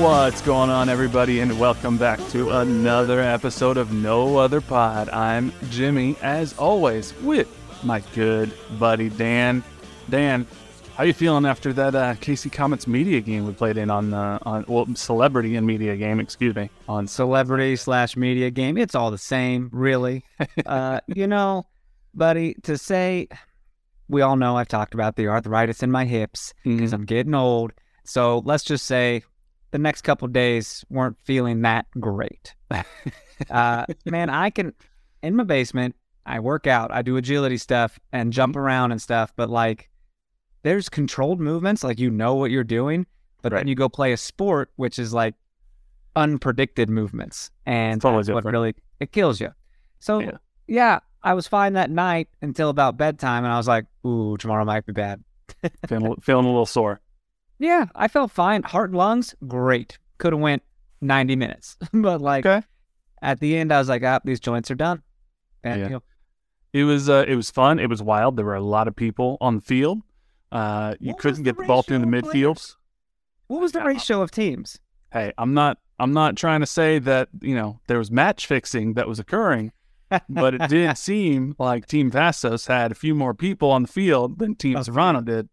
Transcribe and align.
What's 0.00 0.40
going 0.40 0.70
on, 0.70 0.88
everybody, 0.88 1.40
and 1.40 1.60
welcome 1.60 1.98
back 1.98 2.18
to 2.30 2.50
another 2.60 3.20
episode 3.20 3.76
of 3.76 3.92
No 3.92 4.38
Other 4.38 4.62
Pod. 4.62 5.10
I'm 5.10 5.52
Jimmy, 5.68 6.16
as 6.22 6.56
always, 6.56 7.12
with 7.20 7.48
my 7.82 8.00
good 8.14 8.50
buddy 8.78 9.10
Dan. 9.10 9.62
Dan, 10.08 10.46
how 10.96 11.04
you 11.04 11.12
feeling 11.12 11.44
after 11.44 11.72
that 11.74 11.94
uh, 11.94 12.14
KC 12.14 12.50
Comets 12.50 12.86
media 12.86 13.20
game 13.20 13.46
we 13.46 13.52
played 13.52 13.76
in 13.76 13.90
on 13.90 14.14
uh, 14.14 14.38
on 14.42 14.64
well 14.68 14.86
celebrity 14.94 15.56
and 15.56 15.66
media 15.66 15.94
game, 15.96 16.18
excuse 16.18 16.54
me, 16.54 16.70
on 16.88 17.06
celebrity 17.06 17.76
slash 17.76 18.16
media 18.16 18.50
game? 18.50 18.78
It's 18.78 18.94
all 18.94 19.10
the 19.10 19.18
same, 19.18 19.68
really. 19.72 20.24
uh, 20.66 21.00
you 21.08 21.26
know, 21.26 21.66
buddy, 22.14 22.54
to 22.62 22.78
say 22.78 23.28
we 24.08 24.22
all 24.22 24.36
know 24.36 24.56
I've 24.56 24.68
talked 24.68 24.94
about 24.94 25.16
the 25.16 25.28
arthritis 25.28 25.82
in 25.82 25.90
my 25.90 26.06
hips 26.06 26.54
because 26.64 26.90
Mhm. 26.90 26.94
I'm 26.94 27.04
getting 27.04 27.34
old. 27.34 27.72
So 28.04 28.38
let's 28.46 28.64
just 28.64 28.86
say 28.86 29.22
the 29.70 29.78
next 29.78 30.02
couple 30.02 30.26
days 30.28 30.84
weren't 30.90 31.16
feeling 31.22 31.62
that 31.62 31.86
great. 31.98 32.54
uh, 33.50 33.84
man, 34.04 34.30
I 34.30 34.50
can 34.50 34.74
in 35.22 35.36
my 35.36 35.44
basement. 35.44 35.94
I 36.26 36.40
work 36.40 36.66
out. 36.66 36.92
I 36.92 37.02
do 37.02 37.16
agility 37.16 37.56
stuff 37.56 37.98
and 38.12 38.32
jump 38.32 38.54
around 38.56 38.92
and 38.92 39.00
stuff. 39.00 39.32
But 39.36 39.48
like, 39.50 39.88
there's 40.62 40.88
controlled 40.88 41.40
movements. 41.40 41.82
Like 41.82 41.98
you 41.98 42.10
know 42.10 42.34
what 42.34 42.50
you're 42.50 42.64
doing, 42.64 43.06
but 43.42 43.52
Right. 43.52 43.60
then 43.60 43.68
you 43.68 43.74
go 43.74 43.88
play 43.88 44.12
a 44.12 44.16
sport, 44.16 44.70
which 44.76 44.98
is 44.98 45.12
like 45.14 45.34
unpredicted 46.16 46.88
movements, 46.88 47.50
and 47.66 48.00
Totally 48.00 48.22
that's 48.24 48.34
what 48.34 48.44
really 48.52 48.74
it 48.98 49.12
kills 49.12 49.40
you. 49.40 49.50
So 50.00 50.18
Yeah. 50.20 50.30
yeah, 50.66 50.98
I 51.22 51.34
was 51.34 51.46
fine 51.46 51.74
that 51.74 51.90
night 51.90 52.28
until 52.42 52.68
about 52.68 52.96
bedtime, 52.96 53.44
and 53.44 53.52
I 53.52 53.56
was 53.56 53.68
like, 53.68 53.86
"Ooh, 54.06 54.36
tomorrow 54.36 54.64
might 54.64 54.86
be 54.86 54.92
bad." 54.92 55.22
feeling, 55.88 56.16
feeling 56.20 56.44
a 56.44 56.48
little 56.48 56.66
sore. 56.66 57.00
Yeah, 57.60 57.86
I 57.94 58.08
felt 58.08 58.32
fine. 58.32 58.62
Heart 58.64 58.90
and 58.90 58.98
lungs, 58.98 59.34
great. 59.46 59.98
Could 60.18 60.32
have 60.32 60.40
went 60.40 60.62
90 61.00 61.36
minutes, 61.36 61.76
but 61.92 62.20
like 62.20 62.44
Okay. 62.44 62.66
at 63.22 63.38
the 63.38 63.56
end, 63.56 63.72
I 63.72 63.78
was 63.78 63.88
like, 63.88 64.02
"Ah, 64.02 64.18
these 64.24 64.40
joints 64.40 64.70
are 64.70 64.74
done." 64.74 65.02
And, 65.62 65.78
Yeah. 65.80 65.86
you 65.86 65.92
know, 65.92 66.02
It 66.72 66.84
was 66.84 67.08
uh, 67.08 67.24
it 67.28 67.36
was 67.36 67.50
fun. 67.50 67.78
It 67.78 67.88
was 67.88 68.02
wild. 68.02 68.36
There 68.36 68.44
were 68.46 68.54
a 68.56 68.60
lot 68.62 68.88
of 68.88 68.96
people 68.96 69.36
on 69.40 69.56
the 69.56 69.60
field. 69.62 70.00
Uh, 70.50 70.94
you 70.98 71.12
What 71.12 71.18
couldn't 71.20 71.44
the 71.44 71.52
get 71.52 71.56
the 71.58 71.64
ball 71.64 71.82
through 71.82 71.98
the 72.00 72.06
ratio 72.06 72.26
of 72.28 72.34
midfield. 72.34 72.76
what 73.46 73.60
was 73.60 73.72
the 73.72 73.84
ratio 73.84 74.20
of 74.22 74.30
teams? 74.32 74.80
Hey, 75.12 75.32
I'm 75.38 75.52
not 75.54 75.78
I'm 75.98 76.12
not 76.12 76.36
trying 76.36 76.60
to 76.60 76.66
say 76.66 76.98
that 77.00 77.28
you 77.42 77.54
know 77.54 77.80
there 77.88 77.98
was 77.98 78.10
match 78.10 78.46
fixing 78.46 78.94
that 78.94 79.06
was 79.06 79.18
occurring, 79.18 79.72
but 80.28 80.54
it 80.54 80.68
did 80.68 80.96
seem 81.08 81.54
like 81.58 81.86
Team 81.86 82.10
Vastos 82.10 82.68
had 82.68 82.90
a 82.90 82.94
few 82.94 83.14
more 83.14 83.34
people 83.34 83.70
on 83.70 83.82
the 83.82 83.88
field 83.88 84.38
than 84.38 84.54
Team 84.54 84.76
A 84.78 84.84
Serrano 84.84 85.20
did. 85.20 85.48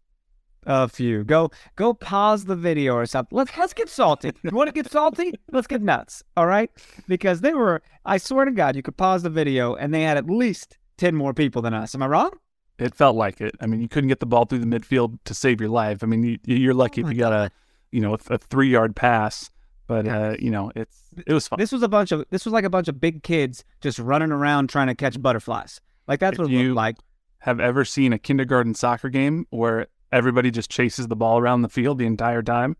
A 0.66 0.88
few. 0.88 1.24
Go 1.24 1.50
go 1.76 1.94
pause 1.94 2.44
the 2.44 2.56
video 2.56 2.94
or 2.94 3.06
something. 3.06 3.36
Let's 3.36 3.56
let's 3.56 3.72
get 3.72 3.88
salty. 3.88 4.32
You 4.42 4.50
want 4.50 4.68
to 4.68 4.72
get 4.72 4.90
salty? 4.90 5.32
Let's 5.50 5.66
get 5.66 5.80
nuts. 5.82 6.22
All 6.36 6.46
right? 6.46 6.70
Because 7.06 7.40
they 7.40 7.54
were 7.54 7.80
I 8.04 8.18
swear 8.18 8.44
to 8.44 8.50
God, 8.50 8.76
you 8.76 8.82
could 8.82 8.96
pause 8.96 9.22
the 9.22 9.30
video 9.30 9.74
and 9.76 9.94
they 9.94 10.02
had 10.02 10.16
at 10.18 10.28
least 10.28 10.76
ten 10.98 11.14
more 11.14 11.32
people 11.32 11.62
than 11.62 11.72
us. 11.74 11.94
Am 11.94 12.02
I 12.02 12.06
wrong? 12.06 12.30
It 12.78 12.94
felt 12.94 13.16
like 13.16 13.40
it. 13.40 13.54
I 13.60 13.66
mean, 13.66 13.80
you 13.80 13.88
couldn't 13.88 14.08
get 14.08 14.20
the 14.20 14.26
ball 14.26 14.44
through 14.44 14.58
the 14.60 14.66
midfield 14.66 15.18
to 15.24 15.34
save 15.34 15.60
your 15.60 15.70
life. 15.70 16.02
I 16.02 16.06
mean, 16.06 16.22
you, 16.22 16.38
you're 16.44 16.74
lucky 16.74 17.02
Oh 17.02 17.06
if 17.08 17.12
you 17.12 17.18
got 17.18 17.32
a 17.32 17.50
you 17.90 18.00
know 18.00 18.14
a, 18.14 18.18
a 18.34 18.38
three 18.38 18.68
yard 18.68 18.94
pass, 18.94 19.50
but 19.86 20.06
uh, 20.06 20.36
you 20.38 20.50
know 20.50 20.70
it's 20.76 21.02
it 21.26 21.32
was 21.32 21.48
fun. 21.48 21.58
This 21.58 21.72
was 21.72 21.82
a 21.82 21.88
bunch 21.88 22.12
of 22.12 22.24
this 22.30 22.44
was 22.44 22.52
like 22.52 22.64
a 22.64 22.70
bunch 22.70 22.88
of 22.88 23.00
big 23.00 23.22
kids 23.22 23.64
just 23.80 23.98
running 23.98 24.32
around 24.32 24.68
trying 24.68 24.88
to 24.88 24.94
catch 24.94 25.20
butterflies. 25.22 25.80
Like 26.06 26.20
that's 26.20 26.34
If 26.34 26.38
what 26.40 26.50
it 26.50 26.54
you- 26.54 26.68
looked 26.68 26.76
like. 26.76 26.96
Have 27.42 27.60
ever 27.60 27.84
seen 27.84 28.12
a 28.12 28.18
kindergarten 28.18 28.74
soccer 28.74 29.08
game 29.08 29.46
where 29.50 29.86
everybody 30.12 30.50
just 30.50 30.70
chases 30.70 31.08
the 31.08 31.16
ball 31.16 31.38
around 31.38 31.62
the 31.62 31.68
field 31.68 31.98
the 31.98 32.06
entire 32.06 32.42
time? 32.42 32.76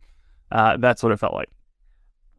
Uh, 0.50 0.76
that's 0.76 1.02
what 1.02 1.12
it 1.12 1.18
felt 1.18 1.34
like. 1.34 1.50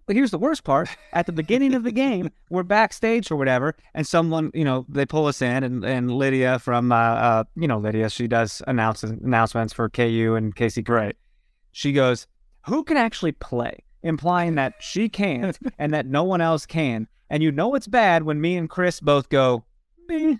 But 0.10 0.16
here's 0.16 0.32
the 0.32 0.40
worst 0.40 0.64
part. 0.64 0.90
At 1.14 1.28
the 1.28 1.32
beginning 1.32 1.76
of 1.76 1.84
the 1.84 1.92
game, 1.92 2.32
we're 2.50 2.64
backstage 2.64 3.30
or 3.30 3.36
whatever, 3.36 3.76
and 3.94 4.08
someone, 4.08 4.50
you 4.56 4.66
know, 4.66 4.86
they 4.90 5.06
pull 5.06 5.28
us 5.28 5.40
in, 5.40 5.64
and, 5.64 5.86
and 5.86 6.12
Lydia 6.12 6.58
from, 6.58 6.92
uh, 6.92 6.96
uh, 6.96 7.44
you 7.56 7.68
know, 7.68 7.78
Lydia, 7.78 8.10
she 8.10 8.28
does 8.28 8.64
announce, 8.66 9.04
announcements 9.04 9.72
for 9.72 9.88
KU 9.88 10.34
and 10.36 10.56
Casey 10.56 10.84
Right. 10.88 11.16
She 11.72 11.94
goes, 11.94 12.26
Who 12.66 12.84
can 12.84 12.98
actually 12.98 13.34
play? 13.34 13.84
Implying 14.02 14.56
that 14.56 14.74
she 14.80 15.10
can't 15.10 15.60
and 15.78 15.94
that 15.94 16.08
no 16.08 16.24
one 16.24 16.42
else 16.42 16.66
can. 16.66 17.08
And 17.30 17.44
you 17.44 17.52
know 17.52 17.76
it's 17.76 17.88
bad 17.88 18.24
when 18.24 18.42
me 18.42 18.58
and 18.58 18.68
Chris 18.68 19.00
both 19.00 19.30
go, 19.30 19.64
Meh. 20.08 20.38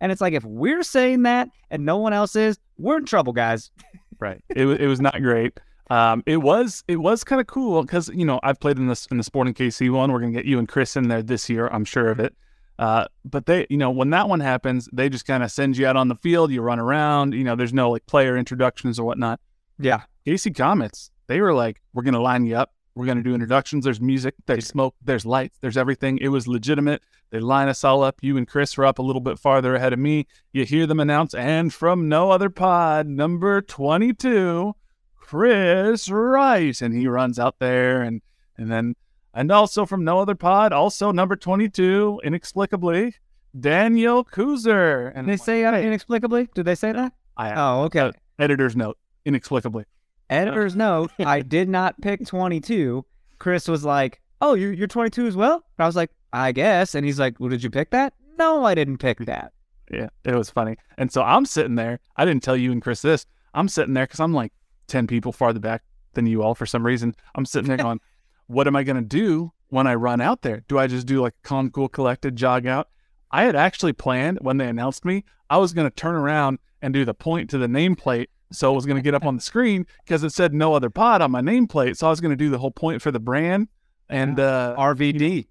And 0.00 0.12
it's 0.12 0.20
like, 0.20 0.34
if 0.34 0.44
we're 0.44 0.82
saying 0.82 1.22
that 1.22 1.48
and 1.70 1.84
no 1.84 1.96
one 1.96 2.12
else 2.12 2.36
is, 2.36 2.58
we're 2.78 2.98
in 2.98 3.06
trouble, 3.06 3.32
guys. 3.32 3.70
Right. 4.18 4.42
It 4.54 4.64
was 4.64 4.78
it 4.78 4.86
was 4.86 5.00
not 5.00 5.20
great. 5.20 5.58
Um, 5.90 6.22
it 6.26 6.38
was 6.38 6.82
it 6.88 6.96
was 6.96 7.24
kind 7.24 7.40
of 7.40 7.46
cool 7.46 7.82
because 7.82 8.08
you 8.08 8.24
know 8.24 8.40
I've 8.42 8.58
played 8.58 8.78
in 8.78 8.86
this 8.86 9.06
in 9.06 9.18
the 9.18 9.22
Sporting 9.22 9.54
KC 9.54 9.90
one. 9.90 10.12
We're 10.12 10.20
gonna 10.20 10.32
get 10.32 10.44
you 10.44 10.58
and 10.58 10.68
Chris 10.68 10.96
in 10.96 11.08
there 11.08 11.22
this 11.22 11.50
year. 11.50 11.68
I'm 11.68 11.84
sure 11.84 12.08
of 12.08 12.20
it. 12.20 12.34
Uh, 12.78 13.06
but 13.24 13.46
they, 13.46 13.66
you 13.70 13.76
know, 13.76 13.90
when 13.90 14.10
that 14.10 14.28
one 14.28 14.40
happens, 14.40 14.88
they 14.92 15.08
just 15.08 15.26
kind 15.26 15.42
of 15.42 15.50
send 15.50 15.76
you 15.76 15.86
out 15.86 15.96
on 15.96 16.08
the 16.08 16.16
field. 16.16 16.50
You 16.50 16.62
run 16.62 16.80
around. 16.80 17.34
You 17.34 17.44
know, 17.44 17.54
there's 17.54 17.72
no 17.72 17.90
like 17.90 18.06
player 18.06 18.36
introductions 18.36 18.98
or 18.98 19.04
whatnot. 19.04 19.40
Yeah. 19.78 20.02
KC 20.26 20.56
Comets, 20.56 21.10
they 21.26 21.40
were 21.40 21.54
like, 21.54 21.80
we're 21.92 22.02
gonna 22.02 22.20
line 22.20 22.46
you 22.46 22.56
up. 22.56 22.72
We're 22.94 23.06
gonna 23.06 23.22
do 23.22 23.34
introductions. 23.34 23.84
There's 23.84 24.00
music. 24.00 24.34
There's 24.46 24.66
smoke. 24.66 24.94
There's 25.02 25.26
lights. 25.26 25.58
There's 25.60 25.76
everything. 25.76 26.18
It 26.18 26.28
was 26.28 26.46
legitimate. 26.46 27.02
They 27.30 27.40
line 27.40 27.68
us 27.68 27.82
all 27.82 28.04
up. 28.04 28.16
You 28.22 28.36
and 28.36 28.46
Chris 28.46 28.76
were 28.76 28.86
up 28.86 28.98
a 29.00 29.02
little 29.02 29.20
bit 29.20 29.38
farther 29.38 29.74
ahead 29.74 29.92
of 29.92 29.98
me. 29.98 30.26
You 30.52 30.64
hear 30.64 30.86
them 30.86 31.00
announce, 31.00 31.34
and 31.34 31.74
from 31.74 32.08
no 32.08 32.30
other 32.30 32.50
pod, 32.50 33.08
number 33.08 33.60
22, 33.60 34.74
Chris 35.16 36.08
Rice. 36.08 36.80
And 36.80 36.96
he 36.96 37.08
runs 37.08 37.38
out 37.38 37.56
there 37.58 38.02
and 38.02 38.22
and 38.56 38.70
then 38.70 38.94
and 39.32 39.50
also 39.50 39.84
from 39.84 40.04
no 40.04 40.20
other 40.20 40.36
pod, 40.36 40.72
also 40.72 41.10
number 41.10 41.34
22, 41.34 42.20
inexplicably, 42.22 43.16
Daniel 43.58 44.24
Kuser. 44.24 45.10
And 45.12 45.28
They 45.28 45.36
say 45.36 45.64
uh, 45.64 45.76
inexplicably? 45.76 46.48
Did 46.54 46.64
they 46.66 46.76
say 46.76 46.92
that? 46.92 47.12
I 47.36 47.52
Oh, 47.52 47.82
okay. 47.86 47.98
uh, 48.00 48.12
editor's 48.38 48.76
note, 48.76 48.96
inexplicably. 49.24 49.86
Editor's 50.30 50.76
note, 50.76 51.10
I 51.18 51.40
did 51.40 51.68
not 51.68 52.00
pick 52.00 52.26
22. 52.26 53.04
Chris 53.38 53.68
was 53.68 53.84
like, 53.84 54.20
"Oh, 54.40 54.54
you're 54.54 54.72
you're 54.72 54.86
22 54.86 55.26
as 55.26 55.36
well." 55.36 55.54
And 55.54 55.84
I 55.84 55.86
was 55.86 55.96
like, 55.96 56.10
"I 56.32 56.52
guess." 56.52 56.94
And 56.94 57.04
he's 57.04 57.18
like, 57.18 57.38
"Well, 57.40 57.50
did 57.50 57.62
you 57.62 57.70
pick 57.70 57.90
that?" 57.90 58.14
No, 58.38 58.64
I 58.64 58.74
didn't 58.74 58.98
pick 58.98 59.18
that. 59.26 59.52
Yeah, 59.90 60.08
it 60.24 60.34
was 60.34 60.50
funny. 60.50 60.76
And 60.98 61.12
so 61.12 61.22
I'm 61.22 61.46
sitting 61.46 61.74
there. 61.74 62.00
I 62.16 62.24
didn't 62.24 62.42
tell 62.42 62.56
you 62.56 62.72
and 62.72 62.82
Chris 62.82 63.02
this. 63.02 63.26
I'm 63.52 63.68
sitting 63.68 63.94
there 63.94 64.06
because 64.06 64.20
I'm 64.20 64.32
like 64.32 64.52
10 64.88 65.06
people 65.06 65.32
farther 65.32 65.60
back 65.60 65.82
than 66.14 66.26
you 66.26 66.42
all 66.42 66.54
for 66.54 66.66
some 66.66 66.84
reason. 66.84 67.14
I'm 67.34 67.44
sitting 67.44 67.68
there 67.68 67.76
going, 67.84 68.00
what 68.46 68.66
am 68.66 68.76
I 68.76 68.82
going 68.82 68.96
to 68.96 69.02
do 69.02 69.52
when 69.68 69.86
I 69.86 69.94
run 69.94 70.20
out 70.20 70.42
there? 70.42 70.64
Do 70.68 70.78
I 70.78 70.86
just 70.86 71.06
do 71.06 71.20
like 71.20 71.34
a 71.44 71.48
calm, 71.48 71.70
cool, 71.70 71.88
collected 71.88 72.36
jog 72.36 72.66
out? 72.66 72.88
I 73.30 73.44
had 73.44 73.56
actually 73.56 73.92
planned 73.92 74.38
when 74.42 74.58
they 74.58 74.68
announced 74.68 75.04
me, 75.04 75.24
I 75.50 75.58
was 75.58 75.72
going 75.72 75.88
to 75.88 75.94
turn 75.94 76.14
around 76.14 76.58
and 76.82 76.94
do 76.94 77.04
the 77.04 77.14
point 77.14 77.50
to 77.50 77.58
the 77.58 77.66
nameplate. 77.66 78.28
So 78.52 78.72
it 78.72 78.74
was 78.74 78.86
going 78.86 78.96
to 78.96 79.02
get 79.02 79.14
up 79.14 79.24
on 79.24 79.34
the 79.34 79.42
screen 79.42 79.86
because 80.04 80.22
it 80.22 80.30
said 80.30 80.54
no 80.54 80.74
other 80.74 80.90
pod 80.90 81.22
on 81.22 81.30
my 81.30 81.40
nameplate. 81.40 81.96
So 81.96 82.06
I 82.06 82.10
was 82.10 82.20
going 82.20 82.30
to 82.30 82.36
do 82.36 82.50
the 82.50 82.58
whole 82.58 82.70
point 82.70 83.02
for 83.02 83.10
the 83.10 83.20
brand 83.20 83.68
and 84.08 84.38
uh, 84.38 84.76
RVD. 84.78 85.46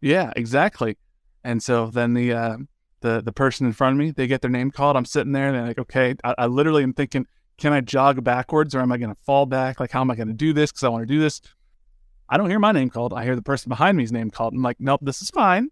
yeah, 0.00 0.32
exactly. 0.36 0.96
And 1.44 1.62
so 1.62 1.86
then 1.86 2.14
the 2.14 2.32
uh, 2.32 2.56
the 3.00 3.22
the 3.22 3.32
person 3.32 3.66
in 3.66 3.72
front 3.72 3.94
of 3.94 3.98
me, 3.98 4.10
they 4.10 4.26
get 4.26 4.40
their 4.42 4.50
name 4.50 4.70
called. 4.70 4.96
I'm 4.96 5.04
sitting 5.04 5.32
there 5.32 5.48
and 5.48 5.56
they're 5.56 5.66
like, 5.66 5.78
okay, 5.78 6.14
I, 6.24 6.34
I 6.38 6.46
literally 6.46 6.82
am 6.82 6.92
thinking, 6.92 7.26
can 7.58 7.72
I 7.72 7.80
jog 7.80 8.22
backwards 8.24 8.74
or 8.74 8.80
am 8.80 8.92
I 8.92 8.96
going 8.96 9.14
to 9.14 9.20
fall 9.22 9.46
back? 9.46 9.80
Like, 9.80 9.90
how 9.90 10.00
am 10.00 10.10
I 10.10 10.16
going 10.16 10.28
to 10.28 10.34
do 10.34 10.52
this? 10.52 10.72
Because 10.72 10.84
I 10.84 10.88
want 10.88 11.02
to 11.02 11.06
do 11.06 11.20
this. 11.20 11.40
I 12.28 12.36
don't 12.36 12.50
hear 12.50 12.58
my 12.58 12.72
name 12.72 12.90
called. 12.90 13.12
I 13.12 13.24
hear 13.24 13.36
the 13.36 13.42
person 13.42 13.68
behind 13.68 13.96
me's 13.96 14.12
name 14.12 14.30
called. 14.30 14.54
I'm 14.54 14.62
like, 14.62 14.78
nope, 14.80 15.00
this 15.02 15.22
is 15.22 15.30
fine. 15.30 15.68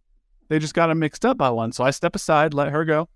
They 0.48 0.58
just 0.58 0.74
got 0.74 0.86
them 0.86 1.00
mixed 1.00 1.24
up 1.24 1.36
by 1.36 1.50
one. 1.50 1.72
So 1.72 1.82
I 1.82 1.90
step 1.90 2.14
aside, 2.14 2.54
let 2.54 2.68
her 2.68 2.84
go. 2.84 3.08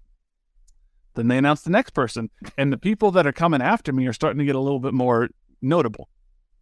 Then 1.18 1.26
they 1.26 1.36
announce 1.36 1.62
the 1.62 1.70
next 1.70 1.90
person. 1.90 2.30
And 2.56 2.72
the 2.72 2.78
people 2.78 3.10
that 3.10 3.26
are 3.26 3.32
coming 3.32 3.60
after 3.60 3.92
me 3.92 4.06
are 4.06 4.12
starting 4.12 4.38
to 4.38 4.44
get 4.44 4.54
a 4.54 4.60
little 4.60 4.78
bit 4.78 4.94
more 4.94 5.30
notable. 5.60 6.08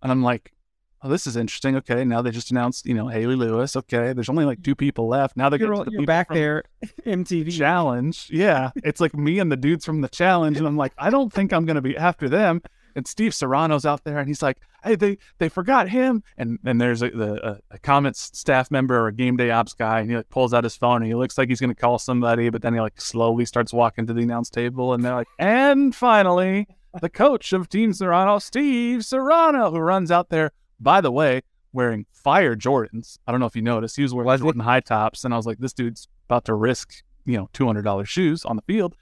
And 0.02 0.10
I'm 0.10 0.22
like, 0.22 0.54
oh, 1.02 1.10
this 1.10 1.26
is 1.26 1.36
interesting. 1.36 1.76
Okay. 1.76 2.04
Now 2.06 2.22
they 2.22 2.30
just 2.30 2.50
announced, 2.50 2.86
you 2.86 2.94
know, 2.94 3.08
Haley 3.08 3.36
Lewis. 3.36 3.76
Okay. 3.76 4.14
There's 4.14 4.30
only 4.30 4.46
like 4.46 4.62
two 4.62 4.74
people 4.74 5.08
left. 5.08 5.36
Now 5.36 5.50
they're 5.50 5.60
You're, 5.60 5.74
to 5.74 5.84
the 5.84 5.90
you're 5.90 6.06
back 6.06 6.30
there, 6.30 6.64
MTV. 7.06 7.52
challenge. 7.52 8.30
Yeah. 8.32 8.70
It's 8.76 8.98
like 8.98 9.14
me 9.14 9.38
and 9.40 9.52
the 9.52 9.56
dudes 9.58 9.84
from 9.84 10.00
the 10.00 10.08
challenge. 10.08 10.56
And 10.56 10.66
I'm 10.66 10.78
like, 10.78 10.94
I 10.96 11.10
don't 11.10 11.30
think 11.30 11.52
I'm 11.52 11.66
going 11.66 11.76
to 11.76 11.82
be 11.82 11.96
after 11.98 12.28
them. 12.30 12.62
And 12.96 13.06
Steve 13.06 13.34
Serrano's 13.34 13.84
out 13.84 14.02
there 14.04 14.18
and 14.18 14.26
he's 14.26 14.42
like, 14.42 14.58
hey, 14.82 14.96
they, 14.96 15.18
they 15.38 15.48
forgot 15.48 15.88
him. 15.88 16.22
And 16.36 16.58
then 16.62 16.78
there's 16.78 17.02
a, 17.02 17.10
the, 17.10 17.60
a, 17.70 17.78
Comets 17.78 18.30
staff 18.36 18.70
member 18.70 18.98
or 18.98 19.08
a 19.08 19.12
game 19.12 19.36
day 19.36 19.50
ops 19.50 19.74
guy 19.74 20.00
and 20.00 20.10
he 20.10 20.16
like 20.16 20.30
pulls 20.30 20.54
out 20.54 20.64
his 20.64 20.76
phone 20.76 21.02
and 21.02 21.06
he 21.06 21.14
looks 21.14 21.36
like 21.36 21.48
he's 21.48 21.60
going 21.60 21.74
to 21.74 21.80
call 21.80 21.98
somebody, 21.98 22.48
but 22.48 22.62
then 22.62 22.74
he 22.74 22.80
like 22.80 23.00
slowly 23.00 23.44
starts 23.44 23.72
walking 23.72 24.06
to 24.06 24.14
the 24.14 24.22
announce 24.22 24.50
table 24.50 24.94
and 24.94 25.04
they're 25.04 25.14
like, 25.14 25.28
and 25.38 25.94
finally, 25.94 26.66
the 27.00 27.10
coach 27.10 27.52
of 27.52 27.68
Team 27.68 27.92
Serrano, 27.92 28.38
Steve 28.38 29.04
Serrano, 29.04 29.70
who 29.70 29.78
runs 29.78 30.10
out 30.10 30.30
there, 30.30 30.52
by 30.80 31.00
the 31.00 31.12
way, 31.12 31.42
wearing 31.72 32.06
fire 32.12 32.56
Jordans. 32.56 33.18
I 33.26 33.30
don't 33.30 33.40
know 33.40 33.46
if 33.46 33.54
you 33.54 33.62
noticed. 33.62 33.96
He 33.96 34.02
was 34.02 34.14
wearing 34.14 34.38
Jordan 34.38 34.62
high 34.62 34.80
tops. 34.80 35.24
And 35.24 35.34
I 35.34 35.36
was 35.36 35.46
like, 35.46 35.58
this 35.58 35.74
dude's 35.74 36.08
about 36.28 36.46
to 36.46 36.54
risk, 36.54 36.94
you 37.26 37.36
know, 37.36 37.50
$200 37.52 38.06
shoes 38.06 38.44
on 38.44 38.56
the 38.56 38.62
field. 38.62 38.96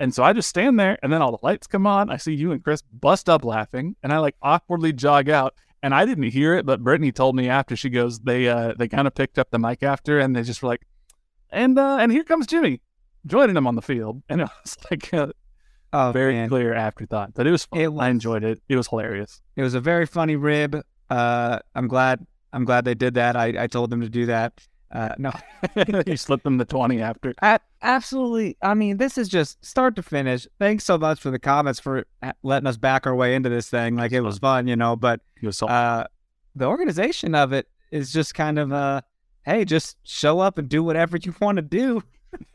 And 0.00 0.12
so 0.14 0.22
I 0.24 0.32
just 0.32 0.48
stand 0.48 0.78
there 0.78 0.98
and 1.02 1.12
then 1.12 1.22
all 1.22 1.30
the 1.30 1.38
lights 1.42 1.66
come 1.66 1.86
on. 1.86 2.10
I 2.10 2.16
see 2.16 2.34
you 2.34 2.52
and 2.52 2.62
Chris 2.62 2.82
bust 2.82 3.28
up 3.28 3.44
laughing 3.44 3.96
and 4.02 4.12
I 4.12 4.18
like 4.18 4.36
awkwardly 4.42 4.92
jog 4.92 5.28
out. 5.28 5.54
And 5.82 5.94
I 5.94 6.04
didn't 6.06 6.24
hear 6.24 6.54
it, 6.56 6.64
but 6.64 6.82
Brittany 6.82 7.12
told 7.12 7.36
me 7.36 7.48
after 7.48 7.76
she 7.76 7.90
goes, 7.90 8.20
they 8.20 8.48
uh 8.48 8.72
they 8.78 8.88
kind 8.88 9.06
of 9.06 9.14
picked 9.14 9.38
up 9.38 9.50
the 9.50 9.58
mic 9.58 9.82
after 9.82 10.18
and 10.18 10.34
they 10.34 10.42
just 10.42 10.62
were 10.62 10.68
like, 10.70 10.86
and 11.50 11.78
uh 11.78 11.98
and 12.00 12.10
here 12.10 12.24
comes 12.24 12.46
Jimmy 12.46 12.80
joining 13.26 13.54
them 13.54 13.66
on 13.66 13.74
the 13.76 13.82
field. 13.82 14.22
And 14.28 14.40
it 14.42 14.48
was 14.62 14.76
like 14.90 15.12
a 15.12 15.32
Oh, 15.96 16.10
very 16.10 16.32
man. 16.34 16.48
clear 16.48 16.74
afterthought. 16.74 17.34
But 17.34 17.46
it 17.46 17.52
was 17.52 17.66
fun. 17.66 17.78
It 17.80 17.88
I 18.00 18.08
enjoyed 18.08 18.42
it. 18.42 18.60
It 18.68 18.74
was 18.76 18.88
hilarious. 18.88 19.40
It 19.54 19.62
was 19.62 19.74
a 19.74 19.80
very 19.80 20.06
funny 20.06 20.34
rib. 20.34 20.82
Uh, 21.08 21.60
I'm 21.76 21.86
glad. 21.86 22.26
I'm 22.52 22.64
glad 22.64 22.84
they 22.84 22.94
did 22.96 23.14
that. 23.14 23.36
I, 23.36 23.54
I 23.62 23.66
told 23.68 23.90
them 23.90 24.00
to 24.00 24.08
do 24.08 24.26
that. 24.26 24.54
Uh, 24.92 25.14
no, 25.18 25.32
you 26.06 26.16
slipped 26.16 26.44
them 26.44 26.58
the 26.58 26.64
20 26.64 27.00
after. 27.02 27.34
A- 27.42 27.58
absolutely. 27.82 28.56
I 28.62 28.74
mean, 28.74 28.96
this 28.98 29.18
is 29.18 29.28
just 29.28 29.64
start 29.64 29.96
to 29.96 30.02
finish. 30.02 30.46
Thanks 30.60 30.84
so 30.84 30.96
much 30.98 31.18
for 31.20 31.30
the 31.32 31.38
Comets 31.38 31.80
for 31.80 32.04
uh, 32.22 32.32
letting 32.42 32.66
us 32.68 32.76
back 32.76 33.06
our 33.06 33.14
way 33.14 33.34
into 33.34 33.48
this 33.48 33.68
thing. 33.68 33.96
Like 33.96 34.12
it 34.12 34.20
was 34.20 34.38
fun, 34.38 34.68
you 34.68 34.76
know. 34.76 34.94
But 34.94 35.20
He 35.40 35.46
was 35.46 35.58
so 35.58 35.66
uh, 35.66 36.04
the 36.54 36.66
organization 36.66 37.34
of 37.34 37.52
it 37.52 37.66
is 37.90 38.12
just 38.12 38.34
kind 38.34 38.58
of 38.58 38.72
uh, 38.72 39.00
hey, 39.44 39.64
just 39.64 39.96
show 40.04 40.38
up 40.40 40.58
and 40.58 40.68
do 40.68 40.82
whatever 40.84 41.16
you 41.16 41.34
want 41.40 41.56
to 41.56 41.62
do. 41.62 42.02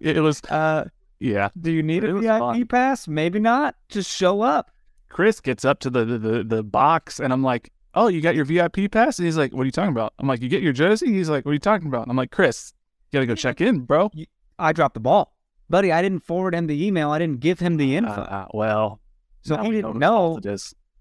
it 0.00 0.22
was 0.22 0.40
Uh, 0.44 0.84
yeah. 1.20 1.48
do 1.60 1.70
you 1.72 1.82
need 1.82 2.04
a 2.04 2.14
VIP 2.14 2.38
fun. 2.38 2.66
pass? 2.66 3.08
Maybe 3.08 3.38
not. 3.40 3.74
Just 3.88 4.10
show 4.14 4.40
up. 4.42 4.70
Chris 5.08 5.40
gets 5.40 5.64
up 5.64 5.78
to 5.80 5.90
the 5.90 6.04
the 6.04 6.42
the 6.44 6.62
box 6.62 7.20
and 7.20 7.32
I'm 7.32 7.42
like, 7.42 7.70
"Oh, 7.94 8.08
you 8.08 8.20
got 8.20 8.34
your 8.34 8.44
VIP 8.44 8.90
pass?" 8.90 9.18
And 9.18 9.26
he's 9.26 9.36
like, 9.36 9.52
"What 9.52 9.62
are 9.62 9.66
you 9.66 9.72
talking 9.72 9.92
about?" 9.92 10.12
I'm 10.18 10.26
like, 10.28 10.40
"You 10.42 10.48
get 10.48 10.62
your 10.62 10.72
jersey?" 10.72 11.12
He's 11.12 11.28
like, 11.28 11.44
"What 11.44 11.50
are 11.50 11.54
you 11.54 11.58
talking 11.60 11.88
about?" 11.88 12.08
I'm 12.08 12.16
like, 12.16 12.30
"Chris, 12.30 12.72
you 13.10 13.16
gotta 13.18 13.26
go 13.26 13.34
check 13.34 13.60
in, 13.60 13.80
bro." 13.80 14.10
I 14.58 14.72
dropped 14.72 14.94
the 14.94 15.00
ball, 15.00 15.34
buddy. 15.68 15.90
I 15.92 16.02
didn't 16.02 16.20
forward 16.20 16.54
him 16.54 16.66
the 16.66 16.86
email. 16.86 17.10
I 17.10 17.18
didn't 17.18 17.40
give 17.40 17.58
him 17.60 17.76
the 17.76 17.96
info. 17.96 18.10
Uh, 18.22 18.46
well, 18.54 19.00
So 19.42 19.56
he 19.62 19.70
didn't 19.70 19.96
know. 19.98 20.38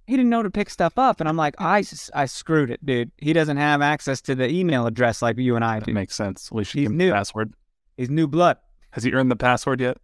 he 0.08 0.18
didn't 0.18 0.30
know 0.30 0.42
to 0.44 0.50
pick 0.50 0.70
stuff 0.70 0.98
up. 0.98 1.20
And 1.20 1.30
I'm 1.30 1.38
like, 1.38 1.56
I, 1.60 1.84
I 2.14 2.26
screwed 2.26 2.72
it, 2.72 2.84
dude. 2.86 3.12
He 3.18 3.34
doesn't 3.34 3.58
have 3.58 3.82
access 3.82 4.20
to 4.24 4.36
the 4.36 4.50
email 4.50 4.88
address 4.88 5.22
like 5.22 5.38
you 5.38 5.56
and 5.56 5.64
I 5.64 5.80
That 5.80 5.86
do. 5.86 5.94
makes 5.94 6.16
sense. 6.16 6.52
We 6.52 6.64
should 6.64 6.80
He's 6.80 6.86
give 6.88 6.92
him 6.94 6.98
new. 6.98 7.08
the 7.10 7.14
password. 7.14 7.54
He's 7.98 8.10
new 8.10 8.28
blood. 8.28 8.58
Has 8.92 9.04
he 9.04 9.14
earned 9.14 9.30
the 9.32 9.36
password 9.36 9.80
yet? 9.80 9.98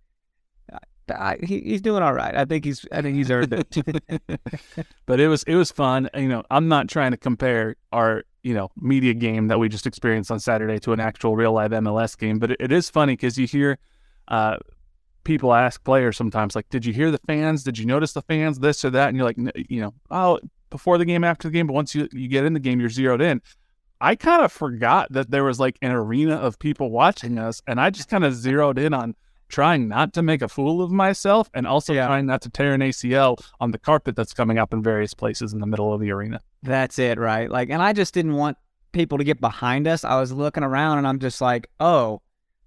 I, 1.09 1.37
he, 1.41 1.61
he's 1.61 1.81
doing 1.81 2.03
all 2.03 2.13
right. 2.13 2.35
I 2.35 2.45
think 2.45 2.65
he's 2.65 2.85
I 2.91 3.01
think 3.01 3.15
he's 3.15 3.31
earned 3.31 3.53
it. 3.53 3.77
but 5.05 5.19
it 5.19 5.27
was 5.27 5.43
it 5.43 5.55
was 5.55 5.71
fun. 5.71 6.09
You 6.15 6.27
know, 6.27 6.43
I'm 6.49 6.67
not 6.67 6.87
trying 6.89 7.11
to 7.11 7.17
compare 7.17 7.75
our 7.91 8.23
you 8.43 8.53
know 8.53 8.69
media 8.77 9.13
game 9.13 9.47
that 9.47 9.59
we 9.59 9.69
just 9.69 9.85
experienced 9.85 10.31
on 10.31 10.39
Saturday 10.39 10.79
to 10.79 10.93
an 10.93 10.99
actual 10.99 11.35
real 11.35 11.53
live 11.53 11.71
MLS 11.71 12.17
game, 12.17 12.39
but 12.39 12.51
it, 12.51 12.57
it 12.59 12.71
is 12.71 12.89
funny 12.89 13.13
because 13.13 13.37
you 13.37 13.47
hear 13.47 13.77
uh, 14.27 14.57
people 15.23 15.53
ask 15.53 15.83
players 15.83 16.17
sometimes 16.17 16.55
like, 16.55 16.69
"Did 16.69 16.85
you 16.85 16.93
hear 16.93 17.11
the 17.11 17.19
fans? 17.19 17.63
Did 17.63 17.77
you 17.77 17.85
notice 17.85 18.13
the 18.13 18.21
fans? 18.21 18.59
This 18.59 18.83
or 18.85 18.89
that?" 18.91 19.09
And 19.09 19.17
you're 19.17 19.25
like, 19.25 19.37
"N- 19.37 19.51
you 19.55 19.81
know, 19.81 19.93
oh, 20.09 20.39
before 20.69 20.97
the 20.97 21.05
game, 21.05 21.23
after 21.23 21.47
the 21.47 21.53
game, 21.53 21.67
but 21.67 21.73
once 21.73 21.93
you 21.93 22.07
you 22.11 22.27
get 22.27 22.45
in 22.45 22.53
the 22.53 22.59
game, 22.59 22.79
you're 22.79 22.89
zeroed 22.89 23.21
in. 23.21 23.41
I 23.99 24.15
kind 24.15 24.43
of 24.43 24.51
forgot 24.51 25.11
that 25.11 25.31
there 25.31 25.43
was 25.43 25.59
like 25.59 25.77
an 25.81 25.91
arena 25.91 26.35
of 26.35 26.59
people 26.59 26.91
watching 26.91 27.37
us, 27.37 27.61
and 27.67 27.79
I 27.79 27.89
just 27.89 28.09
kind 28.09 28.23
of 28.23 28.33
zeroed 28.33 28.77
in 28.77 28.93
on 28.93 29.15
trying 29.49 29.87
not 29.87 30.13
to 30.13 30.21
make 30.21 30.41
a 30.41 30.47
fool 30.47 30.81
of 30.81 30.91
myself 30.91 31.49
and 31.53 31.65
also 31.65 31.93
Yeah. 31.93 32.07
trying 32.07 32.25
not 32.25 32.41
to 32.41 32.49
tear 32.49 32.73
an 32.73 32.81
ACL 32.81 33.37
on 33.59 33.71
the 33.71 33.77
carpet 33.77 34.15
that's 34.15 34.33
coming 34.33 34.57
up 34.57 34.73
in 34.73 34.83
various 34.83 35.13
places 35.13 35.53
in 35.53 35.59
the 35.59 35.65
middle 35.67 35.93
of 35.93 36.01
the 36.01 36.11
arena. 36.11 36.41
That's 36.63 36.99
it, 36.99 37.17
right? 37.17 37.49
Like, 37.49 37.69
and 37.69 37.81
I 37.81 37.93
just 37.93 38.13
didn't 38.13 38.33
want 38.33 38.57
people 38.91 39.17
to 39.17 39.23
get 39.23 39.39
behind 39.39 39.87
us. 39.87 40.03
I 40.03 40.19
was 40.19 40.31
looking 40.31 40.63
around 40.63 40.97
and 40.97 41.07
I'm 41.07 41.19
just 41.19 41.39
like, 41.41 41.69
oh, 41.79 42.21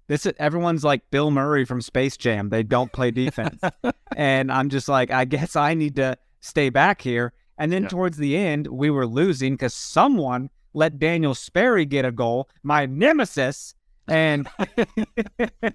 this 0.07 0.25
is 0.25 0.33
everyone's 0.39 0.83
like 0.83 1.09
Bill 1.11 1.31
Murray 1.31 1.63
from 1.65 1.81
Space 1.81 2.17
Jam. 2.17 2.49
They 2.49 2.63
don't 2.63 2.91
play 2.91 3.11
defense, 3.11 3.61
and 4.17 4.51
I'm 4.51 4.67
just 4.69 4.89
like, 4.89 5.09
I 5.09 5.23
guess 5.23 5.55
I 5.55 5.73
need 5.73 5.95
to 5.97 6.17
stay 6.41 6.69
back 6.69 7.01
here. 7.01 7.31
And 7.57 7.71
then 7.71 7.83
Yeah. 7.83 7.89
towards 7.89 8.17
the 8.17 8.35
end, 8.35 8.67
we 8.67 8.89
were 8.89 9.05
losing 9.07 9.53
because 9.53 9.73
someone 9.73 10.49
let 10.73 10.99
Daniel 10.99 11.33
Sperry 11.35 11.85
get 11.85 12.03
a 12.05 12.11
goal, 12.11 12.49
my 12.63 12.85
nemesis, 12.87 13.73
and 14.11 14.47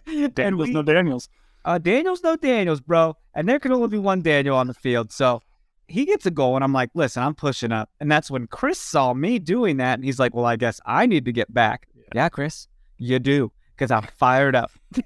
and 0.06 0.34
Daniels, 0.34 0.68
we- 0.68 0.74
no 0.74 0.82
Daniels. 0.82 1.28
uh, 1.64 1.78
Daniel's 1.78 2.22
no 2.22 2.36
Daniels, 2.36 2.80
bro. 2.80 3.16
And 3.34 3.48
there 3.48 3.58
can 3.58 3.72
only 3.72 3.88
be 3.88 3.98
one 3.98 4.22
Daniel 4.22 4.56
on 4.56 4.66
the 4.66 4.74
field. 4.74 5.12
So 5.12 5.40
he 5.88 6.04
gets 6.04 6.26
a 6.26 6.30
goal, 6.30 6.54
and 6.56 6.64
I'm 6.64 6.72
like, 6.72 6.90
listen, 6.94 7.22
I'm 7.22 7.34
pushing 7.34 7.72
up. 7.72 7.90
And 8.00 8.10
that's 8.10 8.30
when 8.30 8.46
Chris 8.48 8.78
saw 8.78 9.14
me 9.14 9.38
doing 9.38 9.76
that. 9.78 9.94
And 9.94 10.04
he's 10.04 10.18
like, 10.18 10.34
well, 10.34 10.44
I 10.44 10.56
guess 10.56 10.80
I 10.86 11.06
need 11.06 11.24
to 11.26 11.32
get 11.32 11.52
back. 11.52 11.86
Yeah, 12.14 12.28
Chris, 12.28 12.68
you 12.98 13.18
do. 13.18 13.52
Because 13.76 13.90
I'm 13.90 14.02
fired 14.16 14.54
up. 14.56 14.70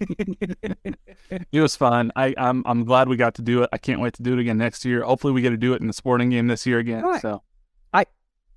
It 1.53 1.61
was 1.61 1.77
fun. 1.77 2.11
I, 2.17 2.35
I'm 2.37 2.63
I'm 2.67 2.85
glad 2.85 3.09
we 3.09 3.17
got 3.17 3.35
to 3.37 3.43
do 3.43 3.63
it. 3.63 3.71
I 3.73 3.79
can't 3.79 4.01
wait 4.01 4.15
to 4.15 4.23
do 4.23 4.33
it 4.35 4.41
again 4.41 4.59
next 4.59 4.85
year. 4.85 5.03
Hopefully, 5.03 5.33
we 5.33 5.43
get 5.43 5.51
to 5.51 5.57
do 5.57 5.75
it 5.75 5.81
in 5.81 5.87
the 5.87 5.93
sporting 5.93 6.31
game 6.31 6.47
this 6.49 6.67
year 6.67 6.79
again. 6.79 7.03
Right. 7.05 7.21
So 7.23 7.43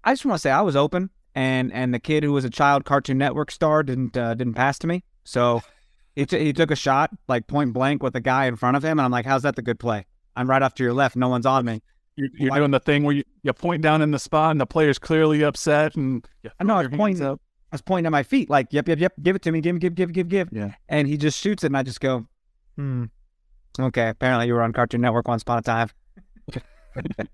I 0.05 0.11
just 0.11 0.25
want 0.25 0.35
to 0.35 0.41
say 0.41 0.51
I 0.51 0.59
was 0.61 0.75
open, 0.75 1.09
and 1.35 1.71
and 1.73 1.93
the 1.93 1.99
kid 1.99 2.23
who 2.23 2.31
was 2.31 2.45
a 2.45 2.49
child 2.49 2.85
Cartoon 2.85 3.17
Network 3.17 3.51
star 3.51 3.83
didn't 3.83 4.15
uh, 4.17 4.33
didn't 4.33 4.53
pass 4.53 4.77
to 4.79 4.87
me. 4.87 5.03
So 5.23 5.61
he, 6.15 6.25
t- 6.25 6.43
he 6.43 6.53
took 6.53 6.71
a 6.71 6.75
shot 6.75 7.11
like 7.27 7.47
point 7.47 7.73
blank 7.73 8.03
with 8.03 8.15
a 8.15 8.21
guy 8.21 8.45
in 8.45 8.55
front 8.55 8.77
of 8.77 8.83
him, 8.83 8.99
and 8.99 9.01
I'm 9.01 9.11
like, 9.11 9.25
how's 9.25 9.43
that 9.43 9.55
the 9.55 9.61
good 9.61 9.79
play? 9.79 10.05
I'm 10.35 10.49
right 10.49 10.61
off 10.61 10.73
to 10.75 10.83
your 10.83 10.93
left. 10.93 11.15
No 11.15 11.29
one's 11.29 11.45
on 11.45 11.65
me. 11.65 11.81
you're, 12.15 12.29
you're 12.35 12.55
doing 12.55 12.71
the 12.71 12.79
thing 12.79 13.03
where 13.03 13.15
you, 13.15 13.23
you 13.43 13.53
point 13.53 13.81
down 13.81 14.01
in 14.01 14.11
the 14.11 14.19
spot 14.19 14.51
and 14.51 14.61
the 14.61 14.65
player's 14.65 14.99
clearly 14.99 15.43
upset 15.43 15.95
and 15.95 16.27
I 16.59 16.63
know, 16.63 16.75
I 16.75 16.87
was 16.87 16.89
pointing- 16.95 17.25
up. 17.25 17.41
I 17.71 17.75
was 17.75 17.81
pointing 17.81 18.05
at 18.05 18.11
my 18.11 18.21
feet, 18.21 18.51
like, 18.51 18.67
yep, 18.69 18.87
yep, 18.87 18.99
yep, 18.99 19.13
give 19.23 19.35
it 19.35 19.41
to 19.41 19.51
me, 19.51 19.59
give, 19.59 19.79
give, 19.79 19.95
give, 19.95 20.13
give, 20.13 20.29
give. 20.29 20.49
Yeah. 20.51 20.75
And 20.89 21.07
he 21.07 21.17
just 21.17 21.39
shoots 21.39 21.63
it, 21.63 21.67
and 21.67 21.77
I 21.77 21.81
just 21.81 21.99
go, 21.99 22.27
hmm. 22.75 23.05
Okay, 23.79 24.09
apparently 24.09 24.45
you 24.45 24.53
were 24.53 24.61
on 24.61 24.73
Cartoon 24.73 25.01
Network 25.01 25.27
once 25.27 25.41
upon 25.41 25.57
a 25.57 25.61
time. 25.63 25.89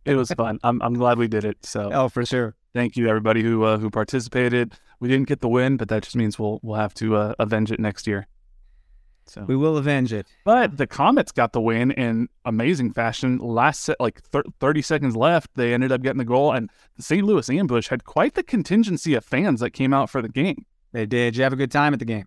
It 0.05 0.15
was 0.15 0.31
fun. 0.31 0.59
I'm 0.63 0.81
I'm 0.81 0.93
glad 0.93 1.17
we 1.17 1.27
did 1.27 1.45
it. 1.45 1.57
So 1.65 1.89
Oh, 1.93 2.09
for 2.09 2.25
sure. 2.25 2.55
thank 2.73 2.95
you 2.97 3.07
everybody 3.07 3.41
who 3.43 3.63
uh, 3.63 3.77
who 3.77 3.89
participated. 3.89 4.73
We 4.99 5.07
didn't 5.07 5.27
get 5.27 5.41
the 5.41 5.47
win, 5.49 5.77
but 5.77 5.87
that 5.89 6.03
just 6.03 6.15
means 6.15 6.37
we'll 6.39 6.59
we'll 6.63 6.79
have 6.79 6.93
to 6.95 7.15
uh, 7.15 7.33
avenge 7.39 7.71
it 7.71 7.79
next 7.79 8.07
year. 8.07 8.27
So, 9.27 9.43
We 9.43 9.55
will 9.55 9.77
avenge 9.77 10.11
it. 10.11 10.25
but 10.43 10.77
the 10.77 10.87
Comets 10.87 11.31
got 11.31 11.53
the 11.53 11.61
win 11.61 11.91
in 11.91 12.29
amazing 12.45 12.93
fashion. 12.93 13.37
Last 13.37 13.81
set, 13.81 13.97
like 13.99 14.23
thir- 14.23 14.41
30 14.59 14.81
seconds 14.81 15.15
left, 15.15 15.51
they 15.53 15.71
ended 15.71 15.91
up 15.91 16.01
getting 16.01 16.17
the 16.17 16.25
goal, 16.25 16.51
and 16.51 16.67
the 16.97 17.03
St. 17.03 17.23
Louis 17.23 17.47
Ambush 17.47 17.89
had 17.89 18.05
quite 18.05 18.33
the 18.33 18.41
contingency 18.41 19.13
of 19.13 19.23
fans 19.23 19.59
that 19.59 19.69
came 19.69 19.93
out 19.93 20.09
for 20.09 20.23
the 20.23 20.29
game. 20.29 20.65
They 20.93 21.05
did. 21.05 21.37
You 21.37 21.43
have 21.43 21.53
a 21.53 21.57
good 21.57 21.71
time 21.71 21.93
at 21.93 21.99
the 21.99 22.05
game. 22.05 22.25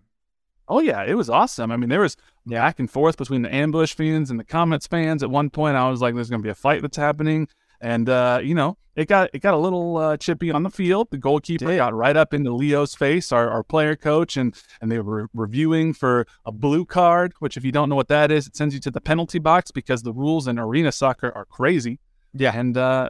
Oh 0.69 0.79
yeah, 0.79 1.03
it 1.03 1.15
was 1.15 1.29
awesome. 1.29 1.71
I 1.73 1.75
mean, 1.75 1.89
there 1.89 1.99
was 1.99 2.15
Yeah. 2.45 2.59
back 2.61 2.79
and 2.79 2.89
forth 2.89 3.17
between 3.17 3.41
the 3.41 3.53
ambush 3.53 3.93
fans 3.93 4.29
and 4.29 4.39
the 4.39 4.43
Comets 4.43 4.87
fans. 4.87 5.23
At 5.23 5.29
one 5.29 5.49
point, 5.49 5.77
I 5.77 5.89
was 5.89 6.01
like, 6.01 6.13
"There's 6.15 6.29
going 6.29 6.41
to 6.41 6.43
be 6.45 6.49
a 6.49 6.55
fight 6.55 6.81
that's 6.81 6.97
happening," 6.97 7.47
and 7.81 8.09
uh, 8.09 8.39
you 8.43 8.53
know, 8.53 8.77
it 8.95 9.07
got 9.07 9.29
it 9.33 9.39
got 9.39 9.53
a 9.53 9.57
little 9.57 9.97
uh, 9.97 10.17
chippy 10.17 10.51
on 10.51 10.63
the 10.63 10.69
field. 10.69 11.07
The 11.11 11.17
goalkeeper 11.17 11.65
Did. 11.67 11.77
got 11.77 11.93
right 11.93 12.15
up 12.17 12.33
into 12.33 12.53
Leo's 12.53 12.95
face, 12.95 13.31
our, 13.31 13.49
our 13.49 13.63
player 13.63 13.95
coach, 13.95 14.35
and 14.37 14.53
and 14.81 14.91
they 14.91 14.99
were 14.99 15.29
reviewing 15.33 15.93
for 15.93 16.25
a 16.45 16.51
blue 16.51 16.85
card. 16.85 17.33
Which, 17.39 17.55
if 17.57 17.63
you 17.63 17.71
don't 17.71 17.87
know 17.89 17.95
what 17.95 18.09
that 18.09 18.31
is, 18.31 18.47
it 18.47 18.55
sends 18.55 18.73
you 18.73 18.79
to 18.81 18.91
the 18.91 19.01
penalty 19.01 19.39
box 19.39 19.71
because 19.71 20.03
the 20.03 20.13
rules 20.13 20.47
in 20.47 20.59
arena 20.59 20.91
soccer 20.91 21.31
are 21.35 21.45
crazy. 21.45 21.99
Yeah. 22.33 22.51
And 22.57 22.75
uh, 22.77 23.09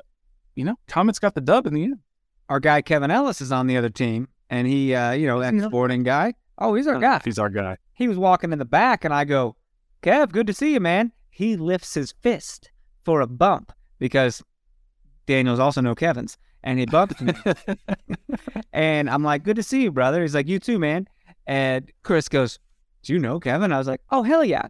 you 0.56 0.64
know, 0.66 0.76
Comets 0.88 1.18
got 1.20 1.34
the 1.34 1.42
dub 1.42 1.66
in 1.66 1.74
the 1.74 1.84
end. 1.86 2.00
Our 2.50 2.60
guy 2.60 2.82
Kevin 2.84 3.10
Ellis 3.10 3.42
is 3.42 3.52
on 3.52 3.66
the 3.68 3.78
other 3.78 3.90
team, 3.90 4.28
and 4.50 4.68
he, 4.68 4.94
uh, 4.94 5.12
you 5.14 5.26
know, 5.26 5.40
that 5.40 5.56
Yeah. 5.56 5.66
sporting 5.68 6.04
guy. 6.04 6.36
Oh, 6.60 6.76
he's 6.76 6.86
our 6.86 7.00
guy. 7.00 7.20
He's 7.26 7.40
our 7.40 7.50
guy. 7.50 7.78
He 7.94 8.08
was 8.08 8.18
walking 8.18 8.52
in 8.52 8.60
the 8.60 8.66
back, 8.66 9.06
and 9.06 9.14
I 9.14 9.24
go, 9.24 9.56
Kev, 10.02 10.32
good 10.32 10.48
to 10.48 10.54
see 10.54 10.74
you, 10.74 10.80
man. 10.80 11.12
He 11.30 11.56
lifts 11.56 11.94
his 11.94 12.12
fist 12.12 12.72
for 13.04 13.22
a 13.22 13.28
bump 13.28 13.72
because 14.00 14.44
Daniel's 15.26 15.60
also 15.60 15.82
no 15.82 15.96
Kevin's, 15.96 16.38
and 16.64 16.80
he 16.80 16.86
bumped 16.86 17.22
me. 17.22 17.34
and 18.74 19.10
I'm 19.10 19.24
like, 19.24 19.44
good 19.44 19.56
to 19.56 19.64
see 19.64 19.84
you, 19.84 19.92
brother. 19.92 20.22
He's 20.22 20.36
like, 20.36 20.48
you 20.48 20.60
too, 20.60 20.80
man. 20.80 21.08
And 21.48 21.92
Chris 22.04 22.30
goes, 22.30 22.60
do 23.04 23.14
you 23.14 23.20
know 23.20 23.40
Kevin? 23.40 23.72
I 23.72 23.78
was 23.78 23.88
like, 23.88 24.02
oh, 24.12 24.24
hell 24.24 24.44
yeah. 24.44 24.68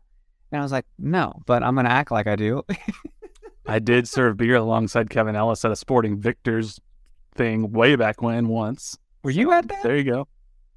And 0.52 0.60
I 0.60 0.64
was 0.64 0.72
like, 0.72 0.86
no, 1.00 1.42
but 1.46 1.64
I'm 1.64 1.76
going 1.76 1.86
to 1.86 1.92
act 1.92 2.12
like 2.12 2.28
I 2.28 2.36
do. 2.36 2.64
I 3.66 3.80
did 3.80 4.08
serve 4.08 4.38
beer 4.38 4.56
alongside 4.56 5.10
Kevin 5.10 5.36
Ellis 5.36 5.64
at 5.64 5.72
a 5.72 5.76
Sporting 5.76 6.20
Victors 6.20 6.80
thing 7.36 7.72
way 7.72 7.96
back 7.96 8.22
when 8.22 8.48
once. 8.48 8.98
Were 9.24 9.32
you 9.32 9.52
at 9.52 9.68
that? 9.70 9.84
There 9.84 9.96
you 9.96 10.04
go. 10.04 10.28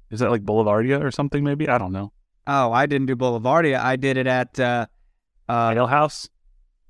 Is 0.09 0.21
that 0.21 0.31
like 0.31 0.43
Boulevardia 0.43 1.03
or 1.03 1.11
something? 1.11 1.43
Maybe 1.43 1.67
I 1.67 1.77
don't 1.77 1.91
know. 1.91 2.11
Oh, 2.47 2.71
I 2.71 2.85
didn't 2.85 3.07
do 3.07 3.15
Boulevardia. 3.15 3.79
I 3.79 3.95
did 3.97 4.17
it 4.17 4.25
at 4.27 4.59
uh, 4.59 4.85
uh, 5.49 5.73
Ale 5.75 5.87
House. 5.87 6.29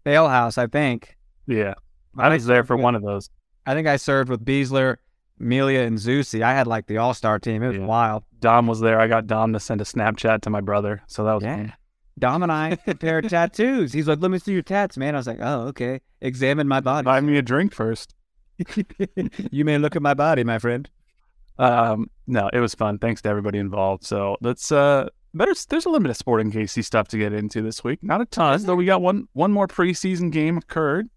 Ale 0.06 0.30
House, 0.30 0.58
I 0.58 0.68
think. 0.68 1.18
Yeah, 1.48 1.74
I 2.18 2.30
was 2.30 2.46
there 2.46 2.64
for 2.64 2.78
Yeah. 2.78 2.84
one 2.84 2.96
of 2.96 3.02
those. 3.02 3.30
I 3.66 3.74
think 3.74 3.88
I 3.88 3.98
served 3.98 4.30
with 4.30 4.46
Besler, 4.46 4.98
Melia, 5.40 5.82
and 5.84 5.98
Zusi. 5.98 6.42
I 6.44 6.54
had 6.54 6.68
like 6.68 6.88
the 6.88 6.98
all 6.98 7.14
star 7.14 7.40
team. 7.40 7.64
It 7.64 7.70
was 7.70 7.78
Yeah. 7.78 7.86
wild. 7.86 8.24
Dom 8.40 8.68
was 8.68 8.80
there. 8.80 9.00
I 9.00 9.08
got 9.08 9.26
Dom 9.28 9.52
to 9.54 9.60
send 9.60 9.82
a 9.82 9.84
Snapchat 9.84 10.42
to 10.42 10.50
my 10.50 10.62
brother, 10.62 11.02
so 11.08 11.24
that 11.24 11.34
was 11.34 11.44
fun. 11.44 11.74
Dom 12.20 12.44
and 12.44 12.52
I 12.52 12.76
compared 12.78 13.28
tattoos. 13.30 13.94
He's 13.94 14.08
like, 14.08 14.20
let 14.22 14.32
me 14.32 14.40
see 14.40 14.54
your 14.54 14.62
tats, 14.64 14.96
man. 14.98 15.16
I 15.16 15.18
was 15.20 15.28
like, 15.28 15.40
oh, 15.42 15.68
okay. 15.68 16.02
Examine 16.22 16.68
my 16.68 16.80
body. 16.82 17.06
Buy 17.06 17.20
me 17.22 17.38
a 17.38 17.42
drink 17.42 17.74
first. 17.74 18.14
you 19.52 19.66
may 19.66 19.78
look 19.78 19.96
at 19.96 20.02
my 20.02 20.14
body, 20.14 20.44
my 20.44 20.58
friend. 20.60 20.90
Um, 21.60 22.10
no, 22.28 22.50
it 22.54 22.60
was 22.60 22.74
fun. 22.76 22.98
Thanks 23.00 23.22
to 23.24 23.30
everybody 23.30 23.60
involved. 23.60 24.04
So 24.04 24.38
let's 24.42 24.72
uh, 24.72 25.10
there's 25.38 25.66
there's 25.66 25.86
a 25.86 25.90
little 25.90 26.02
bit 26.04 26.10
of 26.12 26.18
Sporting 26.18 26.52
KC 26.52 26.84
stuff 26.84 27.08
to 27.10 27.18
get 27.18 27.34
into 27.34 27.62
this 27.62 27.84
week. 27.84 28.04
Not 28.04 28.22
a 28.22 28.26
ton, 28.26 28.62
though. 28.64 28.76
We 28.76 28.86
got 28.86 29.02
one 29.02 29.28
one 29.34 29.52
more 29.52 29.68
preseason 29.68 30.32
game 30.32 30.58
occurred. 30.58 31.10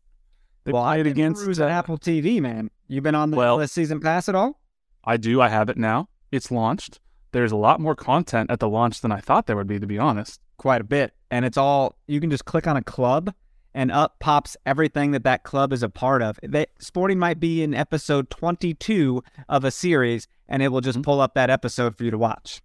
They 0.65 0.73
well, 0.73 0.85
played 0.85 1.07
against 1.07 1.47
uh, 1.47 1.65
at 1.65 1.71
Apple 1.71 1.99
TV, 1.99 2.41
man. 2.41 2.71
You've 2.89 3.05
been 3.05 3.15
on 3.15 3.31
the 3.31 3.37
Well- 3.37 3.67
season 3.67 4.01
pass 4.01 4.29
at 4.29 4.35
all? 4.35 4.61
I 5.05 5.17
do. 5.17 5.41
I 5.41 5.49
have 5.49 5.71
it 5.71 5.79
now. 5.79 6.09
It's 6.31 6.51
launched. 6.51 7.01
There's 7.33 7.53
a 7.53 7.57
lot 7.57 7.81
more 7.81 7.95
content 7.95 8.51
at 8.51 8.61
the 8.61 8.69
launch 8.69 9.01
than 9.01 9.13
I 9.13 9.21
thought 9.21 9.47
there 9.47 9.57
would 9.57 9.67
be, 9.69 9.79
to 9.79 9.87
be 9.87 9.99
honest. 9.99 10.41
Quite 10.59 10.81
a 10.81 10.85
bit, 10.85 11.15
and 11.31 11.45
it's 11.45 11.57
all 11.57 11.97
you 12.07 12.21
can 12.21 12.31
just 12.31 12.45
click 12.45 12.67
on 12.67 12.77
a 12.77 12.83
club, 12.83 13.33
and 13.73 13.91
up 13.91 14.19
pops 14.19 14.57
everything 14.67 15.13
that 15.13 15.25
that 15.25 15.43
club 15.45 15.73
is 15.73 15.83
a 15.83 15.89
part 15.89 16.21
of. 16.23 16.39
They, 16.43 16.67
Sporting 16.81 17.19
might 17.19 17.41
be 17.41 17.63
in 17.63 17.73
episode 17.73 18.29
22 18.31 19.23
of 19.49 19.65
a 19.65 19.71
series, 19.71 20.27
and 20.49 20.63
it 20.63 20.69
will 20.69 20.81
just 20.83 20.99
Mhm. 20.99 21.05
pull 21.05 21.21
up 21.21 21.33
that 21.35 21.49
episode 21.49 21.97
for 21.97 22.05
you 22.05 22.11
to 22.11 22.19
watch. 22.19 22.61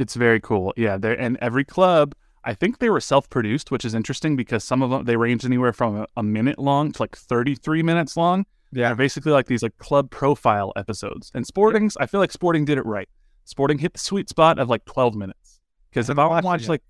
It's 0.00 0.14
very 0.14 0.40
cool. 0.40 0.72
Yeah, 0.76 0.96
there 0.96 1.18
and 1.18 1.36
every 1.40 1.64
club. 1.64 2.14
I 2.42 2.54
think 2.54 2.78
they 2.78 2.88
were 2.88 3.00
self-produced, 3.00 3.70
which 3.70 3.84
is 3.84 3.94
interesting 3.94 4.34
because 4.34 4.64
some 4.64 4.82
of 4.82 4.88
them 4.88 5.04
they 5.04 5.16
range 5.16 5.44
anywhere 5.44 5.74
from 5.74 5.96
a, 5.96 6.06
a 6.16 6.22
minute 6.22 6.58
long 6.58 6.90
to 6.92 7.02
like 7.02 7.14
33 7.14 7.82
minutes 7.82 8.16
long. 8.16 8.46
They're 8.88 8.94
basically 8.94 9.32
like 9.32 9.46
these 9.46 9.62
like 9.62 9.76
club 9.78 10.10
profile 10.10 10.72
episodes. 10.76 11.30
And 11.34 11.46
Sporting's, 11.46 11.96
I 11.98 12.06
feel 12.06 12.20
like 12.20 12.32
Sporting 12.32 12.64
did 12.64 12.78
it 12.78 12.86
right. 12.86 13.08
Sporting 13.44 13.78
hit 13.78 13.92
the 13.92 13.98
sweet 13.98 14.28
spot 14.28 14.58
of 14.58 14.70
like 14.70 14.84
12 14.86 15.16
minutes. 15.16 15.60
Because 15.90 16.08
if 16.08 16.18
I 16.18 16.22
haven't 16.22 16.32
want 16.32 16.42
to 16.42 16.46
watched 16.46 16.62
watch 16.62 16.68
like 16.68 16.82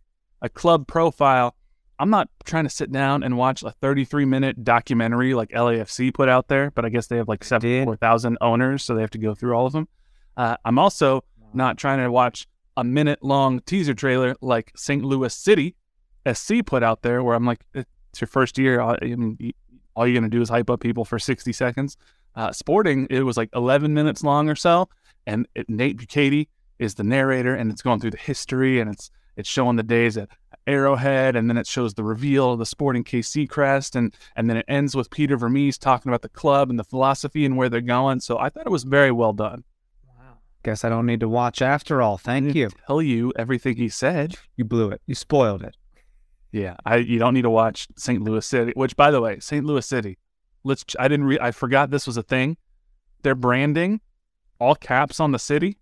a 0.43 0.49
club 0.49 0.87
profile, 0.87 1.57
I'm 1.99 2.11
not 2.11 2.29
trying 2.45 2.65
to 2.65 2.71
sit 2.71 2.93
down 2.93 3.23
and 3.23 3.37
watch 3.37 3.63
a 3.63 3.73
33 3.73 4.25
minute 4.27 4.63
documentary 4.63 5.35
like 5.35 5.51
LAFC 5.51 6.15
put 6.15 6.29
out 6.29 6.49
there. 6.49 6.71
But 6.71 6.85
I 6.85 6.91
guess 6.91 7.09
they 7.09 7.17
have 7.17 7.29
like 7.29 7.41
did. 7.41 7.49
74,000 7.49 8.39
owners, 8.41 8.85
so 8.85 8.95
they 8.95 9.01
have 9.01 9.11
to 9.11 9.19
go 9.19 9.35
through 9.35 9.55
all 9.55 9.67
of 9.67 9.73
them. 9.73 9.89
Uh, 10.37 10.57
I'm 10.65 10.79
also 10.79 11.25
not 11.55 11.77
trying 11.77 11.99
to 11.99 12.11
watch 12.11 12.47
a 12.77 12.85
minute 12.85 13.23
long 13.23 13.61
teaser 13.61 13.95
trailer 13.95 14.37
like 14.41 14.73
St. 14.77 15.05
Louis 15.05 15.35
City 15.35 15.77
SC 16.31 16.65
put 16.65 16.83
out 16.83 17.03
there, 17.03 17.23
where 17.23 17.35
I'm 17.35 17.47
like, 17.47 17.65
it's 17.75 18.21
your 18.21 18.29
first 18.29 18.59
year. 18.59 18.85
Mean, 19.01 19.53
all 19.95 20.07
you're 20.07 20.19
going 20.19 20.31
to 20.31 20.37
do 20.37 20.43
is 20.43 20.49
hype 20.49 20.71
up 20.71 20.81
people 20.81 21.05
for 21.05 21.19
60 21.19 21.53
seconds. 21.53 21.97
Uh, 22.35 22.53
Sporting, 22.53 23.07
it 23.11 23.23
was 23.23 23.37
like 23.37 23.51
11 23.55 23.93
minutes 23.93 24.23
long 24.23 24.49
or 24.49 24.55
so. 24.55 24.89
And 25.27 25.47
it, 25.55 25.69
Nate 25.69 25.97
Bukaty 25.97 26.49
is 26.79 26.95
the 26.95 27.05
narrator, 27.05 27.55
and 27.55 27.71
it's 27.71 27.83
going 27.83 28.01
through 28.01 28.13
the 28.13 28.17
history, 28.17 28.81
and 28.81 28.91
it's 28.91 29.11
it's 29.37 29.49
showing 29.49 29.77
the 29.77 29.83
days 29.83 30.17
at 30.17 30.29
Arrowhead, 30.67 31.37
and 31.37 31.49
then 31.49 31.57
it 31.57 31.67
shows 31.67 31.95
the 31.95 32.05
reveal 32.05 32.53
of 32.53 32.59
the 32.59 32.67
Sporting 32.67 33.05
KC 33.05 33.49
crest, 33.49 33.97
and 33.97 34.15
and 34.37 34.49
then 34.49 34.57
it 34.57 34.65
ends 34.69 34.97
with 34.97 35.11
Peter 35.11 35.37
Vermes 35.37 35.79
talking 35.79 36.11
about 36.11 36.23
the 36.23 36.29
club 36.29 36.71
and 36.71 36.79
the 36.79 36.85
philosophy 36.85 37.45
and 37.45 37.57
where 37.57 37.69
they're 37.69 37.81
going. 37.81 38.21
So 38.21 38.39
I 38.39 38.49
thought 38.49 38.67
it 38.67 38.71
was 38.71 38.85
very 38.85 39.13
well 39.13 39.33
done. 39.33 39.65
Guess 40.63 40.85
I 40.85 40.89
don't 40.91 41.07
need 41.07 41.21
to 41.21 41.29
watch 41.29 41.63
after 41.63 42.03
all. 42.03 42.19
Thank 42.19 42.55
you. 42.55 42.69
Tell 42.87 43.01
you 43.01 43.33
everything 43.37 43.77
he 43.77 43.89
said. 43.89 44.35
You 44.57 44.65
blew 44.65 44.91
it. 44.91 45.01
You 45.07 45.15
spoiled 45.15 45.63
it. 45.63 45.77
Yeah, 46.53 46.77
I 46.85 46.97
you 46.97 47.19
don't 47.19 47.33
need 47.35 47.43
to 47.43 47.51
watch 47.51 47.87
St. 47.97 48.21
Louis 48.23 48.45
City. 48.45 48.73
Which, 48.75 48.97
by 48.97 49.11
the 49.11 49.21
way, 49.21 49.39
St. 49.41 49.65
Louis 49.65 49.87
City. 49.87 50.19
Let's. 50.65 50.85
I 50.99 51.09
didn't. 51.09 51.27
Re- 51.27 51.39
I 51.41 51.51
forgot 51.53 51.91
this 51.91 52.07
was 52.07 52.17
a 52.17 52.23
thing. 52.23 52.57
Their 53.23 53.35
branding, 53.35 54.01
all 54.59 54.75
caps 54.75 55.21
on 55.21 55.33
the 55.33 55.39
city. 55.39 55.79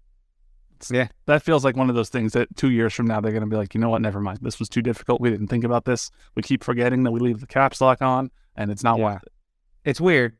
It's- 0.76 0.90
Yeah. 0.92 1.08
that 1.26 1.42
feels 1.42 1.64
like 1.64 1.76
one 1.76 1.88
of 1.90 1.96
those 1.96 2.08
things 2.08 2.32
that 2.34 2.54
two 2.56 2.70
years 2.70 2.92
from 2.94 3.06
now 3.06 3.20
they're 3.20 3.32
going 3.32 3.42
to 3.42 3.48
be 3.48 3.56
like, 3.56 3.74
you 3.74 3.80
know 3.80 3.88
what? 3.90 4.02
Never 4.02 4.20
mind. 4.20 4.38
This 4.42 4.58
was 4.60 4.68
too 4.68 4.82
difficult. 4.82 5.20
We 5.20 5.30
didn't 5.30 5.48
think 5.48 5.64
about 5.64 5.84
this. 5.86 6.10
We 6.36 6.42
keep 6.42 6.62
forgetting 6.62 7.02
that 7.04 7.10
we 7.10 7.18
leave 7.18 7.40
the 7.40 7.46
caps 7.48 7.80
lock 7.80 8.00
on, 8.02 8.30
and 8.54 8.70
it's 8.70 8.84
not 8.84 8.98
Yeah. 8.98 9.04
worth 9.04 9.22
it. 9.24 9.32
It's 9.84 10.00
weird. 10.00 10.36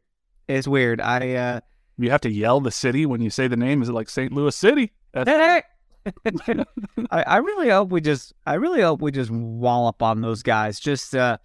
It's 0.47 0.69
weird. 0.69 1.01
I 1.01 1.35
uh 1.35 1.61
You 1.99 2.11
have 2.11 2.21
to 2.23 2.31
yell 2.31 2.61
the 2.61 2.71
city 2.71 3.07
when 3.07 3.21
you 3.21 3.31
say 3.31 3.49
the 3.49 3.57
name. 3.57 3.83
Is 3.83 3.89
it 3.89 3.93
like 3.93 4.09
St. 4.09 4.33
Louis 4.33 4.55
City? 4.55 4.93
That's, 5.13 5.29
hey, 5.29 5.63
hey. 6.47 6.65
I, 7.11 7.23
I 7.23 7.37
really 7.39 7.69
hope 7.71 7.91
we 7.91 8.01
just 8.01 8.33
I 8.47 8.55
really 8.55 8.81
hope 8.83 9.03
we 9.03 9.11
just 9.11 9.31
wallop 9.31 10.03
on 10.03 10.21
those 10.21 10.43
guys. 10.43 10.79
Just 10.81 11.15
uh 11.15 11.39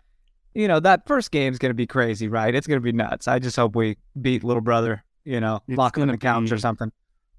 you 0.54 0.68
know, 0.68 0.80
that 0.80 1.08
first 1.08 1.32
game's 1.32 1.58
gonna 1.58 1.74
be 1.74 1.88
crazy, 1.88 2.28
right? 2.28 2.54
It's 2.54 2.68
gonna 2.68 2.80
be 2.80 2.92
nuts. 2.92 3.28
I 3.28 3.40
just 3.40 3.56
hope 3.56 3.76
we 3.76 3.98
beat 4.22 4.44
little 4.44 4.62
brother, 4.62 5.04
you 5.26 5.40
know, 5.40 5.62
It's 5.68 5.78
lock 5.78 5.98
him 5.98 6.04
in 6.04 6.10
the 6.10 6.18
couch 6.18 6.52
or 6.52 6.58
something. 6.60 6.92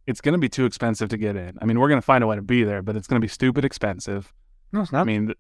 it's 0.07 0.21
going 0.21 0.33
to 0.35 0.39
be 0.39 0.49
too 0.49 0.65
expensive 0.67 1.09
to 1.11 1.17
get 1.17 1.37
in. 1.37 1.57
I 1.63 1.65
mean, 1.65 1.79
we're 1.79 1.89
going 1.89 2.01
to 2.01 2.05
find 2.05 2.23
a 2.23 2.27
way 2.27 2.37
to 2.37 2.43
be 2.43 2.63
there, 2.65 2.83
but 2.83 2.95
it's 2.97 3.07
going 3.07 3.21
to 3.21 3.25
be 3.25 3.29
stupid 3.29 3.65
expensive. 3.65 4.33
No, 4.73 4.83
it's 4.83 4.93
not. 4.93 5.03
I 5.03 5.05
mean, 5.05 5.33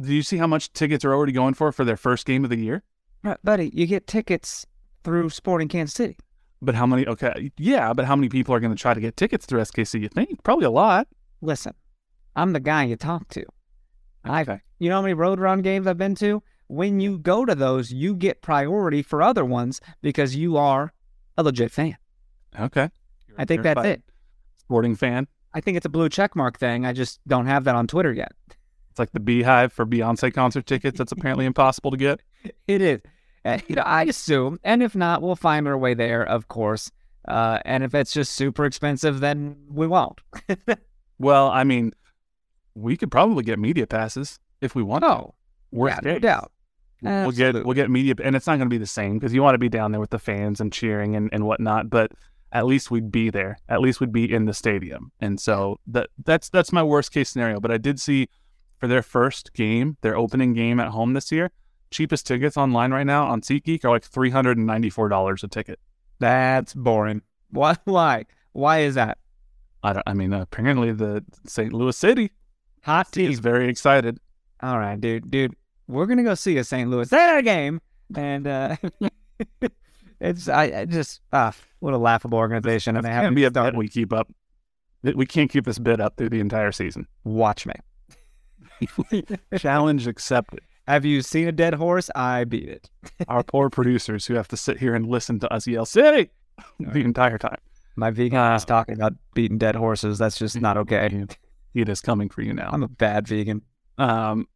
do 0.00 0.14
you 0.14 0.22
see 0.22 0.38
how 0.38 0.46
much 0.46 0.72
tickets 0.72 1.04
are 1.04 1.12
already 1.12 1.32
going 1.32 1.52
for 1.54 1.70
for 1.72 1.84
their 1.84 1.96
first 1.98 2.24
game 2.24 2.44
of 2.44 2.50
the 2.50 2.56
year? 2.56 2.82
Right, 3.22 3.36
buddy, 3.44 3.70
you 3.74 3.86
get 3.86 4.06
tickets 4.06 4.64
through 5.04 5.28
Sporting 5.30 5.68
Kansas 5.68 5.94
City. 5.94 6.16
But 6.62 6.74
how 6.74 6.86
many? 6.86 7.06
Okay, 7.06 7.50
yeah, 7.58 7.92
but 7.92 8.04
how 8.04 8.14
many 8.16 8.28
people 8.28 8.54
are 8.54 8.60
going 8.60 8.74
to 8.74 8.80
try 8.80 8.94
to 8.94 9.00
get 9.00 9.16
tickets 9.16 9.46
through 9.46 9.60
SKC? 9.60 10.00
You 10.00 10.08
think 10.08 10.42
probably 10.42 10.66
a 10.66 10.70
lot. 10.70 11.08
Listen, 11.40 11.74
I'm 12.36 12.52
the 12.52 12.60
guy 12.60 12.84
you 12.84 12.96
talk 12.96 13.28
to. 13.30 13.44
I 14.24 14.42
Okay. 14.42 14.60
You 14.78 14.88
know 14.88 14.96
how 14.96 15.02
many 15.02 15.14
road 15.14 15.40
run 15.40 15.62
games 15.62 15.86
I've 15.86 15.98
been 15.98 16.14
to? 16.16 16.42
When 16.68 17.00
you 17.00 17.18
go 17.18 17.44
to 17.44 17.54
those, 17.54 17.92
you 17.92 18.14
get 18.14 18.42
priority 18.42 19.02
for 19.02 19.22
other 19.22 19.44
ones 19.44 19.80
because 20.02 20.36
you 20.36 20.56
are 20.56 20.92
a 21.36 21.42
legit 21.42 21.70
fan. 21.70 21.96
Okay. 22.58 22.90
I 23.36 23.44
think 23.44 23.62
that's 23.62 23.84
it. 23.84 24.02
Sporting 24.56 24.94
fan. 24.94 25.26
I 25.52 25.60
think 25.60 25.76
it's 25.76 25.86
a 25.86 25.90
blue 25.90 26.08
check 26.08 26.36
mark 26.36 26.58
thing. 26.58 26.86
I 26.86 26.92
just 26.92 27.20
don't 27.26 27.46
have 27.46 27.64
that 27.64 27.74
on 27.74 27.86
Twitter 27.86 28.12
yet. 28.12 28.32
It's 28.90 28.98
like 28.98 29.12
the 29.12 29.20
Beyhive 29.20 29.72
for 29.72 29.84
Beyonce 29.84 30.32
concert 30.32 30.66
tickets. 30.66 30.98
That's 30.98 31.12
apparently 31.12 31.44
impossible 31.44 31.90
to 31.90 31.96
get. 31.96 32.20
It 32.66 32.80
is. 32.80 33.00
Uh, 33.44 33.58
you 33.68 33.76
know, 33.76 33.82
I 33.82 34.04
assume, 34.04 34.58
and 34.64 34.82
if 34.82 34.94
not, 34.94 35.22
we'll 35.22 35.36
find 35.36 35.66
our 35.66 35.78
way 35.78 35.94
there, 35.94 36.22
of 36.22 36.48
course. 36.48 36.90
Uh, 37.26 37.58
and 37.64 37.84
if 37.84 37.94
it's 37.94 38.12
just 38.12 38.34
super 38.34 38.64
expensive, 38.64 39.20
then 39.20 39.56
we 39.68 39.86
won't. 39.86 40.20
Well, 41.20 41.50
I 41.50 41.64
mean, 41.64 41.92
we 42.74 42.96
could 42.96 43.10
probably 43.10 43.44
get 43.44 43.58
media 43.58 43.86
passes 43.86 44.38
if 44.62 44.74
we 44.74 44.82
want. 44.82 45.04
Oh, 45.04 45.34
Worst 45.70 46.00
yeah, 46.02 46.12
no 46.12 46.18
doubt. 46.18 46.50
We'll 47.02 47.12
get 47.12 47.48
Absolutely. 47.48 47.62
we'll 47.62 47.74
get 47.74 47.90
media, 47.90 48.14
and 48.24 48.34
it's 48.34 48.46
not 48.46 48.56
going 48.56 48.68
to 48.68 48.74
be 48.74 48.78
the 48.78 48.86
same 48.86 49.18
because 49.18 49.34
you 49.34 49.42
want 49.42 49.54
to 49.54 49.58
be 49.58 49.68
down 49.68 49.92
there 49.92 50.00
with 50.00 50.10
the 50.10 50.18
fans 50.18 50.60
and 50.60 50.72
cheering 50.72 51.14
and, 51.16 51.28
and 51.32 51.44
whatnot. 51.44 51.90
But 51.90 52.12
at 52.52 52.66
least 52.66 52.90
we'd 52.90 53.12
be 53.12 53.28
there. 53.30 53.58
At 53.68 53.80
least 53.80 54.00
we'd 54.00 54.12
be 54.12 54.32
in 54.32 54.46
the 54.46 54.54
stadium. 54.54 55.12
And 55.20 55.38
so 55.38 55.78
that 55.86 56.08
that's 56.24 56.48
that's 56.48 56.72
my 56.72 56.82
worst 56.82 57.12
case 57.12 57.28
scenario. 57.28 57.60
But 57.60 57.70
I 57.70 57.76
did 57.78 58.00
see 58.00 58.28
for 58.78 58.86
their 58.86 59.02
first 59.02 59.52
game, 59.52 59.98
their 60.00 60.16
opening 60.16 60.54
game 60.54 60.80
at 60.80 60.88
home 60.88 61.12
this 61.12 61.30
year. 61.30 61.50
Cheapest 61.90 62.26
tickets 62.26 62.56
online 62.56 62.92
right 62.92 63.06
now 63.06 63.26
on 63.26 63.40
SeatGeek 63.40 63.84
are 63.84 63.90
like 63.90 64.04
three 64.04 64.30
hundred 64.30 64.58
and 64.58 64.66
ninety 64.66 64.90
four 64.90 65.08
dollars 65.08 65.42
a 65.42 65.48
ticket. 65.48 65.80
That's 66.18 66.74
boring. 66.74 67.22
Why? 67.50 67.76
Why? 67.84 68.26
Why 68.52 68.80
is 68.80 68.94
that? 68.94 69.18
I 69.82 69.92
don't. 69.94 70.02
I 70.06 70.14
mean, 70.14 70.32
apparently 70.32 70.92
the 70.92 71.24
St. 71.46 71.72
Louis 71.72 71.96
City 71.96 72.30
Hot 72.84 73.10
team. 73.10 73.30
is 73.30 73.40
very 73.40 73.68
excited. 73.68 74.18
All 74.62 74.78
right, 74.78 75.00
dude, 75.00 75.30
dude, 75.30 75.56
we're 75.88 76.06
gonna 76.06 76.22
go 76.22 76.34
see 76.34 76.58
a 76.58 76.64
St. 76.64 76.88
Louis 76.88 77.08
Saturday 77.08 77.44
game, 77.44 77.80
and 78.14 78.46
uh, 78.46 78.76
it's 80.20 80.48
I, 80.48 80.64
I 80.64 80.84
just 80.84 81.20
ah, 81.32 81.54
what 81.80 81.94
a 81.94 81.98
laughable 81.98 82.38
organization, 82.38 82.96
and 82.96 83.04
they 83.04 83.08
Can't 83.08 83.22
haven't 83.22 83.34
be 83.34 83.44
a 83.44 83.50
bet 83.50 83.74
we 83.74 83.88
keep 83.88 84.12
up. 84.12 84.30
We 85.02 85.24
can't 85.24 85.50
keep 85.50 85.64
this 85.64 85.78
bid 85.78 86.00
up 86.00 86.16
through 86.16 86.28
the 86.28 86.40
entire 86.40 86.72
season. 86.72 87.06
Watch 87.24 87.66
me. 87.66 87.74
Challenge 89.58 90.06
accepted. 90.06 90.60
Have 90.90 91.04
you 91.04 91.22
seen 91.22 91.46
a 91.46 91.52
dead 91.52 91.74
horse? 91.74 92.10
I 92.16 92.42
beat 92.42 92.68
it. 92.68 92.90
Our 93.28 93.44
poor 93.44 93.70
producers 93.70 94.26
who 94.26 94.34
have 94.34 94.48
to 94.48 94.56
sit 94.56 94.78
here 94.78 94.92
and 94.96 95.06
listen 95.06 95.38
to 95.38 95.52
us 95.52 95.64
yell 95.68 95.86
"City" 95.86 96.30
the 96.80 97.00
entire 97.00 97.38
time. 97.38 97.58
My 97.94 98.10
vegan 98.10 98.38
Ah. 98.38 98.56
is 98.56 98.64
talking 98.64 98.96
about 98.96 99.12
beating 99.34 99.56
dead 99.56 99.76
horses. 99.76 100.18
That's 100.18 100.36
just 100.36 100.60
not 100.60 100.76
okay. 100.78 101.26
It 101.74 101.88
is 101.88 102.00
coming 102.00 102.28
for 102.28 102.42
you 102.42 102.52
now. 102.52 102.70
I'm 102.72 102.82
a 102.82 102.88
bad 102.88 103.28
vegan. 103.28 103.62
Um, 103.98 104.48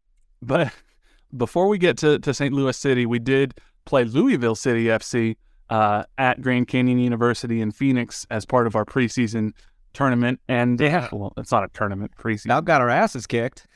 but 0.42 0.72
before 1.36 1.68
we 1.68 1.78
get 1.78 1.96
to, 1.98 2.18
to 2.18 2.34
St. 2.34 2.52
Louis 2.52 2.76
City, 2.76 3.06
we 3.06 3.20
did 3.20 3.54
play 3.84 4.02
Louisville 4.04 4.56
City 4.56 4.86
FC 4.86 5.36
uh, 5.70 6.02
at 6.18 6.40
Grand 6.42 6.66
Canyon 6.66 6.98
University 6.98 7.60
in 7.60 7.70
Phoenix 7.70 8.26
as 8.30 8.44
part 8.44 8.66
of 8.66 8.74
our 8.74 8.84
preseason 8.84 9.52
tournament. 9.92 10.40
And 10.48 10.80
Yeah. 10.80 11.08
well, 11.12 11.32
it's 11.36 11.52
not 11.52 11.62
a 11.62 11.68
tournament 11.68 12.10
preseason. 12.18 12.46
Now 12.46 12.60
got 12.60 12.80
our 12.80 12.90
asses 12.90 13.28
kicked. 13.28 13.68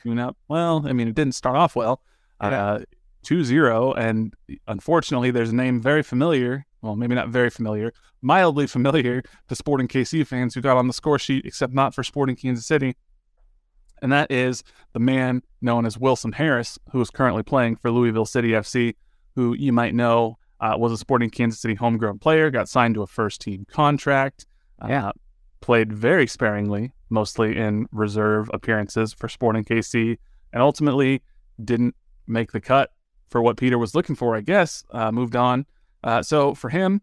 Well, 0.49 0.83
I 0.85 0.91
mean, 0.91 1.07
it 1.07 1.15
didn't 1.15 1.35
start 1.35 1.55
off 1.55 1.73
well. 1.75 2.01
Uh, 2.39 2.79
2-0, 3.25 3.97
and 3.97 4.33
unfortunately, 4.67 5.29
there's 5.31 5.49
a 5.49 5.55
name 5.55 5.81
very 5.81 6.03
familiar. 6.03 6.65
Well, 6.81 6.95
maybe 6.95 7.15
not 7.15 7.27
very 7.29 7.49
familiar, 7.49 7.91
mildly 8.21 8.65
familiar 8.65 9.21
to 9.49 9.55
Sporting 9.55 9.89
KC 9.89 10.25
fans 10.25 10.55
who 10.55 10.61
got 10.61 10.77
on 10.77 10.87
the 10.87 10.93
score 10.93 11.19
sheet, 11.19 11.45
except 11.45 11.73
not 11.73 11.93
for 11.93 12.03
Sporting 12.03 12.37
Kansas 12.37 12.65
City. 12.65 12.95
And 14.01 14.11
that 14.13 14.31
is 14.31 14.63
the 14.93 14.99
man 14.99 15.41
known 15.61 15.85
as 15.85 15.97
Wilson 15.97 16.31
Harris, 16.31 16.79
who 16.91 17.01
is 17.01 17.09
currently 17.09 17.43
playing 17.43 17.75
for 17.75 17.91
Louisville 17.91 18.25
City 18.25 18.51
FC, 18.51 18.95
who 19.35 19.53
you 19.53 19.73
might 19.73 19.93
know 19.93 20.37
uh, 20.61 20.75
was 20.77 20.93
a 20.93 20.97
Sporting 20.97 21.29
Kansas 21.29 21.59
City 21.59 21.75
homegrown 21.75 22.19
player, 22.19 22.49
got 22.49 22.69
signed 22.69 22.95
to 22.95 23.01
a 23.01 23.07
first 23.07 23.41
team 23.41 23.65
contract. 23.69 24.45
Uh, 24.81 24.87
Yeah. 24.87 25.11
Played 25.59 25.91
very 25.91 26.25
sparingly, 26.25 26.93
mostly 27.09 27.57
in 27.57 27.87
reserve 27.91 28.49
appearances 28.53 29.11
for 29.13 29.27
Sporting 29.27 29.65
KC, 29.65 30.17
and 30.53 30.61
ultimately 30.63 31.21
didn't 31.61 31.95
make 32.29 32.51
the 32.51 32.61
cut 32.61 32.91
for 33.29 33.41
what 33.41 33.57
Peter 33.57 33.77
was 33.77 33.93
looking 33.95 34.15
for, 34.15 34.35
I 34.35 34.41
guess. 34.41 34.83
Uh, 34.91 35.11
moved 35.11 35.35
on. 35.35 35.65
Uh, 36.03 36.21
so 36.23 36.53
for 36.55 36.69
him, 36.69 37.01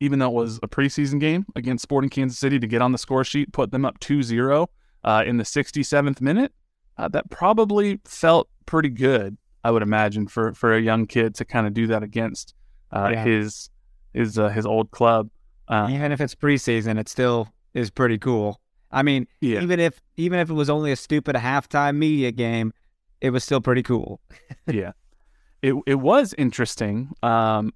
even 0.00 0.18
though 0.18 0.28
it 0.28 0.34
was 0.34 0.58
a 0.62 0.68
preseason 0.68 1.20
game 1.20 1.44
against 1.56 1.82
Sporting 1.82 2.10
Kansas 2.10 2.38
City 2.38 2.58
to 2.58 2.66
get 2.66 2.80
on 2.80 2.92
the 2.92 2.98
score 2.98 3.24
sheet, 3.24 3.52
put 3.52 3.70
them 3.70 3.84
up 3.84 3.98
2 4.00 4.22
0 4.22 4.68
uh, 5.04 5.24
in 5.26 5.36
the 5.36 5.44
67th 5.44 6.20
minute, 6.20 6.52
uh, 6.96 7.08
that 7.08 7.30
probably 7.30 8.00
felt 8.04 8.48
pretty 8.66 8.88
good, 8.88 9.36
I 9.64 9.70
would 9.70 9.82
imagine, 9.82 10.26
for, 10.28 10.54
for 10.54 10.74
a 10.74 10.80
young 10.80 11.06
kid 11.06 11.34
to 11.36 11.44
kind 11.44 11.66
of 11.66 11.74
do 11.74 11.86
that 11.88 12.02
against 12.02 12.54
uh, 12.92 13.10
Yeah. 13.12 13.24
his 13.24 13.70
his 14.12 14.38
uh, 14.38 14.48
his 14.48 14.66
old 14.66 14.90
club. 14.90 15.30
Uh, 15.68 15.86
Even 15.90 16.10
if 16.10 16.20
it's 16.20 16.34
preseason, 16.34 16.98
it 16.98 17.08
still 17.08 17.48
is 17.74 17.90
pretty 17.90 18.18
cool. 18.18 18.60
I 18.90 19.02
mean, 19.04 19.28
yeah, 19.40 19.60
even 19.60 19.78
if 19.78 20.00
even 20.16 20.40
if 20.40 20.50
it 20.50 20.54
was 20.54 20.68
only 20.68 20.90
a 20.90 20.96
stupid 20.96 21.36
halftime 21.36 21.96
media 21.96 22.32
game, 22.32 22.72
it 23.20 23.30
was 23.30 23.44
still 23.44 23.60
pretty 23.60 23.82
cool. 23.82 24.20
yeah. 24.66 24.92
It 25.62 25.74
it 25.86 25.96
was 25.96 26.34
interesting. 26.38 27.12
Um, 27.22 27.72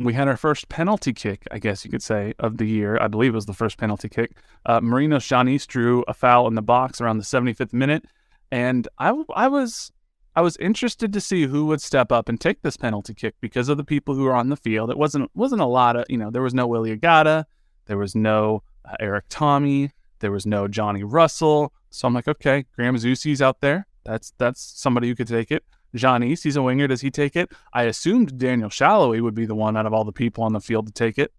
we 0.00 0.14
had 0.14 0.28
our 0.28 0.36
first 0.36 0.68
penalty 0.70 1.12
kick, 1.12 1.46
I 1.50 1.58
guess 1.58 1.84
you 1.84 1.90
could 1.90 2.02
say, 2.02 2.34
of 2.38 2.56
the 2.56 2.64
year. 2.64 2.98
I 3.00 3.06
believe 3.06 3.32
it 3.32 3.36
was 3.36 3.46
the 3.46 3.52
first 3.52 3.76
penalty 3.76 4.08
kick. 4.08 4.32
Uh, 4.64 4.80
Marinos 4.80 5.26
Tzionis 5.26 5.66
drew 5.66 6.02
a 6.08 6.14
foul 6.14 6.48
in 6.48 6.54
the 6.54 6.62
box 6.62 7.00
around 7.00 7.18
the 7.18 7.24
75th 7.24 7.74
minute, 7.74 8.06
and 8.50 8.88
I, 8.98 9.12
I 9.36 9.46
was 9.48 9.92
I 10.34 10.40
was 10.40 10.56
interested 10.56 11.12
to 11.12 11.20
see 11.20 11.46
who 11.46 11.66
would 11.66 11.82
step 11.82 12.10
up 12.10 12.28
and 12.28 12.40
take 12.40 12.62
this 12.62 12.76
penalty 12.76 13.14
kick 13.14 13.34
because 13.40 13.68
of 13.68 13.76
the 13.76 13.84
people 13.84 14.14
who 14.14 14.24
were 14.24 14.34
on 14.34 14.48
the 14.48 14.56
field. 14.56 14.90
It 14.90 14.98
wasn't 14.98 15.30
wasn't 15.34 15.60
a 15.60 15.66
lot 15.66 15.96
of 15.96 16.06
you 16.08 16.16
know 16.16 16.30
there 16.30 16.42
was 16.42 16.54
no 16.54 16.66
Willy 16.66 16.96
Agada, 16.96 17.44
there 17.86 17.98
was 17.98 18.14
no 18.14 18.62
uh, 18.86 18.96
Erik 19.00 19.28
Thommy, 19.28 19.90
there 20.20 20.32
was 20.32 20.46
no 20.46 20.66
Johnny 20.66 21.04
Russell. 21.04 21.72
So 21.90 22.08
I'm 22.08 22.14
like, 22.14 22.28
okay, 22.28 22.64
Graham 22.74 22.96
Zusi's 22.96 23.42
out 23.42 23.60
there. 23.60 23.86
That's 24.04 24.32
that's 24.38 24.60
somebody 24.60 25.08
who 25.08 25.14
could 25.14 25.28
take 25.28 25.50
it. 25.50 25.64
Tzionis, 25.94 26.42
he's 26.42 26.56
a 26.56 26.62
winger. 26.62 26.86
Does 26.86 27.00
he 27.00 27.10
take 27.10 27.36
it? 27.36 27.50
I 27.72 27.84
assumed 27.84 28.38
Daniel 28.38 28.70
Salloi 28.70 29.20
would 29.20 29.34
be 29.34 29.46
the 29.46 29.54
one 29.54 29.76
out 29.76 29.86
of 29.86 29.92
all 29.92 30.04
the 30.04 30.12
people 30.12 30.44
on 30.44 30.52
the 30.52 30.60
field 30.60 30.86
to 30.86 30.92
take 30.92 31.18
it. 31.18 31.32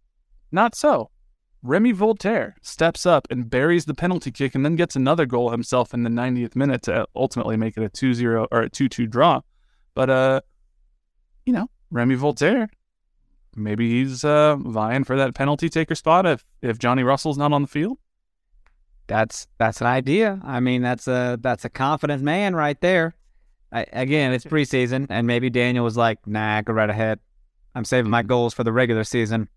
Not 0.51 0.75
so. 0.75 1.09
Remi 1.63 1.93
Walter 1.93 2.55
steps 2.63 3.05
up 3.05 3.27
and 3.29 3.49
buries 3.49 3.85
the 3.85 3.93
penalty 3.93 4.31
kick 4.31 4.55
and 4.55 4.65
then 4.65 4.75
gets 4.75 4.95
another 4.95 5.27
goal 5.27 5.51
himself 5.51 5.93
in 5.93 6.01
the 6.01 6.09
90th 6.09 6.55
minute 6.55 6.81
to 6.83 7.07
ultimately 7.15 7.55
make 7.55 7.77
it 7.77 7.83
a 7.83 7.89
2-0 7.89 8.47
or 8.51 8.61
a 8.61 8.69
2-2 8.69 9.09
draw. 9.09 9.41
But 9.93 10.09
uh 10.09 10.41
you 11.45 11.53
know, 11.53 11.69
Remi 11.91 12.15
Walter 12.15 12.67
maybe 13.55 13.89
he's 13.91 14.23
uh 14.23 14.55
vying 14.55 15.03
for 15.03 15.15
that 15.17 15.35
penalty 15.35 15.69
taker 15.69 15.93
spot 15.93 16.25
if 16.25 16.43
if 16.63 16.79
Johnny 16.79 17.03
Russell's 17.03 17.37
not 17.37 17.53
on 17.53 17.61
the 17.61 17.67
field. 17.67 17.99
That's 19.11 19.45
that's 19.57 19.81
an 19.81 19.87
idea. 19.87 20.39
I 20.41 20.61
mean, 20.61 20.81
that's 20.81 21.05
a 21.05 21.37
that's 21.41 21.65
a 21.65 21.69
confident 21.69 22.23
man 22.23 22.55
right 22.55 22.79
there. 22.79 23.13
I, 23.73 23.85
again, 23.91 24.31
it's 24.31 24.45
preseason, 24.45 25.07
and 25.09 25.27
maybe 25.27 25.49
Daniel 25.49 25.83
was 25.83 25.97
like, 25.97 26.25
"Nah, 26.25 26.61
go 26.61 26.71
right 26.71 26.89
ahead. 26.89 27.19
I'm 27.75 27.83
saving 27.83 28.09
my 28.09 28.23
goals 28.23 28.53
for 28.53 28.63
the 28.63 28.71
regular 28.71 29.03
season." 29.03 29.49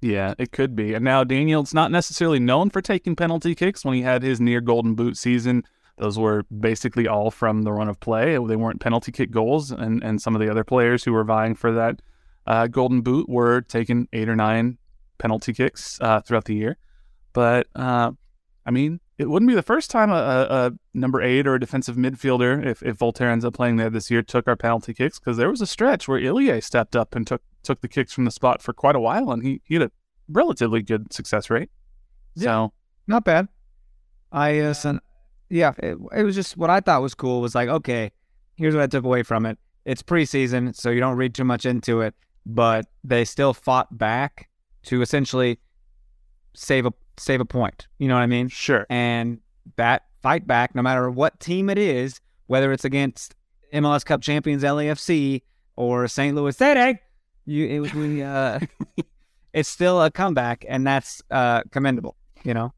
Yeah, 0.00 0.34
it 0.38 0.52
could 0.52 0.76
be. 0.76 0.94
And 0.94 1.04
now 1.04 1.24
Daniel's 1.24 1.74
not 1.74 1.90
necessarily 1.90 2.38
known 2.38 2.70
for 2.70 2.80
taking 2.80 3.16
penalty 3.16 3.56
kicks. 3.56 3.84
When 3.84 3.94
he 3.94 4.02
had 4.02 4.22
his 4.22 4.40
near 4.40 4.60
golden 4.60 4.94
boot 4.94 5.16
season, 5.16 5.64
those 5.98 6.16
were 6.16 6.44
basically 6.44 7.08
all 7.08 7.32
from 7.32 7.62
the 7.62 7.72
run 7.72 7.88
of 7.88 7.98
play. 7.98 8.34
They 8.34 8.56
weren't 8.56 8.80
penalty 8.80 9.10
kick 9.10 9.32
goals. 9.32 9.72
And, 9.72 10.04
and 10.04 10.22
some 10.22 10.36
of 10.36 10.40
the 10.40 10.50
other 10.50 10.62
players 10.62 11.02
who 11.02 11.12
were 11.12 11.24
vying 11.24 11.56
for 11.56 11.72
that 11.72 12.00
uh, 12.46 12.68
golden 12.68 13.00
boot 13.00 13.28
were 13.28 13.62
taking 13.62 14.06
eight 14.12 14.28
or 14.28 14.36
nine 14.36 14.78
penalty 15.18 15.52
kicks 15.52 15.98
uh, 16.00 16.20
throughout 16.20 16.44
the 16.44 16.54
year. 16.54 16.76
But, 17.32 17.66
uh, 17.74 18.12
I 18.66 18.70
mean, 18.70 19.00
it 19.18 19.28
wouldn't 19.28 19.48
be 19.48 19.54
the 19.54 19.62
first 19.62 19.90
time 19.90 20.10
a, 20.10 20.14
a, 20.14 20.66
a 20.66 20.72
number 20.94 21.20
eight 21.20 21.46
or 21.46 21.54
a 21.54 21.60
defensive 21.60 21.96
midfielder, 21.96 22.64
if, 22.64 22.82
if 22.82 23.00
Walter 23.00 23.28
ends 23.28 23.44
up 23.44 23.54
playing 23.54 23.76
there 23.76 23.90
this 23.90 24.10
year, 24.10 24.22
took 24.22 24.48
our 24.48 24.56
penalty 24.56 24.94
kicks 24.94 25.18
because 25.18 25.36
there 25.36 25.50
was 25.50 25.60
a 25.60 25.66
stretch 25.66 26.08
where 26.08 26.18
Ilie 26.18 26.60
stepped 26.62 26.96
up 26.96 27.14
and 27.14 27.26
took 27.26 27.42
took 27.62 27.80
the 27.80 27.88
kicks 27.88 28.12
from 28.12 28.24
the 28.24 28.30
spot 28.30 28.62
for 28.62 28.72
quite 28.72 28.96
a 28.96 29.00
while, 29.00 29.30
and 29.30 29.42
he, 29.42 29.60
he 29.64 29.74
had 29.74 29.82
a 29.82 29.90
relatively 30.28 30.82
good 30.82 31.12
success 31.12 31.50
rate. 31.50 31.70
So 32.36 32.72
Not 33.06 33.24
bad. 33.24 33.48
I 34.32 34.58
uh, 34.60 34.74
sent, 34.74 35.02
yeah, 35.48 35.72
it, 35.78 35.96
it 36.14 36.22
was 36.24 36.34
just 36.34 36.56
what 36.56 36.70
I 36.70 36.80
thought 36.80 37.02
was 37.02 37.14
cool 37.14 37.40
was 37.40 37.54
like, 37.54 37.68
okay, 37.68 38.10
here's 38.56 38.74
what 38.74 38.82
I 38.82 38.86
took 38.86 39.04
away 39.04 39.22
from 39.22 39.46
it. 39.46 39.58
It's 39.84 40.02
preseason, 40.02 40.74
so 40.74 40.90
you 40.90 41.00
don't 41.00 41.16
read 41.16 41.34
too 41.34 41.44
much 41.44 41.66
into 41.66 42.00
it, 42.00 42.14
but 42.44 42.86
they 43.02 43.24
still 43.24 43.54
fought 43.54 43.96
back 43.96 44.48
to 44.84 45.02
essentially 45.02 45.58
save 46.54 46.86
a 46.86 46.92
save 47.16 47.40
a 47.40 47.44
point. 47.44 47.86
You 47.98 48.08
know 48.08 48.14
what 48.14 48.22
I 48.22 48.26
mean? 48.26 48.48
sure, 48.48 48.86
and 48.90 49.40
that 49.76 50.04
fight 50.22 50.46
back, 50.46 50.74
no 50.74 50.82
matter 50.82 51.10
what 51.10 51.38
team 51.40 51.68
it 51.68 51.78
is, 51.78 52.20
whether 52.46 52.72
it's 52.72 52.84
against 52.84 53.34
MLS 53.72 54.04
Cup 54.04 54.22
champions 54.22 54.62
LAFC 54.62 55.42
or 55.76 56.08
St. 56.08 56.34
Louis 56.34 56.56
City, 56.56 56.98
you 57.44 57.84
it, 57.84 57.94
we 57.94 58.22
uh, 58.22 58.60
it's 59.52 59.68
still 59.68 60.02
a 60.02 60.10
comeback, 60.10 60.64
and 60.68 60.86
that's 60.86 61.22
uh, 61.30 61.62
commendable. 61.70 62.16
You 62.42 62.54
know, 62.54 62.72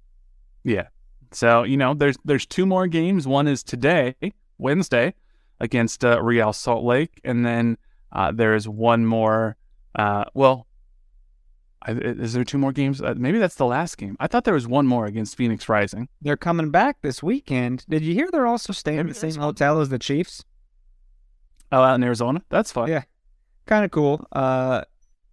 yeah. 0.65 0.89
So 1.33 1.63
you 1.63 1.77
know, 1.77 1.95
there's 1.95 2.17
there's 2.25 2.47
two 2.47 2.67
more 2.67 2.87
games. 2.87 3.27
One 3.27 3.47
is 3.49 3.63
today, 3.63 4.15
Wednesday, 4.59 5.15
against 5.61 6.05
uh, 6.05 6.23
Real 6.23 6.53
Salt 6.53 6.85
Lake, 6.85 7.21
and 7.25 7.45
then 7.45 7.79
uh, 8.13 8.33
there's 8.33 8.69
one 8.69 9.07
more. 9.07 9.57
Uh, 9.95 10.25
well, 10.35 10.66
is 11.89 12.33
there 12.33 12.45
two 12.45 12.59
more 12.59 12.73
games? 12.73 13.01
Uh, 13.01 13.15
maybe 13.17 13.39
that's 13.39 13.55
the 13.55 13.67
last 13.67 13.97
game. 13.99 14.17
I 14.19 14.27
thought 14.27 14.45
there 14.45 14.55
was 14.55 14.67
one 14.67 14.87
more 14.87 15.07
against 15.07 15.37
Phoenix 15.37 15.69
Rising. 15.69 16.09
they're 16.21 16.37
coming 16.37 16.71
back 16.71 17.03
this 17.03 17.23
weekend. 17.23 17.85
Did 17.89 18.03
you 18.03 18.15
hear 18.15 18.29
they're 18.31 18.47
also 18.47 18.73
staying 18.73 19.01
in 19.01 19.09
the 19.09 19.15
same 19.15 19.37
hotel 19.37 19.81
as 19.81 19.89
the 19.89 19.99
Chiefs? 19.99 20.45
Oh, 21.73 21.83
out 21.83 21.95
in 21.97 22.05
Arizona. 22.05 22.43
That's 22.49 22.73
fun. 22.73 22.89
Yeah. 22.89 23.03
Kind 23.67 23.85
of 23.85 23.91
cool. 23.91 24.27
Uh, 24.33 24.83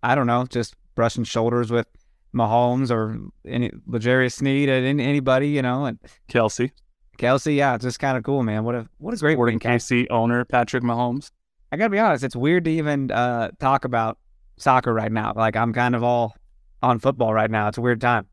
I 0.01 0.15
don't 0.15 0.27
know, 0.27 0.45
just 0.45 0.75
brushing 0.95 1.23
shoulders 1.23 1.71
with 1.71 1.87
Mahomes 2.35 2.91
or 2.91 3.17
any 3.45 3.71
L'Jarius 3.87 4.33
Sneed 4.33 4.69
and 4.69 4.85
any, 4.85 5.03
anybody, 5.03 5.49
you 5.49 5.61
know, 5.61 5.85
and 5.85 5.99
Kelce, 6.29 6.71
Kelce, 7.17 7.55
yeah, 7.55 7.75
it's 7.75 7.83
just 7.83 7.99
kind 7.99 8.17
of 8.17 8.23
cool, 8.23 8.43
man. 8.43 8.63
What 8.63 8.75
a 8.75 8.87
what 8.97 9.13
a 9.13 9.17
great 9.17 9.37
weekend. 9.37 9.61
KC 9.61 10.07
owner 10.09 10.43
Patrick 10.45 10.83
Mahomes. 10.83 11.31
I 11.71 11.77
gotta 11.77 11.89
be 11.89 11.99
honest, 11.99 12.23
it's 12.23 12.35
weird 12.35 12.65
to 12.65 12.71
even 12.71 13.11
uh, 13.11 13.51
talk 13.59 13.85
about 13.85 14.17
soccer 14.57 14.93
right 14.93 15.11
now. 15.11 15.33
Like 15.35 15.55
I'm 15.55 15.73
kind 15.73 15.95
of 15.95 16.03
all 16.03 16.35
on 16.83 16.99
football 16.99 17.33
right 17.33 17.49
now. 17.49 17.67
It's 17.69 17.77
a 17.77 17.81
weird 17.81 18.01
time. 18.01 18.27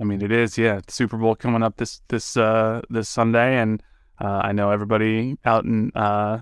I 0.00 0.04
mean, 0.04 0.22
it 0.22 0.32
is, 0.32 0.58
yeah. 0.58 0.80
Super 0.88 1.16
Bowl 1.16 1.36
coming 1.36 1.62
up 1.62 1.76
this 1.76 2.02
this 2.08 2.36
uh, 2.36 2.80
this 2.90 3.08
Sunday, 3.08 3.56
and 3.58 3.82
Uh, 4.20 4.40
I 4.44 4.52
know 4.52 4.70
everybody 4.70 5.36
out 5.44 5.64
in 5.64 5.90
uh, 5.96 6.38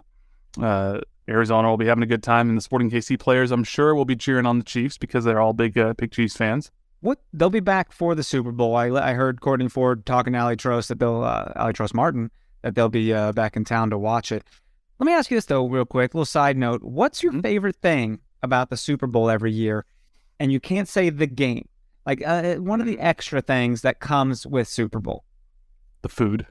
uh, 0.61 1.01
Arizona 1.29 1.69
will 1.69 1.77
be 1.79 1.87
having 1.87 2.03
a 2.03 2.07
good 2.07 2.23
time, 2.23 2.49
and 2.49 2.57
the 2.59 2.61
Sporting 2.63 2.91
KC 2.91 3.19
players, 3.19 3.51
I'm 3.53 3.65
sure, 3.65 3.95
will 3.95 4.05
be 4.05 4.17
cheering 4.17 4.45
on 4.47 4.59
the 4.59 4.65
Chiefs 4.65 4.99
because 4.99 5.25
they're 5.25 5.41
all 5.41 5.53
big, 5.55 5.79
uh, 5.79 5.95
big 5.97 6.11
Chiefs 6.13 6.37
fans. 6.37 6.71
What 7.01 7.21
they'll 7.33 7.49
be 7.49 7.61
back 7.61 7.93
for 7.93 8.15
the 8.15 8.23
Super 8.23 8.53
Bowl. 8.53 8.77
I, 8.77 8.89
I 8.91 9.15
heard 9.15 9.41
Kortne 9.41 9.71
Ford 9.71 10.05
talking 10.05 10.35
to 10.35 10.39
Ali 10.39 10.57
Trost 10.57 10.89
that 10.89 10.99
they'll 10.99 11.23
uh, 11.23 11.53
Ali 11.57 11.73
Trost 11.73 11.95
Martin 11.95 12.31
that 12.63 12.75
they'll 12.75 12.91
be 12.91 13.13
uh, 13.15 13.33
back 13.33 13.57
in 13.57 13.65
town 13.65 13.89
to 13.91 13.97
watch 13.99 14.31
it. 14.33 14.45
Let 14.99 15.07
me 15.07 15.13
ask 15.15 15.31
you 15.31 15.37
this 15.39 15.47
though, 15.47 15.67
real 15.67 15.87
quick, 15.87 16.13
little 16.15 16.27
side 16.27 16.59
note. 16.59 16.83
What's 16.83 17.23
your 17.23 17.33
Mhm. 17.33 17.43
favorite 17.43 17.77
thing 17.77 18.19
about 18.43 18.69
the 18.69 18.77
Super 18.77 19.07
Bowl 19.07 19.31
every 19.31 19.53
year? 19.53 19.87
And 20.41 20.51
you 20.51 20.59
can't 20.59 20.89
say 20.89 21.11
the 21.11 21.27
game, 21.27 21.69
like 22.07 22.27
uh, 22.27 22.55
one 22.57 22.81
of 22.81 22.87
the 22.87 22.99
extra 22.99 23.41
things 23.43 23.83
that 23.83 24.01
comes 24.01 24.47
with 24.47 24.67
Super 24.67 24.99
Bowl. 24.99 25.23
The 26.03 26.09
food. 26.09 26.47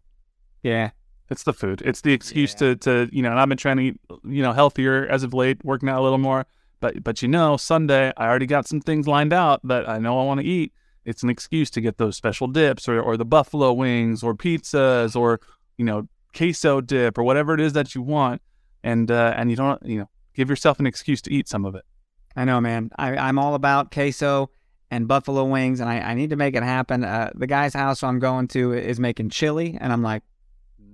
Yeah, 0.61 0.91
It's 1.29 1.43
the 1.43 1.53
food. 1.53 1.81
It's 1.83 2.01
the 2.01 2.13
excuse 2.13 2.53
Yeah. 2.53 2.59
to, 2.59 2.75
to 2.75 3.09
you 3.11 3.21
know. 3.23 3.31
And 3.31 3.39
I've 3.39 3.49
been 3.49 3.57
trying 3.57 3.77
to 3.77 3.83
eat 3.83 3.99
you 4.23 4.43
know 4.43 4.53
healthier 4.53 5.07
as 5.07 5.23
of 5.23 5.33
late, 5.33 5.57
working 5.65 5.89
out 5.89 5.99
a 5.99 6.03
little 6.03 6.17
more. 6.19 6.45
But 6.79 7.03
but 7.03 7.21
you 7.21 7.27
know, 7.27 7.57
Sunday 7.57 8.13
I 8.15 8.27
already 8.27 8.45
got 8.45 8.67
some 8.67 8.79
things 8.79 9.07
lined 9.07 9.33
out 9.33 9.59
that 9.67 9.89
I 9.89 9.97
know 9.97 10.19
I 10.19 10.23
want 10.23 10.39
to 10.39 10.45
eat. 10.45 10.71
It's 11.05 11.23
an 11.23 11.29
excuse 11.29 11.69
to 11.71 11.81
get 11.81 11.97
those 11.97 12.15
special 12.15 12.47
dips 12.47 12.87
or 12.87 13.01
or 13.01 13.17
the 13.17 13.25
buffalo 13.25 13.73
wings 13.73 14.21
or 14.21 14.35
pizzas 14.35 15.15
or 15.15 15.39
you 15.77 15.85
know 15.85 16.07
queso 16.35 16.79
dip 16.79 17.17
or 17.17 17.23
whatever 17.23 17.53
it 17.55 17.59
is 17.59 17.73
that 17.73 17.95
you 17.95 18.01
want. 18.03 18.41
And 18.83 19.09
uh, 19.09 19.33
and 19.35 19.49
you 19.49 19.55
don't 19.55 19.81
you 19.83 19.97
know 19.99 20.09
give 20.35 20.47
yourself 20.49 20.79
an 20.79 20.85
excuse 20.85 21.21
to 21.23 21.33
eat 21.33 21.47
some 21.47 21.65
of 21.65 21.73
it. 21.73 21.85
I 22.35 22.45
know, 22.45 22.61
man. 22.61 22.89
I, 22.97 23.15
I'm 23.17 23.37
all 23.39 23.55
about 23.55 23.91
queso 23.91 24.49
and 24.91 25.07
buffalo 25.07 25.43
wings, 25.45 25.79
and 25.79 25.89
I, 25.89 25.99
I 25.99 26.13
need 26.13 26.29
to 26.31 26.35
make 26.35 26.55
it 26.55 26.63
happen. 26.63 27.03
Uh, 27.03 27.31
the 27.35 27.47
guy's 27.47 27.73
house 27.73 28.01
I'm 28.03 28.19
going 28.19 28.47
to 28.49 28.73
is 28.73 28.99
making 28.99 29.29
chili, 29.29 29.77
and 29.79 29.91
I'm 29.93 30.01
like, 30.03 30.23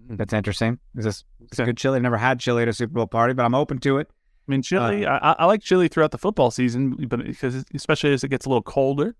that's 0.09 0.33
interesting. 0.33 0.79
Is 0.95 1.05
this 1.05 1.23
is 1.51 1.59
good 1.59 1.77
chili? 1.77 1.97
I've 1.97 2.03
never 2.03 2.17
had 2.17 2.39
chili 2.39 2.61
at 2.63 2.67
a 2.67 2.73
Super 2.73 2.93
Bowl 2.93 3.07
party, 3.07 3.33
but 3.33 3.45
I'm 3.45 3.55
open 3.55 3.79
to 3.79 3.97
it. 3.97 4.07
I 4.47 4.51
mean, 4.51 4.61
chili. 4.61 5.05
I, 5.05 5.17
I- 5.31 5.35
I 5.39 5.45
like 5.45 5.61
chili 5.61 5.87
throughout 5.87 6.11
the 6.11 6.17
football 6.17 6.51
season, 6.51 6.91
but 7.07 7.23
because 7.25 7.65
especially 7.73 8.13
as 8.13 8.23
it 8.23 8.27
gets 8.29 8.45
a 8.45 8.49
little 8.49 8.61
colder, 8.61 9.15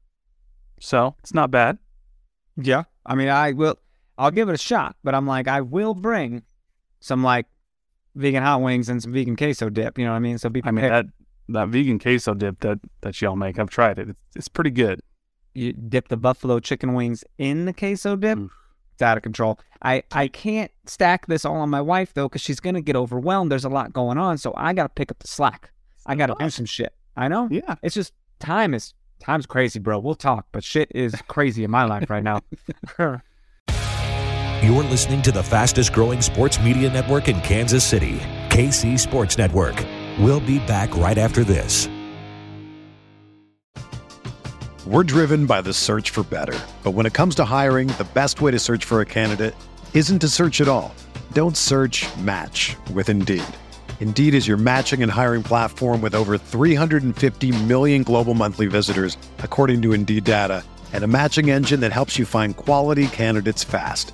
so 0.79 1.15
it's 1.19 1.33
not 1.33 1.51
bad. 1.51 1.77
Yeah. 2.57 2.83
I 3.05 3.15
mean, 3.15 3.29
I 3.29 3.51
will. 3.53 3.77
I'll 4.17 4.31
give 4.31 4.47
it 4.49 4.53
a 4.53 4.57
shot, 4.57 4.95
but 5.03 5.13
I'm 5.15 5.27
like, 5.27 5.47
I 5.47 5.61
will 5.61 5.93
bring 5.93 6.43
some 7.01 7.23
like 7.23 7.47
vegan 8.15 8.43
hot 8.43 8.61
wings 8.61 8.87
and 8.87 9.01
some 9.01 9.11
vegan 9.13 9.35
queso 9.35 9.69
dip. 9.69 9.97
You 9.97 10.05
know 10.05 10.11
what 10.11 10.17
I 10.17 10.19
mean? 10.19 10.37
So 10.37 10.49
be 10.49 10.61
I 10.63 10.71
mean 10.71 10.81
prepared. 10.83 11.07
that 11.07 11.13
that 11.49 11.69
vegan 11.69 11.99
queso 11.99 12.33
dip 12.33 12.59
that 12.61 12.79
that 13.01 13.21
y'all 13.21 13.35
make. 13.35 13.59
I've 13.59 13.69
tried 13.69 13.99
it. 13.99 14.09
It's, 14.09 14.19
it's 14.35 14.47
pretty 14.47 14.71
good. 14.71 15.01
you 15.53 15.73
dip 15.73 16.07
the 16.07 16.17
buffalo 16.17 16.59
chicken 16.59 16.93
wings 16.93 17.23
in 17.37 17.65
the 17.65 17.73
queso 17.73 18.15
dip. 18.15 18.37
Oof. 18.37 18.51
It's 18.93 19.01
out 19.01 19.17
of 19.17 19.23
control. 19.23 19.59
I 19.81 20.03
I 20.11 20.27
can't 20.27 20.71
stack 20.85 21.27
this 21.27 21.43
all 21.45 21.57
on 21.57 21.69
my 21.69 21.81
wife 21.81 22.13
though, 22.13 22.29
because 22.29 22.41
she's 22.41 22.59
gonna 22.59 22.81
get 22.81 22.95
overwhelmed. 22.95 23.51
There's 23.51 23.65
a 23.65 23.69
lot 23.69 23.91
going 23.93 24.17
on, 24.17 24.37
so 24.37 24.53
I 24.55 24.73
gotta 24.73 24.89
pick 24.89 25.11
up 25.11 25.19
the 25.19 25.27
slack. 25.27 25.71
I 26.05 26.15
gotta 26.15 26.35
do 26.39 26.49
some 26.49 26.65
shit. 26.65 26.93
I 27.17 27.27
know. 27.27 27.47
Yeah. 27.51 27.75
It's 27.83 27.95
just 27.95 28.13
time 28.39 28.73
is 28.73 28.93
time's 29.19 29.45
crazy, 29.45 29.79
bro. 29.79 29.99
We'll 29.99 30.15
talk, 30.15 30.47
but 30.51 30.63
shit 30.63 30.91
is 30.95 31.13
crazy 31.27 31.63
in 31.63 31.71
my 31.71 31.85
life 31.85 32.09
right 32.09 32.23
now. 32.23 32.41
You're 34.63 34.83
listening 34.83 35.21
to 35.23 35.31
the 35.31 35.43
fastest 35.43 35.93
growing 35.93 36.21
sports 36.21 36.59
media 36.59 36.89
network 36.89 37.27
in 37.27 37.39
Kansas 37.41 37.83
City, 37.83 38.17
KC 38.49 38.97
Sports 38.97 39.37
Network. 39.37 39.75
We'll 40.17 40.39
be 40.39 40.59
back 40.59 40.95
right 40.95 41.17
after 41.17 41.43
this. 41.43 41.89
We're 44.87 45.03
driven 45.03 45.47
by 45.47 45.61
the 45.61 45.73
search 45.73 46.11
for 46.11 46.23
better. 46.23 46.57
But 46.83 46.91
when 46.91 47.07
it 47.07 47.13
comes 47.13 47.33
to 47.35 47.43
hiring, 47.43 47.87
the 47.87 48.07
best 48.13 48.39
way 48.39 48.51
to 48.51 48.59
search 48.59 48.85
for 48.85 49.01
a 49.01 49.05
candidate 49.05 49.55
isn't 49.95 50.19
to 50.19 50.29
search 50.29 50.61
at 50.61 50.67
all. 50.67 50.93
Don't 51.33 51.57
search 51.57 52.05
match 52.17 52.75
with 52.93 53.09
Indeed. 53.09 53.43
Indeed 53.99 54.35
is 54.35 54.47
your 54.47 54.57
matching 54.57 55.01
and 55.01 55.11
hiring 55.11 55.41
platform 55.41 56.01
with 56.01 56.13
over 56.13 56.37
350 56.37 57.63
million 57.63 58.03
global 58.03 58.35
monthly 58.35 58.67
visitors, 58.67 59.17
according 59.39 59.81
to 59.81 59.93
Indeed 59.93 60.23
data, 60.23 60.63
and 60.93 61.03
a 61.03 61.07
matching 61.07 61.49
engine 61.49 61.79
that 61.79 61.91
helps 61.91 62.19
you 62.19 62.25
find 62.25 62.55
quality 62.55 63.07
candidates 63.07 63.63
fast. 63.63 64.13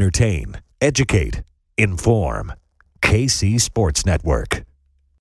Entertain, 0.00 0.56
educate, 0.80 1.42
inform. 1.76 2.54
KC 3.02 3.60
Sports 3.60 4.06
Network. 4.06 4.64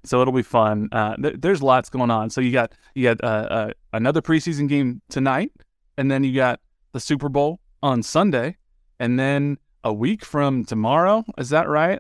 So 0.06 0.22
it'll 0.22 0.34
be 0.34 0.42
fun. 0.42 0.88
Uh, 0.94 1.18
th- 1.18 1.36
there's 1.40 1.62
lots 1.62 1.90
going 1.90 2.10
on. 2.10 2.30
So 2.30 2.40
you 2.40 2.54
got 2.54 2.72
you 2.96 3.04
got 3.04 3.22
uh, 3.22 3.28
uh, 3.28 3.72
another 3.92 4.22
preseason 4.22 4.70
game 4.70 5.02
tonight, 5.10 5.52
and 5.98 6.10
then 6.10 6.24
you 6.24 6.34
got 6.34 6.62
the 6.94 7.02
Super 7.02 7.28
Bowl 7.28 7.60
on 7.84 8.02
Sunday, 8.04 8.56
and 9.02 9.20
then 9.20 9.58
a 9.84 9.92
week 9.92 10.24
from 10.24 10.64
tomorrow. 10.64 11.26
Is 11.38 11.50
that 11.50 11.68
right? 11.68 12.00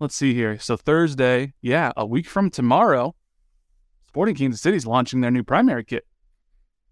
Let's 0.00 0.16
see 0.16 0.34
here. 0.34 0.58
So 0.58 0.76
Thursday, 0.76 1.52
yeah, 1.62 1.92
a 1.96 2.04
week 2.04 2.26
from 2.26 2.50
tomorrow, 2.50 3.14
Sporting 4.08 4.34
Kansas 4.34 4.60
City's 4.60 4.84
launching 4.84 5.20
their 5.20 5.30
new 5.30 5.44
primary 5.44 5.84
kit. 5.84 6.08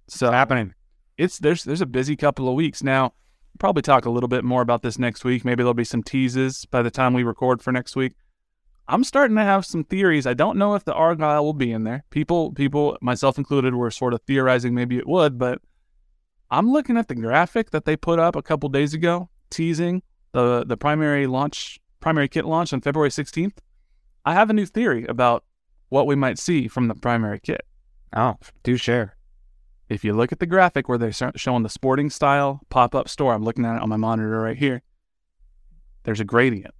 So 0.06 0.30
happening. 0.30 0.74
it's 1.16 1.40
there's 1.40 1.64
there's 1.64 1.80
a 1.80 1.86
busy 1.86 2.14
couple 2.14 2.48
of 2.48 2.54
weeks 2.54 2.84
now. 2.84 3.14
Probably 3.58 3.82
talk 3.82 4.04
a 4.04 4.10
little 4.10 4.28
bit 4.28 4.44
more 4.44 4.62
about 4.62 4.82
this 4.82 4.98
next 4.98 5.24
week. 5.24 5.44
Maybe 5.44 5.62
there'll 5.62 5.74
be 5.74 5.84
some 5.84 6.02
teases 6.02 6.64
by 6.66 6.82
the 6.82 6.90
time 6.90 7.12
we 7.12 7.24
record 7.24 7.62
for 7.62 7.72
next 7.72 7.96
week. 7.96 8.14
I'm 8.86 9.04
starting 9.04 9.36
to 9.36 9.42
have 9.42 9.66
some 9.66 9.84
theories. 9.84 10.26
I 10.26 10.32
don't 10.32 10.56
know 10.56 10.74
if 10.74 10.84
the 10.84 10.94
Argyle 10.94 11.44
will 11.44 11.52
be 11.52 11.72
in 11.72 11.84
there. 11.84 12.04
People, 12.08 12.52
people, 12.52 12.96
myself 13.02 13.36
included, 13.36 13.74
were 13.74 13.90
sort 13.90 14.14
of 14.14 14.22
theorizing 14.22 14.74
maybe 14.74 14.96
it 14.96 15.06
would, 15.06 15.38
but 15.38 15.60
I'm 16.50 16.70
looking 16.70 16.96
at 16.96 17.08
the 17.08 17.14
graphic 17.14 17.70
that 17.72 17.84
they 17.84 17.96
put 17.96 18.18
up 18.18 18.34
a 18.34 18.42
couple 18.42 18.70
days 18.70 18.94
ago, 18.94 19.28
teasing 19.50 20.02
the 20.32 20.64
the 20.64 20.76
primary 20.76 21.26
launch, 21.26 21.78
primary 22.00 22.28
kit 22.28 22.46
launch 22.46 22.72
on 22.72 22.80
February 22.80 23.10
16th. 23.10 23.58
I 24.24 24.32
have 24.32 24.48
a 24.48 24.54
new 24.54 24.66
theory 24.66 25.04
about 25.04 25.44
what 25.90 26.06
we 26.06 26.14
might 26.14 26.38
see 26.38 26.68
from 26.68 26.88
the 26.88 26.94
primary 26.94 27.40
kit. 27.40 27.66
Oh, 28.16 28.36
do 28.62 28.76
share. 28.76 29.17
If 29.88 30.04
you 30.04 30.12
look 30.12 30.32
at 30.32 30.38
the 30.38 30.46
graphic 30.46 30.88
where 30.88 30.98
they're 30.98 31.12
showing 31.12 31.62
the 31.62 31.68
sporting 31.68 32.10
style 32.10 32.60
pop 32.68 32.94
up 32.94 33.08
store, 33.08 33.32
I'm 33.32 33.44
looking 33.44 33.64
at 33.64 33.76
it 33.76 33.82
on 33.82 33.88
my 33.88 33.96
monitor 33.96 34.40
right 34.40 34.56
here. 34.56 34.82
There's 36.04 36.20
a 36.20 36.24
gradient. 36.24 36.74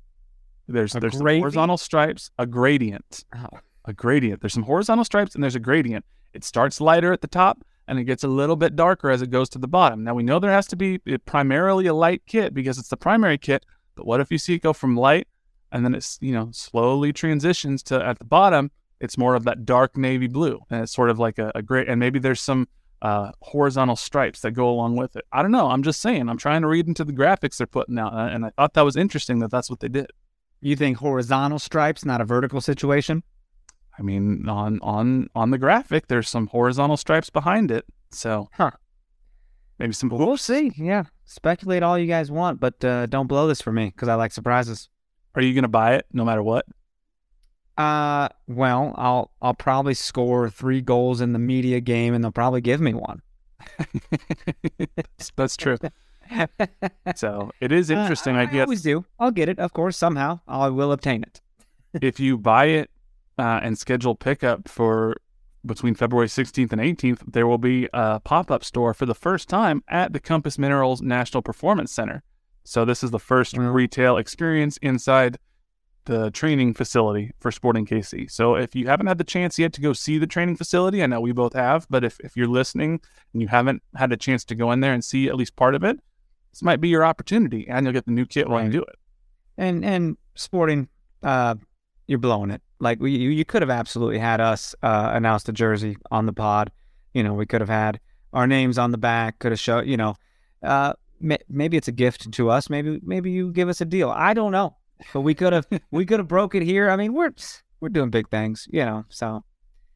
There's 0.66 0.94
A 0.94 1.00
there's 1.00 1.18
horizontal 1.18 1.78
stripes, 1.78 2.30
a 2.38 2.46
gradient, 2.46 3.24
Oh, 3.34 3.58
a 3.86 3.94
gradient. 3.94 4.42
There's 4.42 4.52
some 4.52 4.64
horizontal 4.64 5.04
stripes 5.04 5.34
and 5.34 5.42
there's 5.42 5.54
a 5.54 5.60
gradient. 5.60 6.04
It 6.34 6.44
starts 6.44 6.80
lighter 6.80 7.12
at 7.12 7.22
the 7.22 7.26
top 7.26 7.64
and 7.86 7.98
it 7.98 8.04
gets 8.04 8.22
a 8.22 8.28
little 8.28 8.56
bit 8.56 8.76
darker 8.76 9.10
as 9.10 9.22
it 9.22 9.30
goes 9.30 9.48
to 9.50 9.58
the 9.58 9.66
bottom. 9.66 10.04
Now 10.04 10.14
we 10.14 10.22
know 10.22 10.38
there 10.38 10.52
has 10.52 10.66
to 10.68 10.76
be 10.76 11.00
uh, 11.10 11.16
primarily 11.24 11.86
a 11.86 11.94
light 11.94 12.22
kit 12.26 12.52
because 12.52 12.78
it's 12.78 12.88
the 12.88 12.98
primary 12.98 13.38
kit. 13.38 13.64
But 13.94 14.06
what 14.06 14.20
if 14.20 14.30
you 14.30 14.36
see 14.36 14.54
it 14.54 14.62
go 14.62 14.74
from 14.74 14.94
light 14.94 15.26
and 15.72 15.84
then 15.84 15.94
it's 15.94 16.18
you 16.20 16.32
know 16.32 16.50
slowly 16.52 17.12
transitions 17.12 17.82
to 17.84 18.04
at 18.04 18.18
the 18.18 18.24
bottom 18.24 18.70
it's 19.00 19.18
more 19.18 19.34
of 19.34 19.44
that 19.44 19.64
dark 19.64 19.96
navy 19.96 20.26
blue 20.26 20.60
and 20.70 20.82
it's 20.82 20.92
sort 20.92 21.10
of 21.10 21.18
like 21.18 21.38
a, 21.38 21.52
a 21.54 21.62
gray 21.62 21.86
and 21.86 22.00
maybe 22.00 22.18
there's 22.18 22.40
some 22.40 22.66
uh, 23.02 23.32
horizontal 23.42 23.96
stripes 23.96 24.40
that 24.40 24.52
go 24.52 24.68
along 24.68 24.96
with 24.96 25.16
it. 25.16 25.24
I 25.32 25.42
don't 25.42 25.52
know. 25.52 25.68
I'm 25.68 25.82
just 25.82 26.00
saying. 26.00 26.28
I'm 26.28 26.38
trying 26.38 26.62
to 26.62 26.68
read 26.68 26.86
into 26.88 27.04
the 27.04 27.12
graphics 27.12 27.56
they're 27.58 27.66
putting 27.66 27.98
out, 27.98 28.12
uh, 28.12 28.28
and 28.32 28.44
I 28.44 28.50
thought 28.50 28.74
that 28.74 28.84
was 28.84 28.96
interesting 28.96 29.38
that 29.40 29.50
that's 29.50 29.70
what 29.70 29.80
they 29.80 29.88
did. 29.88 30.10
you 30.60 30.74
think 30.76 30.98
horizontal 30.98 31.58
stripes, 31.58 32.04
not 32.04 32.20
a 32.20 32.24
vertical 32.24 32.60
situation? 32.60 33.22
I 33.98 34.02
mean, 34.02 34.48
on 34.48 34.78
on 34.82 35.28
on 35.34 35.50
the 35.50 35.58
graphic, 35.58 36.06
there's 36.08 36.28
some 36.28 36.46
horizontal 36.48 36.96
stripes 36.96 37.30
behind 37.30 37.70
it, 37.70 37.84
so 38.10 38.48
Huh. 38.54 38.70
maybe 39.78 39.92
some. 39.92 40.08
We'll 40.08 40.36
see. 40.36 40.72
Yeah, 40.76 41.04
speculate 41.24 41.82
all 41.82 41.98
you 41.98 42.06
guys 42.06 42.30
want, 42.30 42.60
but 42.60 42.84
uh, 42.84 43.06
don't 43.06 43.26
blow 43.26 43.46
this 43.48 43.60
for 43.60 43.72
me 43.72 43.86
because 43.86 44.08
I 44.08 44.14
like 44.14 44.32
surprises. 44.32 44.88
Are 45.34 45.42
you 45.42 45.54
gonna 45.54 45.68
buy 45.68 45.94
it 45.94 46.06
no 46.12 46.24
matter 46.24 46.42
what? 46.42 46.64
Uh, 47.78 48.28
well, 48.48 48.92
I'll 48.98 49.30
I'll 49.40 49.54
probably 49.54 49.94
score 49.94 50.50
three 50.50 50.80
goals 50.82 51.20
in 51.20 51.32
the 51.32 51.38
media 51.38 51.80
game, 51.80 52.12
and 52.12 52.22
they'll 52.24 52.32
probably 52.32 52.60
give 52.60 52.80
me 52.80 52.92
one. 52.92 53.22
that's, 54.78 55.30
that's 55.36 55.56
true. 55.56 55.78
So 57.16 57.50
it 57.58 57.72
is 57.72 57.88
interesting. 57.88 58.36
Uh, 58.36 58.40
I, 58.40 58.42
I 58.42 58.46
guess 58.46 58.66
always 58.66 58.82
do. 58.82 59.06
I'll 59.18 59.30
get 59.30 59.48
it, 59.48 59.58
of 59.58 59.72
course. 59.72 59.96
Somehow 59.96 60.40
I 60.46 60.68
will 60.68 60.92
obtain 60.92 61.22
it. 61.22 61.40
if 62.02 62.20
you 62.20 62.36
buy 62.36 62.66
it 62.66 62.90
uh, 63.38 63.60
and 63.62 63.78
schedule 63.78 64.14
pickup 64.14 64.68
for 64.68 65.16
between 65.64 65.94
February 65.94 66.28
16th 66.28 66.70
and 66.70 66.82
18th, 66.82 67.32
there 67.32 67.46
will 67.46 67.56
be 67.56 67.88
a 67.94 68.20
pop 68.20 68.50
up 68.50 68.62
store 68.62 68.92
for 68.92 69.06
the 69.06 69.14
first 69.14 69.48
time 69.48 69.82
at 69.88 70.12
the 70.12 70.20
Compass 70.20 70.58
Minerals 70.58 71.00
National 71.00 71.42
Performance 71.42 71.92
Center. 71.92 72.22
So, 72.62 72.84
this 72.84 73.02
is 73.02 73.10
the 73.10 73.18
first 73.18 73.56
Wow. 73.56 73.70
retail 73.70 74.18
experience 74.18 74.76
inside 74.82 75.38
the 76.08 76.30
training 76.30 76.74
facility 76.74 77.32
for 77.38 77.52
Sporting 77.52 77.86
KC. 77.86 78.30
So, 78.30 78.56
if 78.56 78.74
you 78.74 78.86
haven't 78.86 79.06
had 79.06 79.18
the 79.18 79.24
chance 79.24 79.58
yet 79.58 79.72
to 79.74 79.80
go 79.80 79.92
see 79.92 80.18
the 80.18 80.26
training 80.26 80.56
facility, 80.56 81.02
I 81.02 81.06
know 81.06 81.20
we 81.20 81.32
both 81.32 81.52
have, 81.52 81.86
but 81.90 82.02
if, 82.02 82.18
if 82.20 82.36
you're 82.36 82.48
listening 82.48 83.00
and 83.32 83.42
you 83.42 83.48
haven't 83.48 83.82
had 83.94 84.10
a 84.10 84.16
chance 84.16 84.44
to 84.46 84.54
go 84.54 84.72
in 84.72 84.80
there 84.80 84.94
and 84.94 85.04
see 85.04 85.28
at 85.28 85.36
least 85.36 85.54
part 85.54 85.74
of 85.74 85.84
it, 85.84 85.98
this 86.50 86.62
might 86.62 86.80
be 86.80 86.88
your 86.88 87.04
opportunity 87.04 87.68
and 87.68 87.86
you'll 87.86 87.92
get 87.92 88.06
the 88.06 88.10
new 88.10 88.26
kit 88.26 88.48
while 88.48 88.64
you 88.64 88.70
do 88.70 88.82
it. 88.82 88.96
And 89.58 89.84
and 89.84 90.16
sporting, 90.34 90.88
uh, 91.22 91.56
you're 92.06 92.18
blowing 92.18 92.50
it. 92.50 92.62
Like 92.80 93.00
we, 93.00 93.12
you, 93.12 93.30
you 93.30 93.44
could 93.44 93.62
have 93.62 93.70
absolutely 93.70 94.18
had 94.18 94.40
us 94.40 94.74
uh, 94.82 95.10
announce 95.12 95.42
the 95.42 95.52
jersey 95.52 95.96
on 96.10 96.26
the 96.26 96.32
pod. 96.32 96.70
You 97.12 97.22
know, 97.22 97.34
we 97.34 97.46
could 97.46 97.60
have 97.60 97.68
had 97.68 98.00
our 98.32 98.46
names 98.46 98.78
on 98.78 98.92
the 98.92 98.98
back. 98.98 99.38
Could 99.40 99.52
have 99.52 99.60
showed. 99.60 99.86
You 99.86 99.96
know, 99.96 100.16
uh, 100.62 100.94
maybe 101.20 101.76
it's 101.76 101.88
a 101.88 101.92
gift 101.92 102.30
to 102.32 102.50
us. 102.50 102.70
Maybe 102.70 103.00
maybe 103.02 103.30
you 103.30 103.52
give 103.52 103.68
us 103.68 103.80
a 103.80 103.84
deal. 103.84 104.10
I 104.10 104.34
don't 104.34 104.52
know, 104.52 104.76
but 105.12 105.20
we 105.22 105.34
could 105.34 105.52
have 105.52 105.66
we 105.90 106.04
could 106.06 106.18
have 106.20 106.28
broke 106.28 106.54
it 106.54 106.62
here. 106.62 106.90
I 106.90 106.96
mean, 106.96 107.12
we're 107.14 107.32
we're 107.80 107.88
doing 107.88 108.10
big 108.10 108.28
things. 108.28 108.66
You 108.70 108.84
know, 108.84 109.04
so 109.08 109.44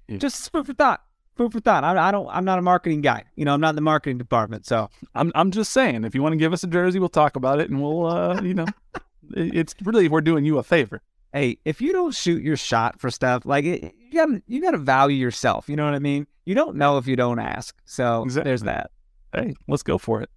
Yeah. 0.08 0.18
just 0.18 0.50
food 0.52 0.66
for 0.66 0.72
thought. 0.74 1.02
Food 1.36 1.52
for 1.52 1.60
thought. 1.60 1.82
I, 1.82 2.08
I 2.08 2.10
don't. 2.10 2.28
I'm 2.28 2.44
not 2.44 2.58
a 2.58 2.62
marketing 2.62 3.00
guy. 3.00 3.24
You 3.36 3.44
know, 3.46 3.54
I'm 3.54 3.60
not 3.60 3.70
in 3.70 3.76
the 3.76 3.80
marketing 3.82 4.18
department. 4.18 4.66
So 4.66 4.90
I'm 5.14 5.32
I'm 5.34 5.50
just 5.50 5.72
saying, 5.72 6.04
if 6.04 6.14
you 6.14 6.22
want 6.22 6.34
to 6.34 6.36
give 6.36 6.52
us 6.52 6.62
a 6.62 6.66
jersey, 6.66 6.98
we'll 6.98 7.08
talk 7.08 7.36
about 7.36 7.58
it, 7.60 7.70
and 7.70 7.82
we'll, 7.82 8.06
uh, 8.06 8.40
you 8.42 8.52
know, 8.54 8.66
it's 9.34 9.74
really 9.82 10.08
we're 10.08 10.20
doing 10.20 10.44
you 10.44 10.58
a 10.58 10.62
favor. 10.62 11.00
hey, 11.32 11.56
if 11.64 11.80
you 11.80 11.92
don't 11.92 12.14
shoot 12.14 12.42
your 12.42 12.56
shot 12.58 13.00
for 13.00 13.10
stuff, 13.10 13.46
like 13.46 13.64
it, 13.64 13.94
you 13.98 14.12
gotta 14.12 14.42
you 14.46 14.60
gotta 14.60 14.76
value 14.78 15.16
yourself. 15.16 15.68
You 15.70 15.76
know 15.76 15.84
what 15.86 15.94
I 15.94 15.98
mean? 16.00 16.26
You 16.44 16.54
don't 16.54 16.76
know 16.76 16.98
if 16.98 17.06
you 17.06 17.16
don't 17.16 17.38
ask. 17.38 17.74
So 17.86 18.26
there's 18.28 18.62
that. 18.62 18.90
Hey, 19.32 19.54
let's 19.68 19.82
go 19.82 19.96
for 19.96 20.20
it. 20.20 20.28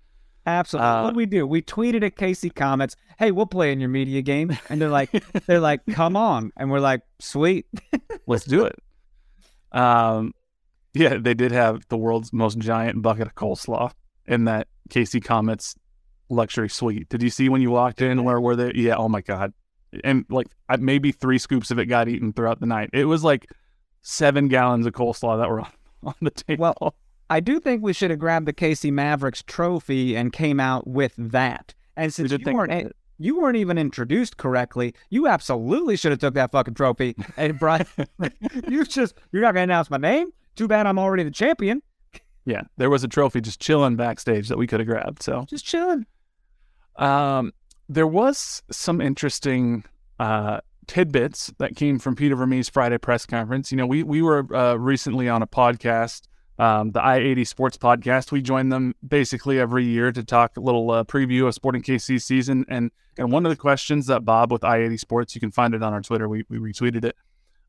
Absolutely. 0.46 0.88
Uh, 0.90 1.04
what 1.04 1.16
we 1.16 1.26
do? 1.26 1.48
We 1.48 1.62
tweeted 1.62 2.04
at 2.04 2.16
Casey 2.18 2.50
Comets, 2.50 2.96
"Hey, 3.18 3.32
we'll 3.32 3.46
play 3.48 3.72
in 3.72 3.80
your 3.80 3.90
media 3.90 4.22
game," 4.22 4.56
and 4.70 4.80
they're 4.82 4.90
like, 4.90 5.10
"They're 5.48 5.60
like, 5.60 5.82
come 5.92 6.16
on," 6.16 6.52
and 6.58 6.70
we're 6.70 6.80
like, 6.80 7.02
"Sweet." 7.20 7.66
Let's 8.28 8.46
do 8.46 8.66
it. 8.66 8.76
Um, 9.72 10.34
yeah, 10.94 11.18
they 11.18 11.34
did 11.34 11.52
have 11.52 11.84
the 11.90 11.98
world's 11.98 12.32
most 12.32 12.58
giant 12.60 13.02
bucket 13.02 13.28
of 13.28 13.36
coleslaw 13.36 13.92
in 14.26 14.46
that 14.46 14.68
Casey 14.90 15.20
Comets 15.20 15.76
luxury 16.30 16.70
suite. 16.70 17.10
Did 17.10 17.22
you 17.22 17.30
see 17.30 17.50
when 17.50 17.62
you 17.62 17.72
walked 17.72 18.02
in 18.02 18.24
where 18.24 18.40
were 18.40 18.56
they? 18.56 18.72
Yeah. 18.76 18.96
Oh 18.96 19.10
my 19.10 19.22
god. 19.22 19.54
And 20.04 20.26
like 20.30 20.48
I- 20.70 20.78
maybe 20.78 21.12
three 21.12 21.38
scoops 21.38 21.72
of 21.72 21.80
it 21.80 21.86
got 21.88 22.08
eaten 22.08 22.34
throughout 22.34 22.60
the 22.60 22.66
night. 22.66 22.90
It 22.94 23.06
was 23.06 23.24
like 23.24 23.48
seven 24.02 24.48
gallons 24.48 24.86
of 24.86 24.94
coleslaw 24.94 25.40
that 25.40 25.50
were 25.50 25.62
on, 25.62 25.72
on 26.04 26.16
the 26.22 26.32
table. 26.32 26.74
Well, 26.80 26.96
I 27.30 27.40
do 27.40 27.60
think 27.60 27.82
we 27.84 27.94
should 27.94 28.12
have 28.12 28.20
grabbed 28.20 28.46
the 28.46 28.54
Casey 28.54 28.92
Mavericks 28.92 29.44
trophy 29.44 30.16
and 30.16 30.32
came 30.32 30.60
out 30.60 30.88
with 30.88 31.14
that. 31.18 31.74
And 31.98 32.14
since 32.14 32.32
you 32.32 32.40
weren't 32.54 32.72
a- 32.72 32.92
you 33.18 33.40
weren't 33.40 33.56
even 33.56 33.78
introduced 33.78 34.36
correctly, 34.38 34.94
you 35.10 35.28
absolutely 35.28 35.96
should 35.96 36.12
have 36.12 36.20
took 36.20 36.34
that 36.34 36.52
fucking 36.52 36.74
trophy 36.74 37.16
and 37.38 37.58
brought. 37.58 37.88
you 38.68 38.84
just 38.86 39.16
you're 39.32 39.42
not 39.42 39.54
gonna 39.54 39.64
announce 39.64 39.90
my 39.90 39.98
name. 39.98 40.28
Too 40.56 40.68
bad 40.68 40.86
I'm 40.86 41.00
already 41.00 41.24
the 41.24 41.32
champion. 41.32 41.82
yeah, 42.46 42.62
there 42.78 42.90
was 42.90 43.04
a 43.04 43.08
trophy 43.08 43.42
just 43.42 43.60
chilling 43.60 43.96
backstage 43.96 44.50
that 44.50 44.58
we 44.58 44.68
could 44.68 44.80
have 44.80 44.88
grabbed. 44.88 45.24
So 45.24 45.46
Just 45.50 45.66
chilling. 45.66 46.06
Um, 46.98 47.54
there 47.90 48.08
was 48.08 48.64
some 48.72 49.02
interesting 49.02 49.84
uh, 50.20 50.60
tidbits 50.88 51.52
that 51.58 51.76
came 51.76 52.00
from 52.00 52.16
Peter 52.16 52.36
Vermes' 52.36 52.70
Friday 52.70 52.98
press 52.98 53.26
conference. 53.26 53.72
You 53.72 53.78
know, 53.78 53.88
we 53.88 54.04
we 54.04 54.22
were 54.22 54.46
uh, 54.56 54.76
recently 54.76 55.28
on 55.30 55.42
a 55.42 55.48
podcast, 55.48 56.24
um, 56.58 56.92
the 56.92 57.02
I 57.02 57.18
eighty 57.18 57.46
Sports 57.46 57.78
Podcast. 57.78 58.32
We 58.32 58.42
join 58.42 58.70
them 58.70 58.96
basically 59.06 59.60
every 59.60 59.86
year 59.86 60.12
to 60.12 60.24
talk 60.24 60.58
a 60.58 60.62
little 60.62 60.90
uh, 60.92 61.04
preview 61.04 61.48
of 61.48 61.54
Sporting 61.54 61.82
KC 61.82 62.22
season. 62.22 62.66
And 62.70 62.92
and 63.18 63.32
one 63.32 63.46
of 63.46 63.50
the 63.50 63.56
questions 63.56 64.08
that 64.08 64.26
Bob 64.26 64.52
with 64.52 64.64
I 64.64 64.80
eighty 64.80 64.98
Sports, 64.98 65.36
you 65.36 65.42
can 65.42 65.52
find 65.52 65.74
it 65.74 65.84
on 65.84 65.94
our 65.94 66.02
Twitter. 66.02 66.28
We 66.30 66.46
we 66.50 66.58
retweeted 66.58 67.04
it. 67.04 67.16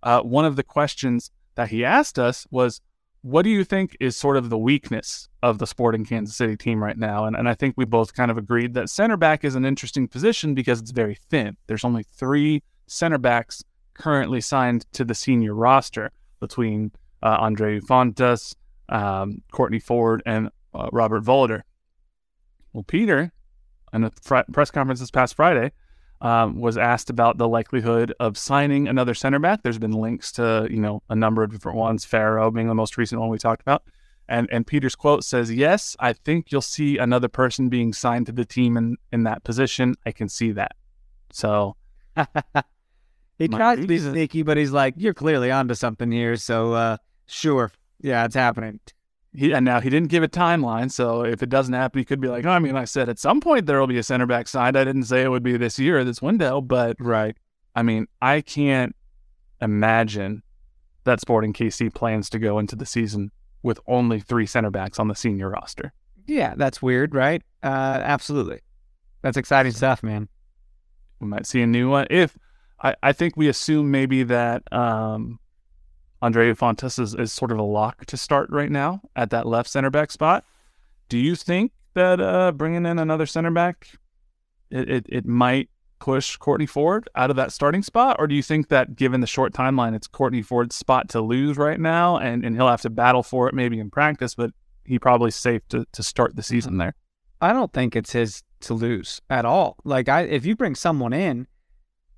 Uh, 0.02 0.20
one 0.20 0.44
of 0.44 0.56
the 0.56 0.62
questions 0.62 1.30
that 1.56 1.70
he 1.70 1.84
asked 1.84 2.18
us 2.18 2.46
was, 2.50 2.80
what 3.22 3.42
do 3.42 3.50
you 3.50 3.64
think 3.64 3.96
is 3.98 4.16
sort 4.16 4.36
of 4.36 4.50
the 4.50 4.58
weakness 4.58 5.28
of 5.42 5.58
the 5.58 5.66
Sporting 5.66 6.04
Kansas 6.04 6.36
City 6.36 6.56
team 6.56 6.82
right 6.82 6.96
now? 6.96 7.24
And, 7.24 7.34
and 7.34 7.48
I 7.48 7.54
think 7.54 7.74
we 7.76 7.84
both 7.84 8.14
kind 8.14 8.30
of 8.30 8.38
agreed 8.38 8.74
that 8.74 8.88
center 8.88 9.16
back 9.16 9.44
is 9.44 9.56
an 9.56 9.64
interesting 9.64 10.06
position 10.06 10.54
because 10.54 10.80
it's 10.80 10.92
very 10.92 11.18
thin. 11.28 11.56
There's 11.66 11.84
only 11.84 12.04
three 12.04 12.62
center 12.86 13.18
backs 13.18 13.64
currently 13.94 14.40
signed 14.40 14.86
to 14.92 15.04
the 15.04 15.14
senior 15.14 15.54
roster 15.54 16.12
between 16.38 16.92
uh, 17.22 17.38
Andre 17.40 17.80
Fontàs, 17.80 18.54
um, 18.88 19.42
Kortne 19.52 19.82
Ford, 19.82 20.22
and 20.26 20.50
uh, 20.74 20.88
Robert 20.92 21.24
Voloder. 21.24 21.62
Well, 22.72 22.84
Peter, 22.84 23.32
in 23.92 24.04
a 24.04 24.10
fr- 24.22 24.40
press 24.52 24.70
conference 24.70 25.00
this 25.00 25.10
past 25.10 25.34
Friday, 25.34 25.72
um, 26.20 26.60
was 26.60 26.78
asked 26.78 27.10
about 27.10 27.38
the 27.38 27.48
likelihood 27.48 28.12
of 28.20 28.38
signing 28.38 28.88
another 28.88 29.14
center 29.14 29.38
back. 29.38 29.62
There's 29.62 29.78
been 29.78 29.92
links 29.92 30.32
to 30.32 30.66
you 30.70 30.80
know 30.80 31.02
a 31.08 31.16
number 31.16 31.42
of 31.42 31.50
different 31.50 31.78
ones, 31.78 32.04
Farrow 32.04 32.50
being 32.50 32.68
the 32.68 32.74
most 32.74 32.96
recent 32.96 33.20
one 33.20 33.30
we 33.30 33.38
talked 33.38 33.62
about. 33.62 33.82
And 34.28 34.48
and 34.50 34.66
Peter's 34.66 34.96
quote 34.96 35.24
says, 35.24 35.52
"Yes, 35.52 35.96
I 36.00 36.12
think 36.12 36.50
you'll 36.50 36.62
see 36.62 36.98
another 36.98 37.28
person 37.28 37.68
being 37.68 37.92
signed 37.92 38.26
to 38.26 38.32
the 38.32 38.44
team 38.44 38.76
in 38.76 38.96
in 39.12 39.24
that 39.24 39.44
position. 39.44 39.94
I 40.04 40.12
can 40.12 40.28
see 40.28 40.52
that." 40.52 40.72
So 41.30 41.76
he 43.38 43.48
tries 43.48 43.78
to 43.78 43.86
be 43.86 43.98
sneaky, 43.98 44.42
but 44.42 44.56
he's 44.56 44.72
like, 44.72 44.94
"You're 44.96 45.14
clearly 45.14 45.50
onto 45.50 45.74
something 45.74 46.10
here." 46.10 46.36
So, 46.36 46.72
uh, 46.72 46.96
sure, 47.26 47.70
yeah, 48.00 48.24
it's 48.24 48.34
happening. 48.34 48.80
he 49.34 49.52
and 49.52 49.64
now 49.64 49.80
he 49.80 49.90
didn't 49.90 50.08
give 50.10 50.22
a 50.22 50.28
timeline. 50.28 50.90
So 50.90 51.24
if 51.24 51.42
it 51.42 51.48
doesn't 51.48 51.74
happen, 51.74 51.98
he 51.98 52.04
could 52.04 52.20
be 52.20 52.28
like, 52.28 52.44
oh, 52.46 52.50
"I 52.50 52.58
mean, 52.58 52.76
I 52.76 52.84
said 52.84 53.08
at 53.08 53.18
some 53.18 53.40
point 53.40 53.66
there 53.66 53.78
will 53.80 53.86
be 53.86 53.98
a 53.98 54.02
center 54.02 54.26
back 54.26 54.48
signed. 54.48 54.76
I 54.76 54.84
didn't 54.84 55.04
say 55.04 55.22
it 55.22 55.28
would 55.30 55.42
be 55.42 55.56
this 55.56 55.78
year, 55.78 56.04
this 56.04 56.22
window, 56.22 56.60
but 56.60 56.96
Right. 57.00 57.36
I 57.74 57.82
mean, 57.82 58.06
I 58.22 58.40
can't 58.40 58.94
imagine 59.60 60.42
that 61.04 61.20
Sporting 61.20 61.52
KC 61.52 61.92
plans 61.94 62.28
to 62.30 62.38
go 62.38 62.58
into 62.58 62.76
the 62.76 62.86
season 62.86 63.30
with 63.62 63.78
only 63.86 64.20
three 64.20 64.46
center 64.46 64.70
backs 64.70 64.98
on 64.98 65.08
the 65.08 65.14
senior 65.14 65.50
roster. 65.50 65.92
Yeah, 66.26 66.54
that's 66.56 66.80
weird, 66.82 67.14
right? 67.14 67.42
Uh, 67.62 68.00
absolutely. 68.02 68.60
That's 69.22 69.36
exciting 69.36 69.72
stuff, 69.72 70.02
man. 70.02 70.28
We 71.20 71.26
might 71.28 71.46
see 71.46 71.62
a 71.62 71.66
new 71.66 71.90
one. 71.90 72.06
If 72.10 72.36
I, 72.82 72.94
I 73.02 73.12
think 73.12 73.36
we 73.36 73.48
assume 73.48 73.90
maybe 73.90 74.22
that 74.24 74.62
um, 74.72 75.38
Andre 76.22 76.52
Fontàs 76.52 76.98
is, 76.98 77.14
is 77.14 77.32
sort 77.32 77.52
of 77.52 77.58
a 77.58 77.62
lock 77.62 78.06
to 78.06 78.16
start 78.16 78.48
right 78.50 78.70
now 78.70 79.00
at 79.14 79.30
that 79.30 79.46
left 79.46 79.68
center 79.68 79.90
back 79.90 80.10
spot. 80.10 80.44
Do 81.08 81.18
you 81.18 81.36
think 81.36 81.72
that 81.94 82.20
uh, 82.20 82.52
bringing 82.52 82.86
in 82.86 82.98
another 82.98 83.26
center 83.26 83.50
back, 83.50 83.88
it, 84.70 84.90
it, 84.90 85.06
it 85.08 85.26
might 85.26 85.68
push 85.98 86.36
Kortne 86.38 86.68
Ford 86.68 87.08
out 87.14 87.30
of 87.30 87.36
that 87.36 87.52
starting 87.52 87.82
spot? 87.82 88.16
Or 88.18 88.26
do 88.26 88.34
you 88.34 88.42
think 88.42 88.68
that 88.68 88.96
given 88.96 89.20
the 89.20 89.26
short 89.26 89.52
timeline, 89.52 89.94
it's 89.94 90.08
Kortne 90.08 90.44
Ford's 90.44 90.74
spot 90.74 91.08
to 91.10 91.20
lose 91.20 91.56
right 91.56 91.80
now 91.80 92.18
and, 92.18 92.44
and 92.44 92.56
he'll 92.56 92.68
have 92.68 92.82
to 92.82 92.90
battle 92.90 93.22
for 93.22 93.48
it 93.48 93.54
maybe 93.54 93.78
in 93.78 93.90
practice, 93.90 94.34
but 94.34 94.50
he 94.84 94.98
probably 94.98 95.30
safe 95.30 95.66
to, 95.68 95.86
to 95.92 96.02
start 96.02 96.36
the 96.36 96.42
season 96.42 96.78
there? 96.78 96.94
I 97.40 97.52
don't 97.52 97.72
think 97.72 97.94
it's 97.94 98.12
his 98.12 98.42
to 98.60 98.74
lose 98.74 99.20
at 99.28 99.44
all. 99.44 99.76
Like, 99.84 100.08
I 100.08 100.22
if 100.22 100.46
you 100.46 100.56
bring 100.56 100.74
someone 100.74 101.12
in, 101.12 101.46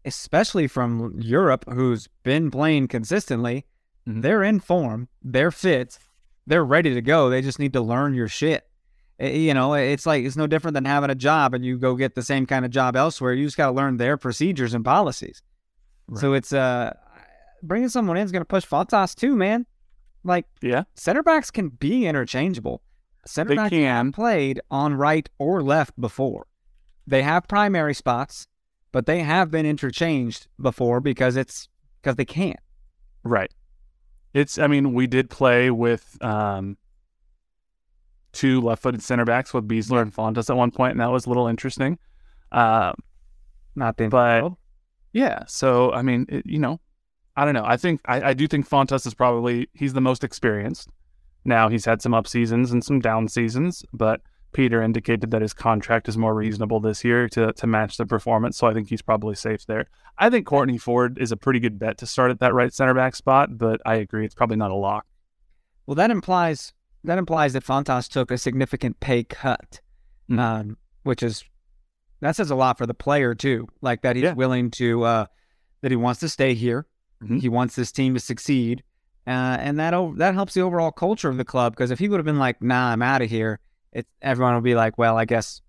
especially 0.04 0.68
from 0.68 1.18
Europe 1.20 1.64
who's 1.68 2.08
been 2.22 2.50
playing 2.50 2.88
consistently. 2.88 3.66
They're 4.08 4.42
in 4.42 4.58
form, 4.60 5.08
they're 5.22 5.50
fit, 5.50 5.98
they're 6.46 6.64
ready 6.64 6.94
to 6.94 7.02
go. 7.02 7.28
They 7.30 7.42
just 7.42 7.58
need 7.58 7.74
to 7.74 7.80
learn 7.80 8.14
your 8.14 8.28
shit. 8.28 8.66
Eh, 9.20 9.36
You 9.36 9.54
know, 9.54 9.74
it's 9.74 10.06
like 10.06 10.24
it's 10.24 10.36
no 10.36 10.46
different 10.46 10.74
than 10.74 10.84
having 10.86 11.10
a 11.10 11.14
job 11.14 11.52
and 11.54 11.64
you 11.64 11.76
go 11.78 11.94
get 11.94 12.14
the 12.14 12.22
same 12.22 12.46
kind 12.46 12.64
of 12.64 12.70
job 12.70 12.96
elsewhere. 12.96 13.34
You 13.34 13.44
just 13.44 13.56
got 13.56 13.66
to 13.66 13.72
learn 13.72 13.96
their 13.98 14.16
procedures 14.16 14.72
and 14.74 14.84
policies. 14.84 15.42
So 16.14 16.32
it's 16.32 16.54
uh 16.54 16.94
bringing 17.62 17.90
someone 17.90 18.16
in 18.16 18.24
is 18.24 18.32
going 18.32 18.40
to 18.40 18.46
push 18.46 18.64
Fontas 18.64 19.14
too, 19.14 19.36
man. 19.36 19.66
Like 20.24 20.46
Yeah, 20.62 20.84
center 20.94 21.22
backs 21.22 21.50
can 21.50 21.68
be 21.68 22.06
interchangeable. 22.06 22.80
Center 23.26 23.50
they 23.50 23.56
backs 23.56 23.70
can. 23.70 24.12
played 24.12 24.60
on 24.70 24.94
right 24.94 25.28
or 25.38 25.62
left 25.62 26.00
before. 26.00 26.46
They 27.06 27.22
have 27.22 27.46
primary 27.46 27.92
spots, 27.94 28.46
but 28.90 29.04
they 29.04 29.20
have 29.20 29.50
been 29.50 29.66
interchanged 29.66 30.46
before 30.60 31.00
because 31.00 31.36
it's 31.36 31.68
because 32.00 32.16
they 32.16 32.24
can't. 32.24 32.60
Right. 33.22 33.52
It's. 34.34 34.58
I 34.58 34.66
mean, 34.66 34.92
we 34.92 35.06
did 35.06 35.30
play 35.30 35.70
with 35.70 36.16
um, 36.22 36.76
two 38.32 38.60
left-footed 38.60 39.02
center 39.02 39.24
backs 39.24 39.52
with 39.54 39.66
Besler 39.66 40.02
and 40.02 40.14
Fontàs 40.14 40.50
at 40.50 40.56
one 40.56 40.70
point, 40.70 40.92
and 40.92 41.00
that 41.00 41.10
was 41.10 41.26
a 41.26 41.28
little 41.30 41.48
interesting. 41.48 41.98
Uh, 42.52 42.92
Not 43.74 43.96
the 43.96 44.08
But- 44.08 44.52
yeah. 45.12 45.44
So 45.46 45.92
I 45.92 46.02
mean, 46.02 46.26
it, 46.28 46.46
you 46.46 46.58
know, 46.58 46.80
I 47.36 47.44
don't 47.44 47.54
know. 47.54 47.64
I 47.64 47.76
think 47.76 48.00
I, 48.04 48.30
I 48.30 48.34
do 48.34 48.46
think 48.46 48.68
Fontàs 48.68 49.06
is 49.06 49.14
probably 49.14 49.68
he's 49.72 49.92
the 49.94 50.00
most 50.00 50.22
experienced. 50.24 50.88
Now 51.44 51.68
he's 51.68 51.84
had 51.84 52.02
some 52.02 52.12
up 52.14 52.26
seasons 52.26 52.70
and 52.72 52.84
some 52.84 53.00
down 53.00 53.28
seasons, 53.28 53.84
but 53.92 54.20
Peter 54.52 54.82
indicated 54.82 55.30
that 55.30 55.42
his 55.42 55.52
contract 55.52 56.08
is 56.08 56.16
more 56.16 56.34
reasonable 56.34 56.80
this 56.80 57.04
year 57.04 57.28
to 57.30 57.52
to 57.52 57.66
match 57.66 57.96
the 57.96 58.06
performance. 58.06 58.56
So 58.56 58.66
I 58.66 58.74
think 58.74 58.88
he's 58.88 59.02
probably 59.02 59.34
safe 59.34 59.66
there. 59.66 59.86
I 60.18 60.30
think 60.30 60.46
Kortne 60.46 60.80
Ford 60.80 61.18
is 61.20 61.30
a 61.32 61.36
pretty 61.36 61.60
good 61.60 61.78
bet 61.78 61.98
to 61.98 62.06
start 62.06 62.30
at 62.30 62.40
that 62.40 62.54
right 62.54 62.72
center 62.72 62.94
back 62.94 63.14
spot, 63.14 63.58
but 63.58 63.80
I 63.86 63.96
agree 63.96 64.24
it's 64.24 64.34
probably 64.34 64.56
not 64.56 64.70
a 64.70 64.74
lock. 64.74 65.06
Well, 65.86 65.94
that 65.96 66.10
implies 66.10 66.72
that 67.04 67.18
implies 67.18 67.52
that 67.52 67.64
Fontas 67.64 68.08
took 68.08 68.30
a 68.30 68.38
significant 68.38 69.00
pay 69.00 69.22
cut, 69.24 69.80
Mm. 70.30 70.38
um, 70.38 70.76
which 71.04 71.22
is 71.22 71.44
that 72.20 72.34
says 72.34 72.50
a 72.50 72.56
lot 72.56 72.76
for 72.78 72.86
the 72.86 72.94
player 72.94 73.34
too. 73.34 73.68
Like 73.80 74.02
that 74.02 74.16
he's 74.16 74.24
Yeah. 74.24 74.34
willing 74.34 74.70
to 74.72 75.04
uh, 75.04 75.26
that 75.82 75.90
he 75.92 75.96
wants 75.96 76.20
to 76.20 76.28
stay 76.28 76.54
here. 76.54 76.86
Mhm. 77.22 77.40
He 77.40 77.48
wants 77.48 77.76
this 77.76 77.92
team 77.92 78.14
to 78.14 78.20
succeed, 78.20 78.82
uh, 79.26 79.30
and 79.60 79.78
that 79.78 79.94
o- 79.94 80.14
that 80.16 80.34
helps 80.34 80.54
the 80.54 80.60
overall 80.62 80.90
culture 80.90 81.28
of 81.28 81.36
the 81.36 81.44
club. 81.44 81.72
Because 81.74 81.90
if 81.90 81.98
he 82.00 82.08
would 82.08 82.18
have 82.18 82.24
been 82.26 82.38
like, 82.38 82.60
"Nah, 82.62 82.90
I'm 82.92 83.02
out 83.02 83.22
of 83.22 83.30
here," 83.30 83.60
it 83.92 84.06
everyone 84.22 84.54
will 84.54 84.60
be 84.60 84.74
like, 84.74 84.98
"Well, 84.98 85.16
I 85.18 85.24
guess, 85.24 85.60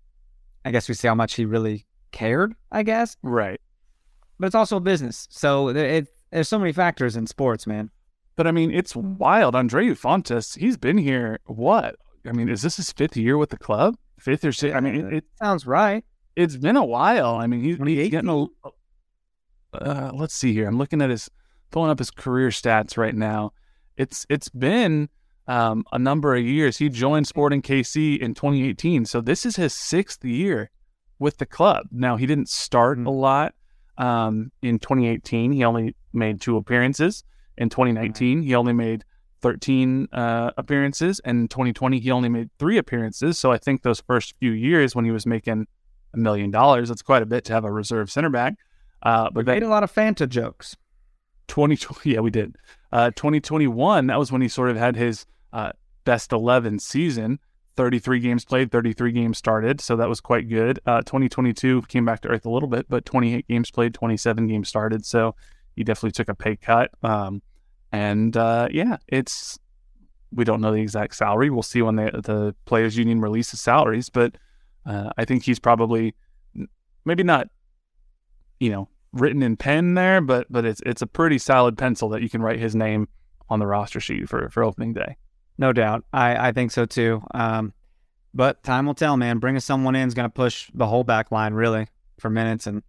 I 0.64 0.70
guess 0.70 0.88
we 0.88 0.94
see 0.94 1.08
how 1.08 1.14
much 1.14 1.34
he 1.34 1.44
really 1.44 1.86
cared." 2.12 2.54
I 2.70 2.82
guess, 2.82 3.16
Right. 3.22 3.60
but 4.38 4.46
it's 4.46 4.54
also 4.54 4.76
a 4.76 4.80
business, 4.80 5.26
so 5.30 5.68
it, 5.68 5.76
it 5.76 6.08
there's 6.30 6.48
so 6.48 6.58
many 6.58 6.72
factors 6.72 7.16
in 7.16 7.26
sports, 7.26 7.66
man. 7.66 7.90
But 8.36 8.46
I 8.46 8.52
mean, 8.52 8.70
it's 8.70 8.94
wild. 8.96 9.54
Andreu 9.54 9.92
Fontàs, 9.98 10.56
he's 10.58 10.76
been 10.76 10.96
here. 10.98 11.40
What? 11.46 11.96
I 12.26 12.32
mean, 12.32 12.48
is 12.48 12.62
this 12.62 12.76
his 12.76 12.92
fifth 12.92 13.16
year 13.16 13.36
with 13.36 13.50
the 13.50 13.58
club? 13.58 13.96
Fifth 14.18 14.44
or 14.44 14.52
sixth? 14.52 14.76
I 14.76 14.80
mean, 14.80 14.94
it, 14.94 15.12
it, 15.12 15.24
Sounds 15.42 15.66
right. 15.66 16.04
it's 16.36 16.56
been 16.56 16.76
a 16.76 16.84
while. 16.84 17.36
I 17.36 17.46
mean, 17.46 17.62
he's, 17.62 17.76
he's 17.78 18.10
getting 18.10 18.28
a. 18.30 18.46
Uh, 19.72 20.10
let's 20.14 20.34
see 20.34 20.52
here. 20.52 20.66
I'm 20.66 20.78
looking 20.78 21.00
at 21.02 21.10
his, 21.10 21.30
pulling 21.70 21.90
up 21.90 21.98
his 21.98 22.10
career 22.10 22.48
stats 22.48 22.96
right 22.96 23.14
now. 23.14 23.52
It's 23.96 24.26
it's 24.28 24.48
been 24.48 25.08
um, 25.50 25.84
a 25.90 25.98
number 25.98 26.36
of 26.36 26.44
years. 26.44 26.78
He 26.78 26.88
joined 26.88 27.26
Sporting 27.26 27.60
KC 27.60 28.18
in 28.20 28.34
2018, 28.34 29.04
so 29.04 29.20
this 29.20 29.44
is 29.44 29.56
his 29.56 29.74
sixth 29.74 30.24
year 30.24 30.70
with 31.18 31.38
the 31.38 31.46
club. 31.46 31.86
Now 31.90 32.16
he 32.16 32.24
didn't 32.24 32.48
start 32.48 32.98
a 33.00 33.10
lot 33.10 33.54
um, 33.98 34.52
in 34.62 34.78
2018. 34.78 35.50
He 35.50 35.64
only 35.64 35.96
made 36.12 36.40
two 36.40 36.56
appearances. 36.56 37.24
In 37.58 37.68
2019, 37.68 38.42
he 38.42 38.54
only 38.54 38.72
made 38.72 39.04
13 39.42 40.06
uh, 40.12 40.52
appearances, 40.56 41.20
and 41.24 41.40
in 41.40 41.48
2020 41.48 41.98
he 41.98 42.12
only 42.12 42.28
made 42.28 42.48
three 42.60 42.78
appearances. 42.78 43.36
So 43.36 43.50
I 43.50 43.58
think 43.58 43.82
those 43.82 44.00
first 44.00 44.34
few 44.38 44.52
years 44.52 44.94
when 44.94 45.04
he 45.04 45.10
was 45.10 45.26
making 45.26 45.66
a 46.14 46.16
million 46.16 46.52
dollars, 46.52 46.90
that's 46.90 47.02
quite 47.02 47.22
a 47.22 47.26
bit 47.26 47.44
to 47.46 47.52
have 47.52 47.64
a 47.64 47.72
reserve 47.72 48.08
center 48.08 48.30
back. 48.30 48.54
Uh, 49.02 49.30
but 49.30 49.46
Made 49.46 49.62
then 49.62 49.68
a 49.68 49.68
lot 49.68 49.82
of 49.82 49.92
Fanta 49.92 50.28
jokes. 50.28 50.76
2020, 51.48 52.08
yeah, 52.14 52.20
we 52.20 52.30
did. 52.30 52.54
Uh, 52.92 53.10
2021, 53.10 54.06
that 54.06 54.18
was 54.18 54.30
when 54.30 54.42
he 54.42 54.48
sort 54.48 54.70
of 54.70 54.76
had 54.76 54.94
his 54.94 55.26
uh, 55.52 55.72
best 56.04 56.32
11 56.32 56.78
season. 56.78 57.38
33 57.76 58.20
games 58.20 58.44
played, 58.44 58.70
33 58.70 59.12
games 59.12 59.38
started, 59.38 59.80
so 59.80 59.96
that 59.96 60.08
was 60.08 60.20
quite 60.20 60.48
good. 60.48 60.80
Uh, 60.84 61.00
2022 61.02 61.82
came 61.82 62.04
back 62.04 62.20
to 62.20 62.28
earth 62.28 62.44
a 62.44 62.50
little 62.50 62.68
bit, 62.68 62.86
but 62.88 63.06
28 63.06 63.46
games 63.48 63.70
played, 63.70 63.94
27 63.94 64.46
games 64.48 64.68
started, 64.68 65.06
so 65.06 65.34
he 65.76 65.84
definitely 65.84 66.10
took 66.10 66.28
a 66.28 66.34
pay 66.34 66.56
cut. 66.56 66.90
Um, 67.02 67.40
and 67.92 68.36
uh, 68.36 68.68
yeah, 68.70 68.98
it's 69.08 69.58
we 70.32 70.44
don't 70.44 70.60
know 70.60 70.72
the 70.72 70.80
exact 70.80 71.14
salary. 71.16 71.50
We'll 71.50 71.62
see 71.62 71.82
when 71.82 71.96
the 71.96 72.10
the 72.22 72.54
players 72.64 72.96
union 72.96 73.20
releases 73.20 73.60
salaries, 73.60 74.10
but 74.10 74.36
uh, 74.86 75.10
I 75.16 75.24
think 75.24 75.44
he's 75.44 75.58
probably 75.58 76.14
maybe 77.04 77.22
not, 77.22 77.48
you 78.58 78.70
know, 78.70 78.88
written 79.12 79.42
in 79.42 79.56
pen 79.56 79.94
there, 79.94 80.20
but 80.20 80.46
but 80.50 80.64
it's 80.64 80.82
it's 80.86 81.02
a 81.02 81.06
pretty 81.06 81.38
solid 81.38 81.76
pencil 81.76 82.08
that 82.10 82.22
you 82.22 82.28
can 82.28 82.42
write 82.42 82.58
his 82.58 82.74
name 82.74 83.08
on 83.48 83.58
the 83.58 83.66
roster 83.66 84.00
sheet 84.00 84.28
for 84.28 84.48
for 84.50 84.62
opening 84.62 84.92
day. 84.92 85.16
No 85.60 85.74
doubt. 85.74 86.04
I, 86.10 86.48
I 86.48 86.52
think 86.52 86.70
so 86.70 86.86
too. 86.86 87.22
Um, 87.34 87.74
but 88.32 88.62
time 88.62 88.86
will 88.86 88.94
tell, 88.94 89.18
man. 89.18 89.38
Bringing 89.38 89.60
someone 89.60 89.94
in 89.94 90.08
is 90.08 90.14
going 90.14 90.24
to 90.24 90.32
push 90.32 90.70
the 90.72 90.86
whole 90.86 91.04
back 91.04 91.30
line 91.30 91.52
really 91.52 91.86
for 92.18 92.30
minutes. 92.30 92.66
And 92.66 92.82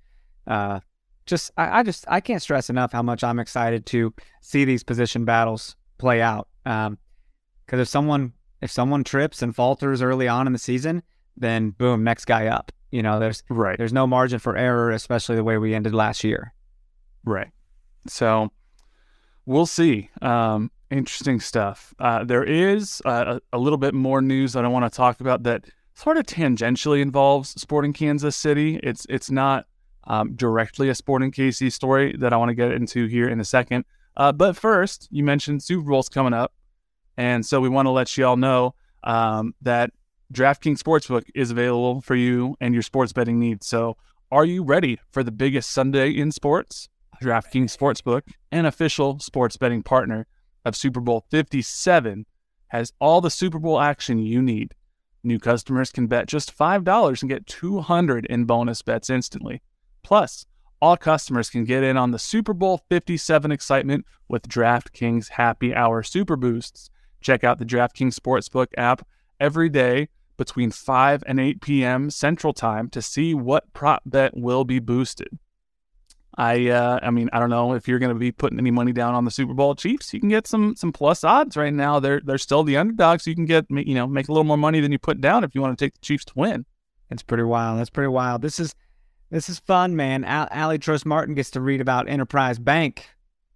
uh, 0.48 0.80
just, 1.26 1.52
I, 1.58 1.80
I 1.80 1.84
just, 1.84 2.06
I 2.08 2.22
can't 2.22 2.42
stress 2.42 2.70
enough 2.70 2.94
how 2.94 3.02
much 3.02 3.26
I'm 3.26 3.40
excited 3.40 3.86
to 3.88 4.14
see 4.40 4.64
these 4.64 4.84
position 4.84 5.26
battles 5.26 5.76
play 5.98 6.22
out. 6.22 6.48
Um, 6.66 6.98
because 7.66 7.82
if 7.82 7.90
someone, 7.90 8.32
if 8.62 8.72
someone 8.72 9.04
trips 9.04 9.42
and 9.42 9.54
falters 9.54 10.02
early 10.02 10.30
on 10.30 10.48
in 10.48 10.54
the 10.54 10.60
season, 10.60 11.04
then 11.36 11.72
boom, 11.72 12.06
next 12.06 12.24
guy 12.24 12.48
up. 12.48 12.72
You 12.90 13.04
know, 13.04 13.20
there's, 13.20 13.44
Right. 13.50 13.78
there's 13.78 13.94
no 13.94 14.08
margin 14.08 14.40
for 14.40 14.56
error, 14.56 14.92
especially 14.92 15.36
the 15.36 15.44
way 15.44 15.58
we 15.58 15.74
ended 15.76 15.94
last 15.94 16.24
year. 16.24 16.54
Right. 17.26 17.50
So 18.08 18.52
we'll 19.46 19.66
see. 19.66 20.10
Um, 20.22 20.72
interesting 20.92 21.40
stuff. 21.40 21.94
Uh, 22.00 22.24
there 22.24 22.44
is 22.44 23.02
uh, 23.06 23.40
a, 23.52 23.58
little 23.58 23.78
bit 23.78 23.94
more 23.94 24.22
news 24.22 24.54
that 24.54 24.66
I 24.66 24.68
want 24.68 24.92
to 24.92 24.96
talk 24.96 25.22
about 25.22 25.44
that 25.44 25.66
sort 25.96 26.18
of 26.18 26.26
tangentially 26.26 27.02
involves 27.02 27.50
Sporting 27.60 27.94
Kansas 27.94 28.36
City. 28.36 28.80
It's 28.84 29.06
it's 29.10 29.32
not 29.32 29.66
um, 30.06 30.36
directly 30.36 30.90
a 30.90 30.96
Sporting 30.96 31.32
KC 31.32 31.72
story 31.72 32.16
that 32.20 32.34
I 32.34 32.38
want 32.38 32.50
to 32.50 32.56
get 32.56 32.72
into 32.72 33.08
here 33.08 33.28
in 33.28 33.40
a 33.40 33.46
second. 33.46 33.86
Uh, 34.18 34.32
but 34.32 34.58
first, 34.58 35.08
you 35.12 35.24
mentioned 35.24 35.64
Super 35.64 35.90
Bowl's 35.90 36.10
coming 36.10 36.34
up, 36.34 36.54
and 37.18 37.46
so 37.46 37.62
we 37.62 37.70
want 37.70 37.86
to 37.86 37.92
let 37.92 38.18
you 38.18 38.26
all 38.26 38.38
know 38.38 38.76
um, 39.04 39.56
that 39.62 39.92
DraftKings 40.34 40.80
Sportsbook 40.80 41.24
is 41.34 41.52
available 41.52 42.02
for 42.02 42.16
you 42.16 42.56
and 42.60 42.74
your 42.74 42.84
sports 42.84 43.14
betting 43.14 43.40
needs. 43.40 43.68
So, 43.68 43.96
are 44.32 44.46
you 44.46 44.64
ready 44.64 45.00
for 45.12 45.24
the 45.24 45.32
biggest 45.32 45.72
Sunday 45.72 46.12
in 46.12 46.32
sports? 46.32 46.90
DraftKings 47.22 47.78
Sportsbook, 47.78 48.24
an 48.52 48.66
official 48.66 49.20
sports 49.20 49.56
betting 49.56 49.84
partner 49.84 50.26
of 50.66 50.76
Super 50.76 51.00
Bowl 51.00 51.26
57, 51.32 52.26
has 52.68 52.94
all 53.00 53.22
the 53.22 53.30
Super 53.30 53.60
Bowl 53.60 53.80
action 53.80 54.20
you 54.20 54.42
need. 54.42 54.74
New 55.24 55.40
customers 55.40 55.92
can 55.92 56.08
bet 56.08 56.28
just 56.28 56.58
$5 56.58 57.22
and 57.22 57.30
get 57.30 57.46
200 57.46 58.26
in 58.26 58.46
bonus 58.46 58.82
bets 58.82 59.10
instantly. 59.10 59.62
Plus, 60.04 60.46
all 60.82 60.98
customers 60.98 61.50
can 61.50 61.64
get 61.64 61.84
in 61.84 61.96
on 61.96 62.10
the 62.10 62.18
Super 62.18 62.54
Bowl 62.54 62.82
57 62.90 63.52
excitement 63.52 64.06
with 64.28 64.48
DraftKings 64.48 65.30
Happy 65.30 65.76
Hour 65.76 66.02
Super 66.02 66.36
Boosts. 66.36 66.90
Check 67.22 67.44
out 67.44 67.60
the 67.60 67.66
DraftKings 67.66 68.16
Sportsbook 68.16 68.68
app 68.78 69.06
every 69.40 69.70
day 69.70 70.10
between 70.38 70.72
5 70.72 71.24
and 71.28 71.40
8 71.40 71.62
p.m. 71.62 72.10
Central 72.10 72.52
Time 72.52 72.90
to 72.90 73.02
see 73.02 73.36
what 73.36 73.72
prop 73.74 74.02
bet 74.08 74.36
will 74.36 74.64
be 74.64 74.80
boosted. 74.80 75.38
I 76.38 76.70
uh, 76.70 77.00
I 77.02 77.12
mean 77.12 77.30
I 77.34 77.40
don't 77.40 77.50
know 77.50 77.74
if 77.74 77.88
you're 77.88 78.00
going 78.00 78.14
to 78.14 78.20
be 78.20 78.32
putting 78.32 78.58
any 78.58 78.72
money 78.72 78.94
down 78.94 79.14
on 79.14 79.26
the 79.26 79.32
Super 79.32 79.54
Bowl 79.54 79.76
Chiefs. 79.76 80.14
You 80.14 80.20
can 80.20 80.30
get 80.30 80.48
some 80.48 80.76
some 80.76 80.92
plus 80.92 81.24
odds 81.24 81.58
right 81.58 81.74
now. 81.74 82.00
They're 82.00 82.22
they're 82.24 82.38
still 82.38 82.64
the 82.64 82.78
underdogs. 82.78 83.24
So 83.24 83.30
you 83.30 83.36
can 83.36 83.46
get 83.46 83.66
you 83.70 83.96
know 83.96 84.08
make 84.08 84.28
a 84.30 84.32
little 84.32 84.46
more 84.46 84.58
money 84.58 84.80
than 84.80 84.92
you 84.92 85.00
put 85.00 85.20
down 85.20 85.44
if 85.44 85.54
you 85.54 85.62
want 85.62 85.78
to 85.78 85.86
take 85.86 85.94
the 85.94 86.02
Chiefs 86.02 86.26
to 86.26 86.34
win. 86.36 86.66
It's 87.10 87.24
pretty 87.24 87.44
wild. 87.44 87.80
That's 87.80 87.90
pretty 87.90 88.08
wild. 88.08 88.42
This 88.42 88.60
is 88.60 88.74
this 89.30 89.50
is 89.50 89.60
fun, 89.60 89.96
man. 89.96 90.24
Al- 90.24 90.48
Ali 90.52 90.80
Trost 90.80 91.06
Martin 91.06 91.36
gets 91.36 91.52
to 91.52 91.62
read 91.62 91.82
about 91.82 92.08
Enterprise 92.10 92.60
Bank, 92.60 93.10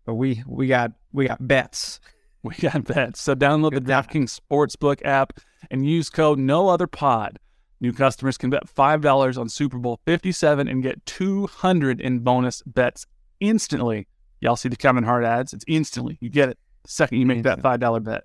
but 0.05 0.15
we 0.15 0.43
we 0.45 0.67
got 0.67 0.91
we 1.11 1.27
got 1.27 1.45
bets. 1.47 1.99
We 2.45 2.53
got 2.57 2.83
bets. 2.83 3.19
So 3.21 3.33
download 3.33 3.71
the 3.71 3.79
Good 3.79 3.87
times. 3.87 4.05
DraftKings 4.05 4.39
Sportsbook 4.39 5.03
app 5.03 5.39
and 5.71 5.83
use 5.83 6.11
code 6.11 6.37
No 6.37 6.67
Other 6.69 6.85
Pod. 6.85 7.39
New 7.81 7.91
customers 7.91 8.37
can 8.37 8.49
bet 8.49 8.69
five 8.69 9.01
dollars 9.01 9.37
on 9.37 9.49
Super 9.49 9.77
Bowl 9.77 9.99
Fifty 10.05 10.31
Seven 10.31 10.67
and 10.67 10.81
get 10.81 11.05
two 11.05 11.47
hundred 11.47 11.99
in 11.99 12.19
bonus 12.19 12.61
bets 12.65 13.05
instantly. 13.39 14.07
Y'all 14.39 14.55
see 14.55 14.69
the 14.69 14.75
Kevin 14.75 15.03
Hart 15.03 15.23
ads? 15.25 15.53
It's 15.53 15.65
instantly. 15.67 16.17
You 16.21 16.29
get 16.29 16.49
it 16.49 16.57
the 16.83 16.91
second 16.91 17.19
you 17.19 17.25
make 17.25 17.43
that 17.43 17.61
five 17.61 17.79
dollar 17.79 17.99
bet. 17.99 18.23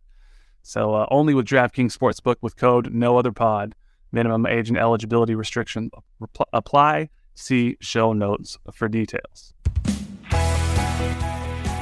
So 0.62 0.94
uh, 0.94 1.06
only 1.10 1.34
with 1.34 1.46
DraftKings 1.46 1.96
Sportsbook 1.96 2.36
with 2.40 2.56
code 2.56 2.92
No 2.92 3.18
Other 3.18 3.32
Pod. 3.32 3.74
Minimum 4.12 4.46
age 4.46 4.68
and 4.68 4.78
eligibility 4.78 5.34
restrictions 5.34 5.90
repl- 6.20 6.46
apply. 6.52 7.10
See 7.34 7.76
show 7.80 8.12
notes 8.12 8.58
for 8.72 8.88
details. 8.88 9.54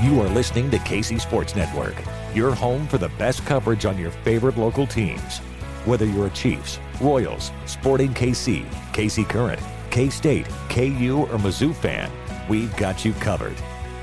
You 0.03 0.21
are 0.21 0.29
listening 0.29 0.71
to 0.71 0.79
KC 0.79 1.21
Sports 1.21 1.57
Network, 1.57 1.97
your 2.33 2.55
home 2.55 2.87
for 2.87 2.99
the 2.99 3.09
best 3.19 3.45
coverage 3.47 3.85
on 3.85 3.99
your 3.99 4.11
favorite 4.11 4.57
local 4.57 4.87
teams. 4.87 5.41
Whether 5.89 6.05
you're 6.05 6.27
a 6.27 6.31
Chiefs, 6.31 6.79
Royals, 7.01 7.51
Sporting 7.65 8.13
KC, 8.13 8.67
KC 8.93 9.27
Current, 9.27 9.59
K 9.89 10.11
State, 10.11 10.47
KU, 10.69 11.27
or 11.33 11.39
Mizzou 11.39 11.75
fan, 11.75 12.11
we've 12.47 12.77
got 12.77 13.07
you 13.07 13.15
covered. 13.15 13.57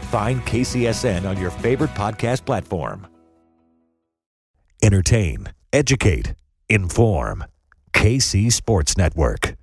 Find 0.09 0.41
KCSN 0.41 1.29
on 1.29 1.39
your 1.39 1.51
favorite 1.51 1.91
podcast 1.91 2.43
platform. 2.43 3.05
Entertain, 4.81 5.49
educate, 5.71 6.33
inform. 6.69 7.45
KC 7.93 8.51
Sports 8.51 8.97
Network. 8.97 9.55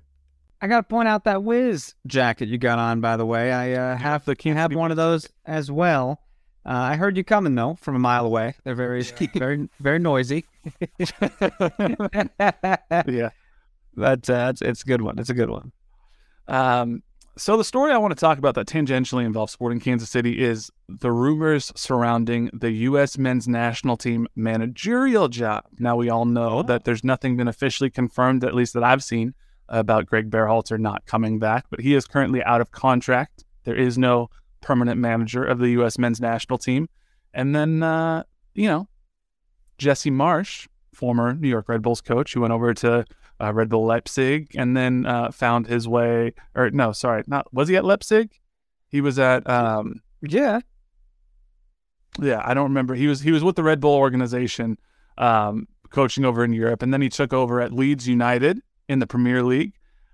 I 0.61 0.67
got 0.67 0.77
to 0.77 0.83
point 0.83 1.09
out 1.09 1.25
that 1.25 1.43
Wiz 1.43 1.93
jacket 2.07 2.47
you 2.47 2.57
got 2.57 2.79
on, 2.79 3.01
by 3.01 3.17
the 3.17 3.25
way. 3.25 3.51
I 3.51 3.73
uh, 3.73 3.97
have 3.97 4.23
the 4.23 4.37
Kansas 4.37 4.61
have 4.61 4.73
one 4.73 4.91
of 4.91 4.97
those 4.97 5.27
as 5.45 5.69
well. 5.69 6.22
Uh, 6.65 6.69
I 6.91 6.95
heard 6.95 7.17
you 7.17 7.23
coming 7.23 7.55
though 7.55 7.75
from 7.81 7.95
a 7.95 7.99
mile 7.99 8.25
away. 8.25 8.55
They're 8.63 8.75
very 8.75 9.01
very 9.35 9.69
very 9.79 9.99
noisy. 9.99 10.45
yeah. 13.07 13.29
but 13.95 14.29
uh, 14.29 14.47
it's 14.51 14.61
it's 14.61 14.81
a 14.81 14.85
good 14.85 15.01
one. 15.01 15.19
It's 15.19 15.29
a 15.29 15.33
good 15.33 15.49
one. 15.49 15.71
Um, 16.47 17.03
So 17.35 17.57
the 17.57 17.63
story 17.63 17.91
I 17.91 17.97
want 17.97 18.11
to 18.11 18.19
talk 18.19 18.37
about 18.37 18.53
that 18.55 18.67
tangentially 18.67 19.25
involves 19.25 19.51
Sporting 19.51 19.79
Kansas 19.79 20.09
City 20.09 20.39
is 20.41 20.69
the 20.87 21.11
rumors 21.11 21.71
surrounding 21.75 22.49
the 22.53 22.69
U.S. 22.89 23.17
men's 23.17 23.47
national 23.47 23.97
team 23.97 24.27
managerial 24.35 25.27
job. 25.29 25.63
Now 25.79 25.95
we 25.95 26.09
all 26.09 26.25
know 26.25 26.59
Oh. 26.59 26.63
that 26.63 26.83
there's 26.85 27.03
nothing 27.03 27.35
been 27.37 27.47
officially 27.47 27.89
confirmed, 27.89 28.43
at 28.43 28.53
least 28.53 28.73
that 28.75 28.83
I've 28.83 29.03
seen, 29.03 29.33
about 29.67 30.05
Greg 30.05 30.29
Berhalter 30.29 30.77
not 30.79 31.05
coming 31.07 31.39
back, 31.39 31.65
but 31.71 31.79
he 31.79 31.95
is 31.95 32.05
currently 32.05 32.43
out 32.43 32.61
of 32.61 32.71
contract. 32.71 33.43
There 33.63 33.75
is 33.75 33.97
no 33.97 34.29
permanent 34.63 34.99
manager 34.99 35.43
of 35.43 35.59
the 35.59 35.69
U.S. 35.71 35.99
men's 35.99 36.19
national 36.19 36.57
team. 36.57 36.89
And 37.33 37.55
then, 37.55 37.83
uh, 37.83 38.23
you 38.55 38.67
know, 38.67 38.87
Jesse 39.77 40.11
Marsch, 40.11 40.67
former 40.93 41.33
New 41.33 41.47
York 41.49 41.69
Red 41.69 41.81
Bulls 41.81 42.01
coach, 42.01 42.33
who 42.33 42.41
went 42.41 42.53
over 42.53 42.73
to 42.75 43.05
uh, 43.41 43.53
Red 43.53 43.69
Bull 43.69 43.85
Leipzig 43.85 44.51
and 44.55 44.75
then 44.77 45.05
uh, 45.05 45.31
found 45.31 45.67
his 45.67 45.87
way, 45.87 46.33
or 46.55 46.69
no, 46.69 46.91
sorry, 46.91 47.23
not 47.27 47.51
was 47.53 47.67
he 47.67 47.75
at 47.75 47.85
Leipzig? 47.85 48.31
He 48.87 49.01
was 49.01 49.17
at, 49.17 49.47
um, 49.49 50.01
Yeah. 50.21 50.59
yeah, 52.21 52.41
I 52.45 52.53
don't 52.53 52.65
remember. 52.69 52.93
He 52.93 53.07
was 53.07 53.21
he 53.21 53.31
was 53.31 53.43
with 53.43 53.55
the 53.55 53.63
Red 53.63 53.79
Bull 53.79 53.95
organization, 53.95 54.77
um, 55.17 55.67
coaching 55.89 56.25
over 56.25 56.43
in 56.43 56.53
Europe, 56.53 56.83
and 56.83 56.93
then 56.93 57.01
he 57.01 57.09
took 57.09 57.33
over 57.33 57.59
at 57.59 57.73
Leeds 57.73 58.07
United 58.07 58.61
in 58.87 58.99
the 58.99 59.07
Premier 59.07 59.41
League. 59.43 59.73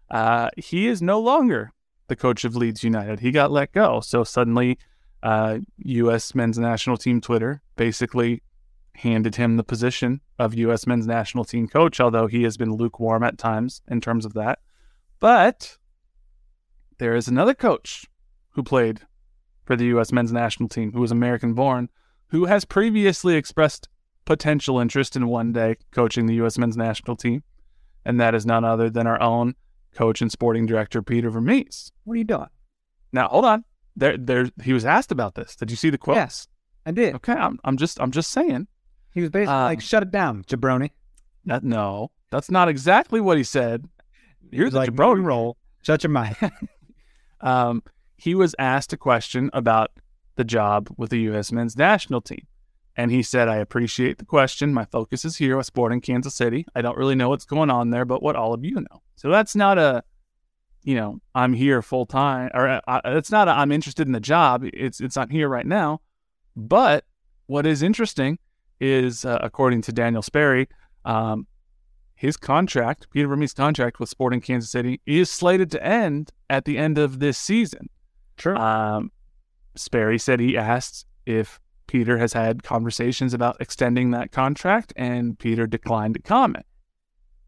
Uh, 0.10 0.50
he 0.58 0.88
is 0.88 1.02
no 1.02 1.20
longer 1.20 1.74
the 2.10 2.16
coach 2.16 2.44
of 2.44 2.56
Leeds 2.56 2.84
United. 2.84 3.22
He 3.22 3.32
got 3.32 3.52
let 3.52 3.72
go. 3.72 4.02
So 4.02 4.24
suddenly, 4.24 4.78
uh, 5.24 5.60
U.S. 5.78 6.36
men's 6.36 6.58
national 6.58 6.98
team 6.98 7.22
Twitter 7.22 7.62
basically 7.76 8.44
handed 8.96 9.36
him 9.36 9.56
the 9.56 9.64
position 9.64 10.20
of 10.38 10.54
U.S. 10.56 10.86
men's 10.86 11.08
national 11.08 11.46
team 11.46 11.68
coach, 11.68 12.00
although 12.00 12.28
he 12.28 12.44
has 12.44 12.58
been 12.58 12.74
lukewarm 12.74 13.24
at 13.24 13.38
times 13.38 13.82
in 13.88 14.02
terms 14.02 14.26
of 14.26 14.34
that. 14.34 14.60
But 15.20 15.78
there 16.98 17.16
is 17.16 17.28
another 17.28 17.54
coach 17.54 18.06
who 18.52 18.64
played 18.64 19.02
for 19.64 19.76
the 19.76 19.86
U.S. 19.86 20.12
men's 20.12 20.34
national 20.34 20.68
team 20.68 20.92
who 20.92 21.00
was 21.00 21.12
American 21.12 21.54
born, 21.54 21.90
who 22.28 22.46
has 22.46 22.66
previously 22.66 23.36
expressed 23.36 23.88
potential 24.26 24.80
interest 24.80 25.16
in 25.16 25.28
one 25.28 25.54
day 25.54 25.78
coaching 25.92 26.26
the 26.26 26.36
U.S. 26.36 26.58
men's 26.58 26.78
national 26.78 27.16
team. 27.16 27.44
And 28.06 28.20
that 28.20 28.36
is 28.36 28.46
none 28.46 28.66
other 28.66 28.90
than 28.90 29.08
our 29.08 29.22
own 29.22 29.56
coach 29.94 30.22
and 30.22 30.32
sporting 30.32 30.66
director, 30.66 31.02
Peter 31.02 31.30
Vermes. 31.30 31.92
What 32.04 32.14
are 32.14 32.18
you 32.18 32.24
doing? 32.24 32.48
Now, 33.12 33.28
hold 33.28 33.46
on. 33.46 33.64
There, 33.96 34.18
there, 34.18 34.50
he 34.64 34.72
was 34.74 34.86
asked 34.86 35.12
about 35.12 35.36
this. 35.36 35.56
Did 35.56 35.72
you 35.72 35.78
see 35.78 35.90
the 35.90 35.98
quote? 35.98 36.16
Yes, 36.18 36.48
I 36.86 36.92
did. 36.92 37.16
Okay, 37.16 37.34
I'm, 37.34 37.60
I'm 37.64 37.76
just, 37.78 38.00
I'm 38.00 38.12
just 38.12 38.32
saying. 38.32 38.68
He 39.14 39.22
was 39.22 39.30
basically 39.30 39.56
Um, 39.56 39.64
like, 39.64 39.82
"Shut 39.82 40.04
it 40.04 40.12
down, 40.12 40.44
jabroni." 40.44 40.92
That 41.46 41.64
no, 41.64 42.12
that's 42.32 42.52
not 42.52 42.70
exactly 42.70 43.20
what 43.20 43.38
he 43.38 43.44
said. 43.44 43.86
Here's 44.52 44.74
like, 44.74 44.90
jabroni 44.92 45.24
roll. 45.24 45.58
Shut 45.82 46.04
your 46.04 46.12
mouth. 46.12 46.42
um, 47.42 47.84
he 48.18 48.36
was 48.36 48.56
asked 48.60 48.94
a 48.94 48.98
question 48.98 49.50
about 49.54 49.92
the 50.36 50.44
job 50.44 50.90
with 50.98 51.10
the 51.10 51.20
U.S. 51.22 51.52
men's 51.52 51.76
national 51.76 52.22
team. 52.22 52.46
And 53.00 53.12
he 53.12 53.24
said, 53.24 53.48
I 53.48 53.56
appreciate 53.56 54.18
the 54.18 54.26
question. 54.26 54.74
My 54.74 54.84
focus 54.84 55.24
is 55.24 55.38
here 55.38 55.56
with 55.56 55.66
Sporting 55.66 56.02
Kansas 56.02 56.36
City. 56.36 56.66
I 56.76 56.82
don't 56.82 56.98
really 56.98 57.16
know 57.16 57.30
what's 57.30 57.46
going 57.46 57.70
on 57.70 57.92
there, 57.92 58.04
but 58.04 58.22
what 58.22 58.36
all 58.36 58.54
of 58.54 58.66
you 58.66 58.76
know. 58.76 59.02
So 59.16 59.30
that's 59.30 59.56
not 59.56 59.78
a, 59.78 60.04
you 60.84 60.96
know, 60.96 61.22
I'm 61.34 61.54
here 61.54 61.82
full 61.82 62.06
time, 62.06 62.52
or 62.54 62.68
uh, 62.68 62.82
uh, 62.90 63.00
it's 63.06 63.32
not 63.32 63.48
a, 63.48 63.52
I'm 63.52 63.72
interested 63.72 64.06
in 64.06 64.12
the 64.12 64.20
job. 64.20 64.66
It's, 64.66 65.00
it's 65.00 65.16
I'm 65.16 65.30
here 65.30 65.48
right 65.48 65.66
now. 65.66 66.02
But 66.58 67.06
what 67.46 67.66
is 67.66 67.84
interesting 67.84 68.38
is, 68.82 69.24
uh, 69.24 69.40
according 69.42 69.82
to 69.84 69.94
Daniel 69.94 70.22
Sperry, 70.22 70.68
um, 71.06 71.48
his 72.16 72.36
contract, 72.36 73.10
Peter 73.12 73.30
Vermes' 73.30 73.54
contract 73.54 74.02
with 74.02 74.10
Sporting 74.10 74.42
Kansas 74.42 74.72
City, 74.72 75.00
is 75.06 75.32
slated 75.32 75.72
to 75.72 75.82
end 75.82 76.34
at 76.50 76.66
the 76.66 76.78
end 76.78 76.98
of 76.98 77.20
this 77.20 77.38
season. 77.38 77.88
True. 78.36 78.58
Um, 78.58 79.10
Sperry 79.76 80.20
said 80.20 80.42
he 80.42 80.58
asked 80.58 81.06
if 81.26 81.62
Peter 81.90 82.20
has 82.20 82.34
had 82.34 82.62
conversations 82.62 83.34
about 83.34 83.58
extending 83.60 84.12
that 84.12 84.32
contract, 84.32 84.94
and 84.96 85.40
Peter 85.40 85.66
declined 85.66 86.14
to 86.14 86.22
comment. 86.22 86.68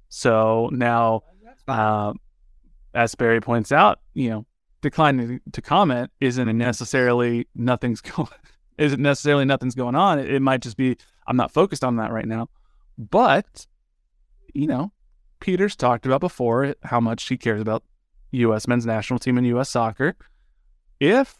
So 0.09 0.67
now, 0.73 1.21
uh, 1.67 2.13
as 2.95 3.11
Sperry 3.11 3.39
points 3.39 3.71
out, 3.71 3.99
you 4.15 4.31
know, 4.31 4.47
declining 4.81 5.41
to 5.51 5.61
comment 5.61 6.09
isn't 6.19 6.57
necessarily 6.57 7.47
nothing's 7.53 8.01
going 8.15 8.29
isn't 8.79 8.99
necessarily 8.99 9.45
nothing's 9.45 9.75
going 9.75 9.93
on. 9.93 10.17
It, 10.17 10.31
it 10.33 10.39
might 10.41 10.63
just 10.63 10.75
be 10.75 10.97
I'm 11.27 11.37
not 11.37 11.51
focused 11.51 11.83
on 11.83 11.97
that 11.97 12.11
right 12.11 12.27
now. 12.27 12.49
But 12.97 13.67
you 14.55 14.65
know, 14.65 14.91
Peter's 15.39 15.75
talked 15.75 16.07
about 16.07 16.19
before 16.19 16.73
how 16.81 16.99
much 16.99 17.27
he 17.27 17.37
cares 17.37 17.61
about 17.61 17.83
U.S. 18.31 18.67
men's 18.67 18.87
national 18.87 19.19
team 19.19 19.37
and 19.37 19.45
U.S. 19.45 19.69
soccer. 19.69 20.15
If 20.99 21.37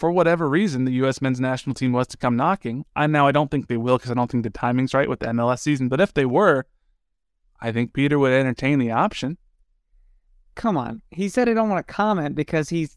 for 0.00 0.10
whatever 0.10 0.48
reason 0.48 0.86
the 0.86 0.92
U.S. 1.02 1.20
men's 1.20 1.40
national 1.40 1.74
team 1.74 1.92
was 1.92 2.06
to 2.06 2.16
come 2.16 2.34
knocking, 2.34 2.86
I 2.96 3.06
now 3.06 3.26
I 3.26 3.32
don't 3.32 3.50
think 3.50 3.68
they 3.68 3.76
will 3.76 3.98
because 3.98 4.10
I 4.10 4.14
don't 4.14 4.30
think 4.30 4.44
the 4.44 4.48
timing's 4.50 4.94
right 4.94 5.10
with 5.10 5.20
the 5.20 5.26
MLS 5.26 5.58
season. 5.58 5.88
But 5.90 6.00
if 6.00 6.14
they 6.14 6.24
were, 6.24 6.64
I 7.60 7.70
think 7.70 7.92
Peter 7.92 8.18
would 8.18 8.32
entertain 8.32 8.78
the 8.78 8.92
option. 8.92 9.36
Come 10.54 10.78
on. 10.78 11.02
He 11.10 11.28
said 11.28 11.48
he 11.48 11.54
don't 11.54 11.68
want 11.68 11.86
to 11.86 11.92
comment 11.92 12.34
because 12.34 12.70
he's 12.70 12.96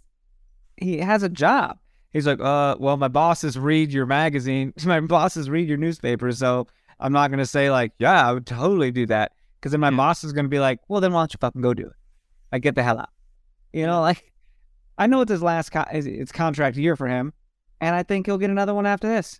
he 0.77 0.99
has 0.99 1.23
a 1.23 1.29
job. 1.29 1.77
He's 2.13 2.25
like, 2.25 2.39
uh, 2.39 2.77
well, 2.79 2.95
my 2.95 3.09
bosses 3.09 3.59
read 3.59 3.91
your 3.91 4.05
magazine. 4.05 4.73
My 4.85 5.01
bosses 5.01 5.49
read 5.49 5.67
your 5.67 5.77
newspaper, 5.77 6.31
so 6.31 6.67
I'm 7.01 7.11
not 7.11 7.31
gonna 7.31 7.45
say 7.45 7.69
like, 7.69 7.91
yeah, 7.99 8.27
I 8.29 8.31
would 8.31 8.45
totally 8.45 8.91
do 8.91 9.05
that. 9.07 9.33
Because 9.59 9.71
then 9.71 9.81
my 9.81 9.89
Yeah. 9.89 9.97
boss 9.97 10.23
is 10.23 10.31
gonna 10.31 10.47
be 10.47 10.59
like, 10.59 10.79
well, 10.87 11.01
then 11.01 11.11
why 11.11 11.21
don't 11.21 11.33
you 11.33 11.37
fucking 11.41 11.61
go 11.61 11.73
do 11.73 11.87
it? 11.87 11.93
Like, 12.51 12.61
get 12.61 12.75
the 12.75 12.83
hell 12.83 12.99
out. 12.99 13.09
You 13.73 13.87
know, 13.87 13.99
like, 14.01 14.31
I 14.97 15.07
know 15.07 15.21
it's 15.21 15.31
his 15.31 15.41
last 15.43 15.69
co- 15.71 15.81
it's- 15.81 16.05
it's 16.05 16.31
contract 16.31 16.77
year 16.77 16.95
for 16.95 17.07
him, 17.07 17.33
and 17.81 17.95
I 17.95 18.03
think 18.03 18.25
he'll 18.25 18.37
get 18.37 18.49
another 18.49 18.73
one 18.73 18.85
after 18.85 19.07
this. 19.07 19.39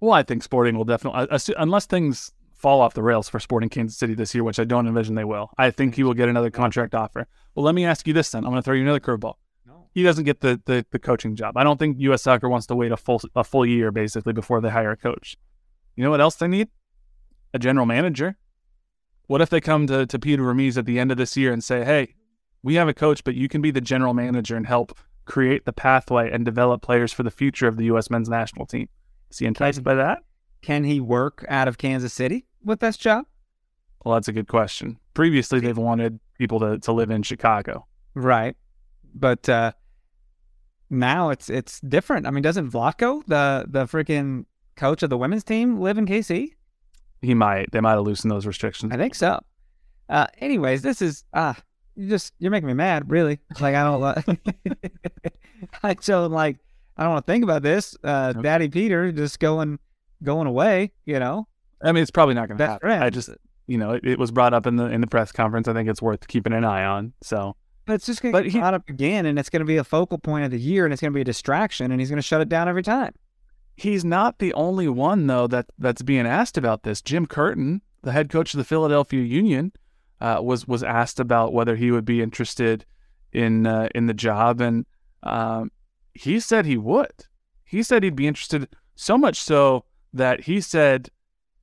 Well, 0.00 0.12
I 0.12 0.22
think 0.22 0.42
Sporting 0.42 0.76
will 0.76 0.84
definitely, 0.84 1.28
uh, 1.30 1.38
unless 1.58 1.86
things 1.86 2.32
fall 2.54 2.80
off 2.80 2.94
the 2.94 3.02
rails 3.02 3.28
for 3.28 3.38
Sporting 3.40 3.68
Kansas 3.68 3.96
City 3.98 4.14
this 4.14 4.34
year, 4.34 4.44
which 4.44 4.58
I 4.58 4.64
don't 4.64 4.86
envision 4.86 5.14
they 5.14 5.24
will. 5.24 5.50
I 5.58 5.70
think 5.70 5.94
he 5.94 6.02
will 6.02 6.14
get 6.14 6.28
another 6.28 6.50
contract 6.50 6.94
offer. 6.94 7.26
Well, 7.54 7.64
let 7.64 7.74
me 7.74 7.84
ask 7.84 8.06
you 8.06 8.12
this 8.14 8.30
then. 8.30 8.44
I'm 8.44 8.50
going 8.50 8.56
to 8.58 8.62
throw 8.62 8.74
you 8.74 8.82
another 8.82 9.00
curveball. 9.00 9.34
No. 9.66 9.88
He 9.94 10.02
doesn't 10.02 10.24
get 10.24 10.40
the, 10.40 10.60
the 10.66 10.84
the 10.90 10.98
coaching 10.98 11.36
job. 11.36 11.56
I 11.56 11.64
don't 11.64 11.78
think 11.78 11.98
U.S. 12.00 12.22
Soccer 12.22 12.48
wants 12.48 12.66
to 12.66 12.74
wait 12.76 12.92
a 12.92 12.96
full 12.96 13.20
a 13.34 13.44
full 13.44 13.64
year 13.64 13.90
basically 13.90 14.32
before 14.32 14.60
they 14.60 14.70
hire 14.70 14.90
a 14.90 14.96
coach. 14.96 15.36
You 15.96 16.04
know 16.04 16.10
what 16.10 16.20
else 16.20 16.36
they 16.36 16.48
need? 16.48 16.68
A 17.54 17.58
general 17.58 17.86
manager. 17.86 18.36
What 19.26 19.40
if 19.40 19.48
they 19.50 19.60
come 19.60 19.86
to, 19.86 20.06
to 20.06 20.18
Peter 20.18 20.42
Vermes 20.42 20.76
at 20.76 20.86
the 20.86 20.98
end 20.98 21.10
of 21.12 21.16
this 21.18 21.36
year 21.36 21.52
and 21.52 21.62
say, 21.62 21.84
"Hey, 21.84 22.14
we 22.62 22.74
have 22.74 22.88
a 22.88 22.94
coach, 22.94 23.24
but 23.24 23.34
you 23.34 23.48
can 23.48 23.62
be 23.62 23.70
the 23.70 23.80
general 23.80 24.14
manager 24.14 24.56
and 24.56 24.66
help 24.66 24.96
create 25.24 25.64
the 25.64 25.72
pathway 25.72 26.30
and 26.30 26.44
develop 26.44 26.82
players 26.82 27.12
for 27.12 27.22
the 27.22 27.30
future 27.30 27.68
of 27.68 27.76
the 27.76 27.84
U.S. 27.84 28.10
men's 28.10 28.28
national 28.28 28.66
team." 28.66 28.88
Is 29.30 29.38
he 29.38 29.46
enticed 29.46 29.82
by 29.82 29.94
that? 29.94 30.22
Can 30.62 30.84
he 30.84 31.00
work 31.00 31.44
out 31.48 31.68
of 31.68 31.78
Kansas 31.78 32.12
City 32.12 32.46
with 32.64 32.80
this 32.80 32.96
job? 32.96 33.24
Well, 34.04 34.14
that's 34.14 34.28
a 34.28 34.32
good 34.32 34.48
question. 34.48 34.98
Previously, 35.14 35.60
they've 35.60 35.76
wanted 35.76 36.20
people 36.38 36.60
to, 36.60 36.78
to 36.78 36.92
live 36.92 37.10
in 37.10 37.22
Chicago. 37.22 37.86
Right. 38.14 38.56
But 39.14 39.48
uh 39.48 39.72
now 40.88 41.30
it's 41.30 41.48
it's 41.50 41.80
different. 41.80 42.26
I 42.26 42.30
mean, 42.30 42.42
doesn't 42.42 42.70
Vlatko, 42.70 43.22
the 43.26 43.66
the 43.68 43.84
freaking 43.84 44.46
coach 44.76 45.02
of 45.02 45.10
the 45.10 45.18
women's 45.18 45.44
team, 45.44 45.80
live 45.80 45.98
in 45.98 46.06
KC? 46.06 46.48
He 47.22 47.34
might. 47.34 47.70
They 47.72 47.80
might 47.80 47.92
have 47.92 48.04
loosened 48.04 48.30
those 48.30 48.46
restrictions. 48.46 48.92
I 48.92 48.96
think 48.96 49.14
so. 49.14 49.40
Uh 50.08 50.26
anyways, 50.38 50.82
this 50.82 51.02
is 51.02 51.24
ah 51.34 51.56
you 52.00 52.08
just 52.08 52.32
you're 52.38 52.50
making 52.50 52.66
me 52.66 52.74
mad, 52.74 53.10
really. 53.10 53.38
Like 53.60 53.74
I 53.74 53.82
don't 53.84 54.00
like 55.82 56.08
I 56.08 56.16
like 56.26 56.58
I 56.96 57.02
don't 57.04 57.12
want 57.12 57.26
to 57.26 57.32
think 57.32 57.44
about 57.44 57.62
this. 57.62 57.96
Uh 58.02 58.32
Nope. 58.34 58.44
Daddy 58.44 58.68
Peter 58.68 59.12
just 59.12 59.38
going 59.40 59.78
going 60.22 60.46
away, 60.46 60.92
you 61.04 61.18
know. 61.18 61.46
I 61.82 61.92
mean, 61.92 62.02
it's 62.02 62.10
probably 62.10 62.34
not 62.34 62.48
going 62.48 62.58
to 62.58 62.66
happen. 62.66 62.88
right. 62.88 63.00
I 63.02 63.08
just, 63.08 63.30
you 63.66 63.78
know, 63.78 63.92
it, 63.92 64.04
it 64.04 64.18
was 64.18 64.30
brought 64.30 64.52
up 64.52 64.66
in 64.66 64.76
the 64.76 64.84
in 64.86 65.00
the 65.00 65.06
press 65.06 65.32
conference. 65.32 65.66
I 65.68 65.72
think 65.72 65.88
it's 65.88 66.02
worth 66.02 66.28
keeping 66.28 66.52
an 66.52 66.64
eye 66.64 66.84
on. 66.84 67.12
So 67.22 67.56
But 67.86 67.94
it's 67.94 68.06
just 68.06 68.20
going 68.22 68.34
to 68.34 68.42
he- 68.42 68.58
brought 68.58 68.74
up 68.74 68.88
again, 68.88 69.24
and 69.26 69.38
it's 69.38 69.48
going 69.48 69.60
to 69.60 69.66
be 69.66 69.78
a 69.78 69.84
focal 69.84 70.18
point 70.18 70.44
of 70.44 70.50
the 70.50 70.58
year, 70.60 70.84
and 70.84 70.92
it's 70.92 71.00
going 71.00 71.12
to 71.12 71.14
be 71.16 71.22
a 71.22 71.24
distraction, 71.24 71.90
and 71.90 72.00
he's 72.00 72.10
going 72.10 72.18
to 72.18 72.22
shut 72.22 72.40
it 72.42 72.48
down 72.50 72.68
every 72.68 72.82
time. 72.82 73.14
he's 73.76 74.04
not 74.04 74.38
the 74.40 74.52
only 74.52 74.88
one 74.88 75.26
though 75.26 75.46
that 75.46 75.66
that's 75.78 76.02
being 76.02 76.26
asked 76.26 76.58
about 76.58 76.82
this. 76.82 77.00
Jim 77.00 77.24
Curtin, 77.26 77.80
the 78.02 78.12
head 78.12 78.28
coach 78.28 78.52
of 78.52 78.58
the 78.58 78.64
Philadelphia 78.64 79.22
Union, 79.22 79.72
uh, 80.20 80.40
was 80.42 80.66
was 80.66 80.82
asked 80.82 81.20
about 81.20 81.52
whether 81.52 81.76
he 81.76 81.90
would 81.90 82.04
be 82.04 82.22
interested 82.22 82.84
in 83.32 83.66
uh, 83.66 83.88
in 83.94 84.06
the 84.06 84.14
job, 84.14 84.60
and 84.60 84.86
um, 85.22 85.70
he 86.14 86.40
said 86.40 86.66
he 86.66 86.76
would. 86.76 87.12
He 87.64 87.82
said 87.82 88.02
he'd 88.02 88.16
be 88.16 88.26
interested 88.26 88.68
so 88.96 89.16
much 89.16 89.40
so 89.40 89.84
that 90.12 90.40
he 90.40 90.60
said 90.60 91.08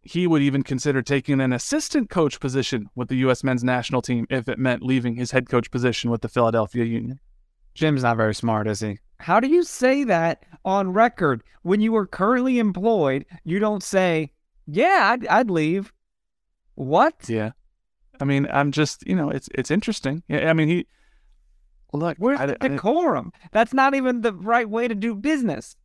he 0.01 0.25
would 0.25 0.41
even 0.41 0.63
consider 0.63 1.01
taking 1.01 1.41
an 1.41 1.51
assistant 1.51 2.09
coach 2.09 2.39
position 2.39 2.89
with 2.95 3.09
the 3.09 3.17
U.S. 3.17 3.43
men's 3.43 3.63
national 3.63 4.01
team 4.01 4.25
if 4.29 4.47
it 4.47 4.57
meant 4.57 4.81
leaving 4.81 5.15
his 5.15 5.31
head 5.31 5.49
coach 5.49 5.69
position 5.69 6.09
with 6.09 6.21
the 6.21 6.29
Philadelphia 6.29 6.85
Union. 6.85 7.19
Jim's 7.73 8.03
not 8.03 8.17
very 8.17 8.33
smart, 8.33 8.67
is 8.67 8.79
he? 8.79 8.99
How 9.19 9.39
do 9.39 9.47
you 9.47 9.63
say 9.63 10.03
that 10.05 10.43
on 10.63 10.93
record 10.93 11.43
when 11.63 11.81
you 11.81 11.95
are 11.95 12.07
currently 12.07 12.57
employed? 12.57 13.25
You 13.43 13.59
don't 13.59 13.83
say, 13.83 14.31
"Yeah, 14.65 15.11
I'd, 15.11 15.27
I'd 15.27 15.51
leave." 15.51 15.91
What? 16.75 17.27
Yeah. 17.27 17.51
I 18.22 18.26
mean, 18.26 18.47
I'm 18.51 18.72
just, 18.72 19.05
you 19.07 19.15
know, 19.15 19.30
it's 19.30 19.49
it's 19.55 19.72
interesting. 19.72 20.24
Yeah, 20.28 20.49
I 20.49 20.53
mean, 20.53 20.68
he 20.68 20.88
Look, 21.93 22.18
Where's 22.20 22.39
I- 22.39 22.45
the 22.47 22.57
I- 22.63 22.68
decorum? 22.68 23.32
That's 23.51 23.74
not 23.74 23.95
even 23.95 24.22
the 24.22 24.34
right 24.34 24.70
way 24.70 24.88
to 24.88 24.95
do 24.95 25.15
business. 25.15 25.76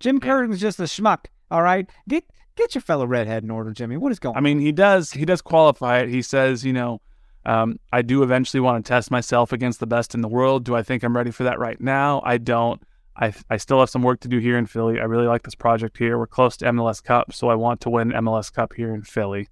Jim 0.00 0.18
Curtin's 0.20 0.60
just 0.60 0.80
a 0.80 0.84
schmuck. 0.84 1.26
All 1.50 1.62
right, 1.62 1.88
get 2.08 2.24
get 2.56 2.74
your 2.74 2.82
fellow 2.82 3.06
redhead 3.06 3.44
in 3.44 3.50
order, 3.50 3.70
Jimmy. 3.72 3.96
What 3.96 4.10
is 4.12 4.18
going? 4.18 4.36
I 4.36 4.40
mean, 4.40 4.58
he 4.58 4.72
does 4.72 5.12
he 5.12 5.24
does 5.24 5.40
qualify 5.40 5.98
it. 6.00 6.08
He 6.08 6.22
says, 6.22 6.64
you 6.64 6.72
know, 6.72 7.00
um, 7.46 7.78
I 7.92 8.02
do 8.02 8.22
eventually 8.22 8.60
want 8.60 8.84
to 8.84 8.88
test 8.88 9.10
myself 9.10 9.52
against 9.52 9.78
the 9.80 9.86
best 9.86 10.14
in 10.14 10.20
the 10.20 10.28
world. 10.28 10.64
Do 10.64 10.74
I 10.74 10.82
think 10.82 11.02
I'm 11.04 11.16
ready 11.16 11.30
for 11.30 11.44
that 11.44 11.58
right 11.58 11.80
now? 11.80 12.20
I 12.24 12.38
don't. 12.38 12.82
I 13.16 13.32
I 13.50 13.58
still 13.58 13.78
have 13.80 13.90
some 13.90 14.02
work 14.02 14.20
to 14.20 14.28
do 14.28 14.38
here 14.38 14.58
in 14.58 14.66
Philly. 14.66 14.98
I 14.98 15.04
really 15.04 15.26
like 15.26 15.42
this 15.44 15.54
project 15.54 15.96
here. 15.98 16.18
We're 16.18 16.26
close 16.26 16.56
to 16.58 16.64
MLS 16.66 17.02
Cup, 17.04 17.32
so 17.32 17.48
I 17.48 17.54
want 17.54 17.80
to 17.82 17.90
win 17.90 18.10
MLS 18.10 18.52
Cup 18.52 18.72
here 18.74 18.92
in 18.94 19.02
Philly. 19.02 19.48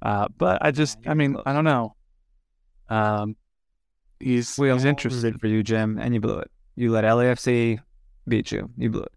Uh, 0.00 0.28
but 0.36 0.58
I 0.62 0.70
just, 0.70 0.98
I 1.06 1.14
mean. 1.14 1.36
I 1.44 1.52
don't 1.52 1.64
know. 1.64 1.94
Um, 2.88 3.36
he's 4.20 4.58
we 4.58 4.70
he's 4.70 4.84
interested. 4.84 5.40
for 5.40 5.46
you, 5.46 5.62
Jim, 5.62 5.98
and 5.98 6.14
you 6.14 6.20
blew 6.20 6.38
it. 6.38 6.50
You 6.76 6.90
let 6.92 7.04
LAFC 7.04 7.80
beat 8.26 8.52
you. 8.52 8.70
You 8.76 8.90
blew 8.90 9.02
it. 9.02 9.12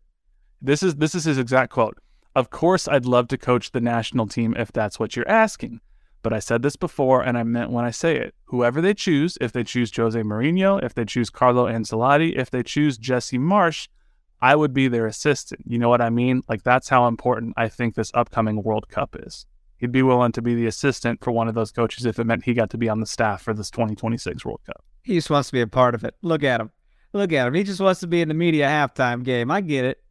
This 0.62 0.84
is 0.84 0.96
this 0.96 1.16
is 1.16 1.26
his 1.26 1.38
exact 1.38 1.72
quote. 1.72 1.98
Of 2.36 2.50
course, 2.50 2.88
I'd 2.88 3.06
love 3.06 3.28
to 3.30 3.38
coach 3.38 3.72
the 3.72 3.82
national 3.82 4.28
team 4.28 4.56
if 4.58 4.72
that's 4.72 5.00
what 5.00 5.16
you're 5.16 5.28
asking. 5.28 5.82
But 6.24 6.34
I 6.34 6.40
said 6.40 6.62
this 6.62 6.76
before, 6.76 7.24
and 7.24 7.38
I 7.38 7.44
meant 7.44 7.72
when 7.72 7.84
I 7.84 7.92
say 7.92 8.16
it. 8.16 8.36
Whoever 8.46 8.80
they 8.80 8.94
choose, 8.94 9.38
if 9.42 9.52
they 9.52 9.64
choose 9.64 9.96
Jose 9.96 10.20
Mourinho, 10.22 10.84
if 10.84 10.94
they 10.94 11.04
choose 11.04 11.32
Carlo 11.32 11.66
Ancelotti, 11.66 12.38
if 12.38 12.52
they 12.52 12.62
choose 12.62 12.98
Jesse 12.98 13.40
Marsch, 13.40 13.88
I 14.40 14.56
would 14.56 14.74
be 14.74 14.88
their 14.88 15.08
assistant. 15.08 15.62
You 15.66 15.80
know 15.80 15.90
what 15.90 16.02
I 16.02 16.12
mean? 16.12 16.44
Like 16.48 16.64
that's 16.64 16.90
how 16.90 17.08
important 17.08 17.54
I 17.58 17.70
think 17.70 17.96
this 17.96 18.12
upcoming 18.14 18.62
World 18.62 18.88
Cup 18.88 19.16
is. 19.20 19.48
He'd 19.82 19.92
be 19.92 20.04
willing 20.04 20.32
to 20.34 20.44
be 20.44 20.54
the 20.54 20.68
assistant 20.68 21.24
for 21.24 21.32
one 21.32 21.48
of 21.48 21.56
those 21.56 21.72
coaches 21.72 22.06
if 22.06 22.20
it 22.20 22.26
meant 22.26 22.44
he 22.44 22.54
got 22.54 22.70
to 22.70 22.78
be 22.78 22.88
on 22.88 23.00
the 23.00 23.08
staff 23.08 23.42
for 23.42 23.52
this 23.52 23.72
2026 23.72 24.46
World 24.46 24.62
Cup. 24.64 24.86
He 25.02 25.16
just 25.16 25.32
wants 25.32 25.50
to 25.50 25.54
be 25.54 25.62
a 25.62 25.66
part 25.66 25.96
of 25.96 26.04
it. 26.04 26.14
Look 26.22 26.44
at 26.44 26.62
him. 26.62 26.70
Look 27.14 27.34
at 27.34 27.48
him. 27.48 27.56
He 27.56 27.64
just 27.64 27.82
wants 27.82 28.00
to 28.02 28.08
be 28.08 28.22
in 28.22 28.28
the 28.28 28.36
media 28.36 28.68
halftime 28.68 29.24
game. 29.24 29.50
I 29.50 29.62
get 29.62 29.86
it. 29.86 30.04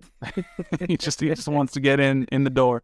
he 0.88 0.96
just 0.96 1.20
he 1.20 1.28
just 1.28 1.46
wants 1.46 1.72
to 1.74 1.80
get 1.80 2.00
in 2.00 2.24
in 2.32 2.42
the 2.42 2.50
door. 2.50 2.82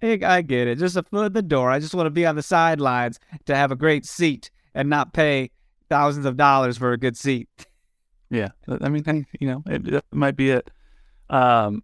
Hey, 0.00 0.22
I 0.22 0.42
get 0.42 0.68
it. 0.68 0.78
Just 0.78 0.96
a 0.96 1.02
foot 1.02 1.26
in 1.26 1.32
the 1.32 1.42
door. 1.42 1.72
I 1.72 1.80
just 1.80 1.92
want 1.92 2.06
to 2.06 2.10
be 2.10 2.24
on 2.24 2.36
the 2.36 2.42
sidelines 2.42 3.18
to 3.46 3.56
have 3.56 3.72
a 3.72 3.76
great 3.76 4.06
seat 4.06 4.52
and 4.74 4.88
not 4.88 5.12
pay 5.12 5.50
thousands 5.90 6.24
of 6.24 6.36
dollars 6.36 6.78
for 6.78 6.92
a 6.92 6.96
good 6.96 7.16
seat. 7.16 7.48
Yeah, 8.30 8.50
I 8.80 8.88
mean, 8.88 9.26
you 9.40 9.48
know, 9.48 9.62
it, 9.66 9.88
it 9.88 10.04
might 10.12 10.36
be 10.36 10.50
it. 10.50 10.70
Um, 11.28 11.82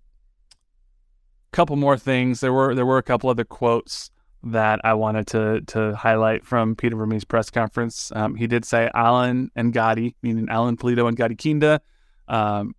couple 1.51 1.75
more 1.75 1.99
things. 1.99 2.39
There 2.39 2.53
were 2.53 2.75
there 2.75 2.87
were 2.87 2.99
a 2.99 3.03
couple 3.03 3.31
other 3.31 3.45
quotes 3.45 4.11
that 4.45 4.81
I 4.85 4.95
wanted 4.95 5.27
to 5.29 5.63
to 5.69 5.95
highlight 5.97 6.45
from 6.45 6.77
Peter 6.77 6.97
Vermes' 6.97 7.25
press 7.25 7.51
conference. 7.51 8.13
Um, 8.15 8.37
he 8.37 8.47
did 8.47 8.65
say 8.65 8.91
Alan 8.95 9.51
and 9.57 9.73
Gadi, 9.73 10.17
meaning 10.23 10.49
Alan 10.49 10.77
Pulido 10.77 11.09
and 11.09 11.17
Gadi 11.17 11.35
Kinda. 11.35 11.81
Um, 12.29 12.75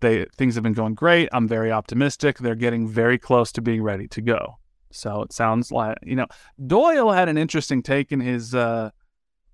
they 0.00 0.26
things 0.36 0.54
have 0.54 0.64
been 0.64 0.74
going 0.74 0.94
great. 0.94 1.28
I'm 1.32 1.48
very 1.48 1.72
optimistic. 1.72 2.38
They're 2.38 2.54
getting 2.54 2.88
very 2.88 3.18
close 3.18 3.50
to 3.52 3.62
being 3.62 3.82
ready 3.82 4.06
to 4.08 4.20
go. 4.20 4.58
So 4.90 5.22
it 5.22 5.32
sounds 5.32 5.72
like 5.72 5.96
you 6.02 6.16
know 6.16 6.26
Doyle 6.64 7.12
had 7.12 7.28
an 7.28 7.38
interesting 7.38 7.82
take 7.82 8.12
in 8.12 8.20
his 8.20 8.54
uh, 8.54 8.90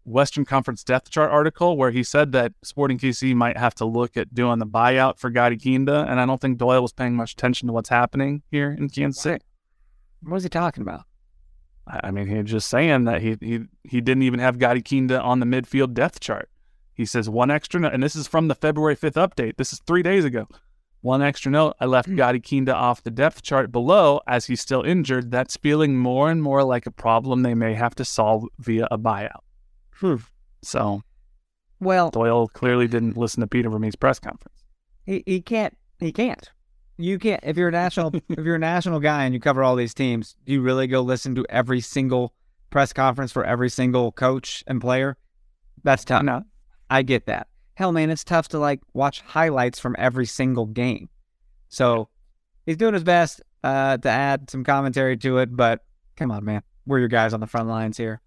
Western 0.05 0.45
Conference 0.45 0.83
depth 0.83 1.11
chart 1.11 1.31
article 1.31 1.77
where 1.77 1.93
he 1.93 2.03
said 2.03 2.33
that 2.33 2.53
Sporting 2.65 2.99
KC 2.99 3.35
might 3.35 3.57
have 3.57 3.75
to 3.77 3.85
look 3.85 4.17
at 4.17 4.35
doing 4.35 4.59
the 4.59 4.67
buyout 4.67 5.19
for 5.19 5.31
Gadi 5.31 5.57
Kinda, 5.57 6.07
and 6.09 6.21
I 6.21 6.27
don't 6.27 6.41
think 6.41 6.59
Doyle 6.59 6.83
was 6.83 6.93
paying 6.93 7.15
much 7.15 7.33
attention 7.33 7.69
to 7.69 7.73
what's 7.73 7.89
happening 7.91 8.43
here 8.51 8.73
in 8.77 8.89
Kansas 8.89 9.23
City. 9.23 9.45
What 10.23 10.35
was 10.35 10.43
he 10.43 10.49
talking 10.49 10.83
about? 10.83 11.05
I 11.87 12.11
mean, 12.11 12.27
he's 12.27 12.51
just 12.51 12.69
saying 12.69 13.05
that 13.05 13.23
he 13.23 13.37
he 13.41 13.61
he 13.85 14.01
didn't 14.01 14.23
even 14.23 14.41
have 14.41 14.59
Gadi 14.59 14.83
Kinda 14.83 15.21
on 15.21 15.41
the 15.41 15.47
midfield 15.47 15.95
depth 15.95 16.21
chart. 16.21 16.49
He 16.95 17.05
says 17.05 17.29
one 17.29 17.51
extra 17.51 17.81
note, 17.81 17.95
and 17.95 18.03
this 18.03 18.15
is 18.15 18.29
from 18.29 18.49
the 18.49 18.55
February 18.55 18.97
5th 18.97 19.15
update. 19.15 19.57
This 19.57 19.73
is 19.73 19.81
three 19.87 20.03
days 20.03 20.25
ago. 20.25 20.47
One 21.01 21.21
extra 21.21 21.51
note, 21.51 21.75
I 21.81 21.87
left 21.87 22.09
hmm. 22.09 22.17
Gadi 22.17 22.39
Kinda 22.39 22.75
off 22.75 23.03
the 23.03 23.11
depth 23.11 23.43
chart 23.43 23.73
below 23.73 24.21
as 24.27 24.47
he's 24.47 24.61
still 24.61 24.83
injured. 24.83 25.33
That's 25.33 25.57
feeling 25.57 25.97
more 25.97 26.31
and 26.31 26.41
more 26.43 26.63
like 26.63 26.87
a 26.87 26.93
problem 26.93 27.43
they 27.43 27.55
may 27.55 27.75
have 27.75 27.95
to 27.97 28.05
solve 28.05 28.45
via 28.61 28.87
a 28.91 28.99
buyout. 28.99 29.41
Hmm. 29.95 30.17
So 30.63 31.03
Well, 31.81 32.11
Doyle 32.11 32.47
clearly 32.47 32.87
didn't 32.87 33.17
listen 33.17 33.41
to 33.41 33.49
Peter 33.49 33.69
Vermes' 33.69 33.97
press 33.97 34.21
conference. 34.21 34.63
he, 35.05 35.25
he 35.27 35.41
can't. 35.41 35.77
He 35.99 36.13
can't. 36.13 36.49
You 36.99 37.19
can't. 37.19 37.41
If 37.43 37.57
you're 37.57 37.69
a 37.69 37.73
national, 37.73 38.15
if 38.15 38.45
you're 38.45 38.57
a 38.57 38.61
national 38.61 39.01
guy 39.01 39.25
and 39.25 39.35
you 39.35 39.41
cover 39.41 39.63
all 39.63 39.77
these 39.77 39.95
teams, 39.95 40.37
do 40.45 40.53
you 40.53 40.61
really 40.61 40.87
go 40.87 41.01
listen 41.01 41.35
to 41.37 41.47
every 41.49 41.81
single 41.81 42.35
press 42.71 42.93
conference 42.93 43.33
for 43.33 43.45
every 43.45 43.71
single 43.71 44.13
coach 44.13 44.63
and 44.67 44.81
player? 44.81 45.17
That's 45.85 46.05
tough. 46.05 46.23
No. 46.23 46.43
I 46.91 47.03
get 47.03 47.27
that. 47.27 47.49
Hell, 47.75 47.93
man, 47.93 48.11
it's 48.11 48.25
tough 48.25 48.49
to 48.49 48.59
like 48.59 48.81
watch 48.93 49.23
highlights 49.23 49.79
from 49.79 49.97
every 49.99 50.27
single 50.27 50.67
game. 50.67 51.09
So 51.69 52.09
he's 52.67 52.77
doing 52.77 52.95
his 52.95 53.05
best 53.05 53.41
uh, 53.65 53.97
to 53.97 54.09
add 54.09 54.51
some 54.51 54.63
commentary 54.63 55.17
to 55.19 55.39
it, 55.39 55.57
but 55.57 55.81
come 56.17 56.31
on, 56.31 56.45
man, 56.45 56.63
we're 56.87 56.99
your 56.99 57.09
guys 57.09 57.33
on 57.33 57.41
the 57.41 57.47
front 57.47 57.69
lines 57.69 57.97
here. 57.97 58.21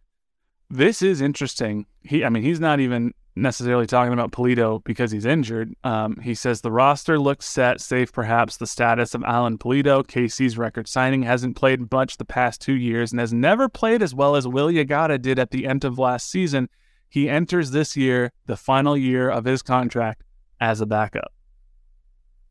This 0.69 1.01
is 1.01 1.21
interesting. 1.21 1.85
He, 2.01 2.25
I 2.25 2.29
mean, 2.29 2.41
he's 2.41 2.59
not 2.59 2.79
even 2.79 3.13
necessarily 3.35 3.85
talking 3.85 4.13
about 4.13 4.31
Pulido 4.31 4.83
because 4.83 5.11
he's 5.11 5.25
injured. 5.25 5.73
Um, 5.83 6.17
he 6.21 6.33
says 6.33 6.61
the 6.61 6.71
roster 6.71 7.19
looks 7.19 7.45
set, 7.45 7.81
save 7.81 8.13
perhaps 8.13 8.57
the 8.57 8.67
status 8.67 9.13
of 9.13 9.23
Alan 9.23 9.57
Pulido. 9.57 10.03
KC's 10.05 10.57
record 10.57 10.87
signing 10.87 11.23
hasn't 11.23 11.55
played 11.55 11.91
much 11.91 12.17
the 12.17 12.25
past 12.25 12.61
two 12.61 12.75
years 12.75 13.11
and 13.11 13.19
has 13.19 13.33
never 13.33 13.67
played 13.67 14.01
as 14.01 14.15
well 14.15 14.35
as 14.35 14.47
Willy 14.47 14.75
Agada 14.75 15.21
did 15.21 15.37
at 15.37 15.51
the 15.51 15.67
end 15.67 15.83
of 15.83 15.99
last 15.99 16.29
season. 16.29 16.69
He 17.09 17.29
enters 17.29 17.71
this 17.71 17.95
year, 17.97 18.31
the 18.45 18.57
final 18.57 18.97
year 18.97 19.29
of 19.29 19.45
his 19.45 19.61
contract, 19.61 20.23
as 20.59 20.81
a 20.81 20.85
backup. 20.85 21.31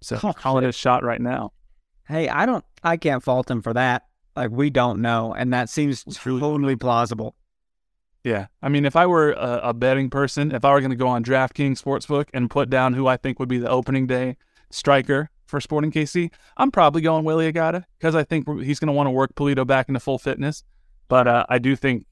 So 0.01 0.18
Oh, 0.22 0.32
call 0.32 0.59
it 0.59 0.64
a 0.64 0.72
shot 0.72 1.03
right 1.03 1.20
now. 1.20 1.53
Hey, 2.07 2.28
I 2.28 2.45
don't, 2.45 2.64
I 2.82 2.99
can't 2.99 3.22
fault 3.22 3.51
him 3.51 3.62
for 3.62 3.72
that. 3.72 4.03
Like 4.37 4.51
we 4.51 4.68
don't 4.68 5.01
know, 5.01 5.32
and 5.32 5.53
that 5.53 5.68
seems 5.70 6.05
Truly. 6.16 6.41
totally 6.41 6.76
plausible. 6.76 7.37
Yeah. 8.25 8.47
I 8.62 8.70
mean, 8.70 8.87
if 8.87 8.97
I 8.97 9.07
were 9.07 9.33
a, 9.33 9.61
a 9.64 9.75
betting 9.75 10.09
person, 10.09 10.51
if 10.51 10.64
I 10.64 10.72
were 10.72 10.81
going 10.81 10.91
to 10.91 10.97
go 10.97 11.09
on 11.09 11.22
DraftKings 11.22 11.81
Sportsbook 11.81 12.29
and 12.33 12.51
put 12.51 12.70
down 12.70 12.95
who 12.95 13.07
I 13.07 13.18
think 13.18 13.39
would 13.39 13.51
be 13.51 13.59
the 13.59 13.68
opening 13.68 14.07
day 14.07 14.37
striker 14.70 15.31
for 15.47 15.61
Sporting 15.61 15.93
KC, 15.93 16.33
I'm 16.57 16.70
probably 16.70 17.03
going 17.03 17.25
Willy 17.25 17.53
Agada 17.53 17.85
because 17.99 18.14
I 18.14 18.25
think 18.25 18.49
he's 18.62 18.81
going 18.81 18.89
to 18.89 18.95
want 18.95 19.07
to 19.09 19.11
work 19.11 19.35
Pulido 19.35 19.66
back 19.66 19.89
into 19.89 20.01
full 20.01 20.18
fitness. 20.18 20.64
But 21.09 21.29
uh, 21.29 21.45
I 21.51 21.59
do 21.59 21.77
think 21.77 22.07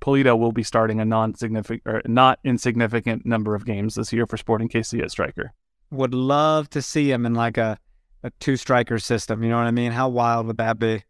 Pulido 0.00 0.38
will 0.38 0.52
be 0.52 0.62
starting 0.62 1.00
a 1.00 1.04
non-significant 1.04 1.82
or 1.84 2.00
not 2.06 2.40
insignificant 2.42 3.26
number 3.26 3.54
of 3.54 3.66
games 3.66 3.96
this 3.96 4.14
year 4.14 4.26
for 4.26 4.38
Sporting 4.38 4.70
KC 4.70 5.02
at 5.02 5.10
striker. 5.10 5.52
Would 5.90 6.14
love 6.14 6.70
to 6.70 6.80
see 6.80 7.10
him 7.10 7.26
in 7.26 7.34
like 7.34 7.58
a, 7.58 7.78
a 8.22 8.30
two 8.40 8.56
striker 8.56 8.98
system. 8.98 9.42
You 9.42 9.50
know 9.50 9.58
what 9.58 9.66
I 9.66 9.70
mean? 9.70 9.92
How 9.92 10.08
wild 10.08 10.46
would 10.46 10.56
that 10.56 10.78
be? 10.78 11.04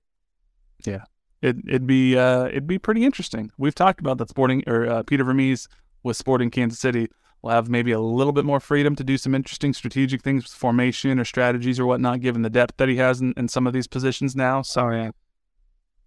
It, 1.43 1.57
it'd 1.66 1.86
be 1.86 2.18
uh, 2.18 2.47
it'd 2.47 2.66
be 2.66 2.78
pretty 2.78 3.05
interesting. 3.05 3.51
We've 3.57 3.74
talked 3.74 4.01
about 4.01 4.18
that 4.18 4.28
Sporting 4.28 4.62
or 4.66 4.86
uh, 4.86 5.03
Peter 5.05 5.24
Vermes 5.24 5.68
with 6.03 6.16
Sporting 6.16 6.51
Kansas 6.51 6.78
City 6.78 7.09
will 7.43 7.51
have 7.51 7.70
maybe 7.70 7.93
a 7.93 8.01
little 8.01 8.34
bit 8.34 8.45
more 8.45 8.61
freedom 8.61 8.95
to 8.97 9.05
do 9.05 9.16
some 9.16 9.34
interesting 9.34 9.72
strategic 9.72 10.22
things 10.22 10.45
with 10.45 10.53
formation 10.53 11.18
or 11.18 11.24
strategies 11.24 11.80
or 11.80 11.86
whatnot, 11.86 12.20
given 12.20 12.43
the 12.43 12.51
depth 12.51 12.76
that 12.76 12.88
he 12.88 12.97
has 12.97 13.20
in, 13.22 13.32
in 13.36 13.49
some 13.49 13.66
of 13.66 13.72
these 13.72 13.86
positions 13.86 14.36
now. 14.36 14.61
So 14.61 14.82
Oh 14.82 14.91
yeah. 14.91 15.11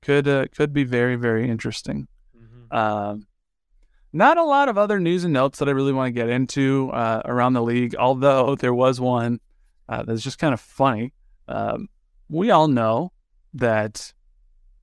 could 0.01 0.27
uh, 0.27 0.45
could 0.55 0.73
be 0.73 0.83
very 0.83 1.15
very 1.15 1.49
interesting. 1.49 2.07
Um, 2.71 3.27
not 4.15 4.37
a 4.37 4.43
lot 4.43 4.69
of 4.69 4.77
other 4.77 4.99
news 4.99 5.23
and 5.23 5.33
notes 5.33 5.57
that 5.57 5.67
I 5.67 5.71
really 5.71 5.93
want 5.93 6.09
to 6.09 6.11
get 6.11 6.29
into 6.29 6.91
uh, 6.91 7.23
around 7.25 7.53
the 7.53 7.63
league, 7.63 7.95
although 7.95 8.55
there 8.55 8.73
was 8.73 9.01
one 9.01 9.39
uh, 9.89 10.03
that's 10.03 10.21
just 10.21 10.37
kind 10.37 10.53
of 10.53 10.59
funny. 10.61 11.13
Um, 11.47 11.89
we 12.29 12.51
all 12.51 12.67
know 12.67 13.11
that 13.55 14.13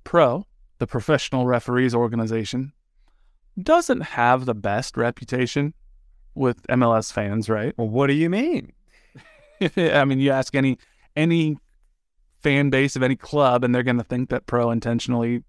Pro, 0.04 0.46
the 0.78 0.86
professional 0.86 1.46
referees 1.46 1.94
organization, 1.94 2.72
doesn't 3.60 4.00
have 4.00 4.46
the 4.46 4.54
best 4.54 4.96
reputation 4.96 5.74
with 6.34 6.66
MLS 6.68 7.12
fans, 7.12 7.48
right? 7.48 7.74
Well, 7.76 7.88
what 7.88 8.06
do 8.06 8.14
you 8.14 8.30
mean? 8.30 8.72
I 9.76 10.04
mean, 10.04 10.20
you 10.20 10.30
ask 10.30 10.54
any 10.54 10.78
any 11.16 11.58
fan 12.42 12.70
base 12.70 12.96
of 12.96 13.02
any 13.02 13.16
club, 13.16 13.64
and 13.64 13.74
they're 13.74 13.82
going 13.82 13.98
to 13.98 14.04
think 14.04 14.30
that 14.30 14.46
Pro 14.46 14.70
intentionally 14.70 15.42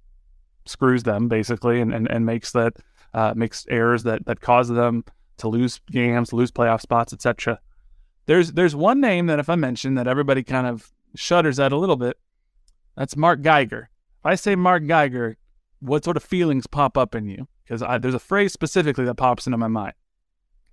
screws 0.65 1.03
them, 1.03 1.27
basically, 1.27 1.79
and, 1.79 1.93
and, 1.93 2.09
and 2.09 2.25
makes 2.25 2.51
that 2.51 2.73
uh, 3.13 3.33
makes 3.35 3.65
errors 3.69 4.03
that 4.03 4.25
that 4.25 4.41
cause 4.41 4.69
them 4.69 5.03
to 5.37 5.47
lose 5.47 5.79
games, 5.89 6.33
lose 6.33 6.51
playoff 6.51 6.81
spots, 6.81 7.13
etc. 7.13 7.59
There's 8.25 8.53
there's 8.53 8.75
one 8.75 9.01
name 9.01 9.27
that 9.27 9.39
if 9.39 9.49
I 9.49 9.55
mention 9.55 9.95
that 9.95 10.07
everybody 10.07 10.43
kind 10.43 10.67
of 10.67 10.91
shudders 11.15 11.59
at 11.59 11.71
a 11.71 11.77
little 11.77 11.97
bit. 11.97 12.17
That's 12.95 13.15
Mark 13.15 13.41
Geiger. 13.41 13.89
If 14.21 14.25
I 14.25 14.35
say 14.35 14.55
Mark 14.55 14.85
Geiger, 14.85 15.37
what 15.79 16.03
sort 16.03 16.15
of 16.17 16.23
feelings 16.23 16.67
pop 16.67 16.97
up 16.97 17.15
in 17.15 17.27
you? 17.27 17.47
Because 17.65 17.81
there's 18.01 18.13
a 18.13 18.19
phrase 18.19 18.53
specifically 18.53 19.05
that 19.05 19.15
pops 19.15 19.47
into 19.47 19.57
my 19.57 19.67
mind. 19.67 19.93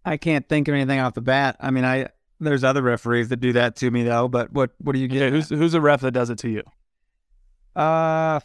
I 0.04 0.16
can't 0.16 0.48
think 0.48 0.68
of 0.68 0.74
anything 0.74 1.00
off 1.00 1.14
the 1.14 1.20
bat. 1.20 1.56
I 1.60 1.70
mean, 1.70 1.84
I 1.84 2.08
there's 2.40 2.62
other 2.62 2.82
referees 2.82 3.28
that 3.28 3.38
do 3.40 3.52
that 3.54 3.74
to 3.76 3.90
me 3.90 4.02
though. 4.04 4.28
But 4.28 4.52
what 4.52 4.70
what 4.78 4.92
do 4.92 4.98
you 4.98 5.08
Yeah, 5.08 5.18
get? 5.30 5.32
who's 5.32 5.48
who's 5.48 5.74
a 5.74 5.80
ref 5.80 6.00
that 6.02 6.12
does 6.12 6.30
it 6.30 6.38
to 6.38 6.48
you? 6.50 6.62
uh, 7.76 8.40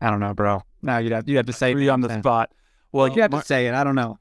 I 0.00 0.10
don't 0.10 0.20
know, 0.20 0.34
bro. 0.34 0.62
No, 0.82 0.98
you'd 0.98 1.12
have 1.12 1.28
you'd 1.28 1.36
have 1.36 1.46
to 1.46 1.52
say 1.52 1.72
Three 1.72 1.88
on 1.88 2.00
the 2.00 2.18
spot. 2.18 2.52
Well, 2.92 3.08
you 3.08 3.22
have 3.22 3.30
Mar- 3.32 3.40
to 3.42 3.46
say 3.46 3.66
it. 3.66 3.74
I 3.74 3.84
don't 3.84 3.94
know. 3.96 4.18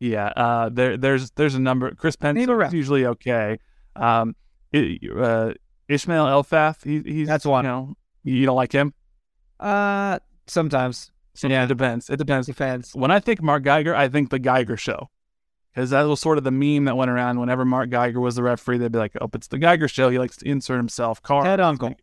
Yeah, 0.00 0.26
uh, 0.28 0.68
there 0.70 0.96
there's 0.96 1.30
there's 1.32 1.54
a 1.54 1.60
number. 1.60 1.94
Chris 1.94 2.16
Penso 2.16 2.34
Name 2.34 2.50
a 2.50 2.56
ref. 2.56 2.68
is 2.68 2.74
usually 2.74 3.06
okay. 3.06 3.58
Um, 3.96 4.34
uh, 4.74 5.52
Ismail 5.88 6.24
Elfath, 6.26 6.84
he, 6.84 7.00
he's 7.12 7.28
That's 7.28 7.44
one. 7.44 7.64
You 7.64 7.70
know, 7.70 7.96
you 8.22 8.44
don't 8.46 8.56
like 8.56 8.72
him. 8.72 8.92
Uh, 9.58 10.18
sometimes 10.46 11.10
Yeah, 11.42 11.64
it 11.64 11.68
depends. 11.68 12.08
It 12.10 12.16
depends. 12.16 12.46
defense. 12.46 12.94
When 12.94 13.10
I 13.10 13.20
think 13.20 13.42
Mark 13.42 13.62
Geiger, 13.62 13.94
I 13.94 14.08
think 14.08 14.30
the 14.30 14.38
Geiger 14.38 14.76
Show, 14.76 15.10
because 15.74 15.90
that 15.90 16.02
was 16.02 16.20
sort 16.20 16.38
of 16.38 16.44
the 16.44 16.50
meme 16.50 16.84
that 16.86 16.96
went 16.96 17.10
around. 17.10 17.38
Whenever 17.40 17.64
Mark 17.64 17.90
Geiger 17.90 18.20
was 18.20 18.34
the 18.36 18.42
referee, 18.42 18.78
they'd 18.78 18.90
be 18.92 18.98
like, 18.98 19.12
"Oh, 19.20 19.30
it's 19.34 19.46
the 19.48 19.58
Geiger 19.58 19.88
Show." 19.88 20.10
He 20.10 20.18
likes 20.18 20.36
to 20.38 20.48
insert 20.48 20.76
himself. 20.78 21.22
Car 21.22 21.44
Ted 21.44 21.60
Unkel. 21.60 21.94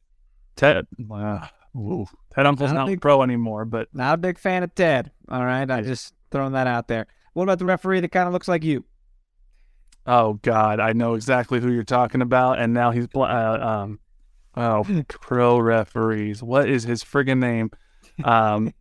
Ted. 0.56 0.88
Uh, 1.12 1.48
ooh, 1.76 2.06
Ted 2.34 2.46
Unkel's 2.46 2.72
not 2.74 2.88
think- 2.88 3.02
pro 3.02 3.22
anymore, 3.22 3.66
but 3.66 3.90
Not 3.94 4.16
a 4.16 4.18
big 4.18 4.38
fan 4.40 4.64
of 4.64 4.74
Ted. 4.74 5.12
All 5.30 5.46
right, 5.46 5.70
I 5.70 5.82
just 5.82 6.14
throwing 6.32 6.54
that 6.54 6.68
out 6.68 6.88
there. 6.88 7.08
What 7.34 7.44
about 7.44 7.60
the 7.60 7.66
referee 7.66 8.00
that 8.00 8.12
kind 8.12 8.28
of 8.28 8.34
looks 8.34 8.48
like 8.48 8.64
you? 8.64 8.86
oh 10.10 10.34
god, 10.42 10.80
I 10.80 10.94
know 10.94 11.16
exactly 11.16 11.60
who 11.60 11.70
you're 11.72 11.84
talking 11.84 12.22
about. 12.22 12.60
And 12.60 12.74
now 12.74 12.92
he's 12.92 13.08
uh, 13.14 13.20
um, 13.22 14.00
oh, 14.58 15.04
pro 15.08 15.60
referees. 15.60 16.42
What 16.44 16.70
is 16.70 16.84
his 16.84 17.04
friggin' 17.04 17.40
name? 17.40 17.72
Um, 18.24 18.74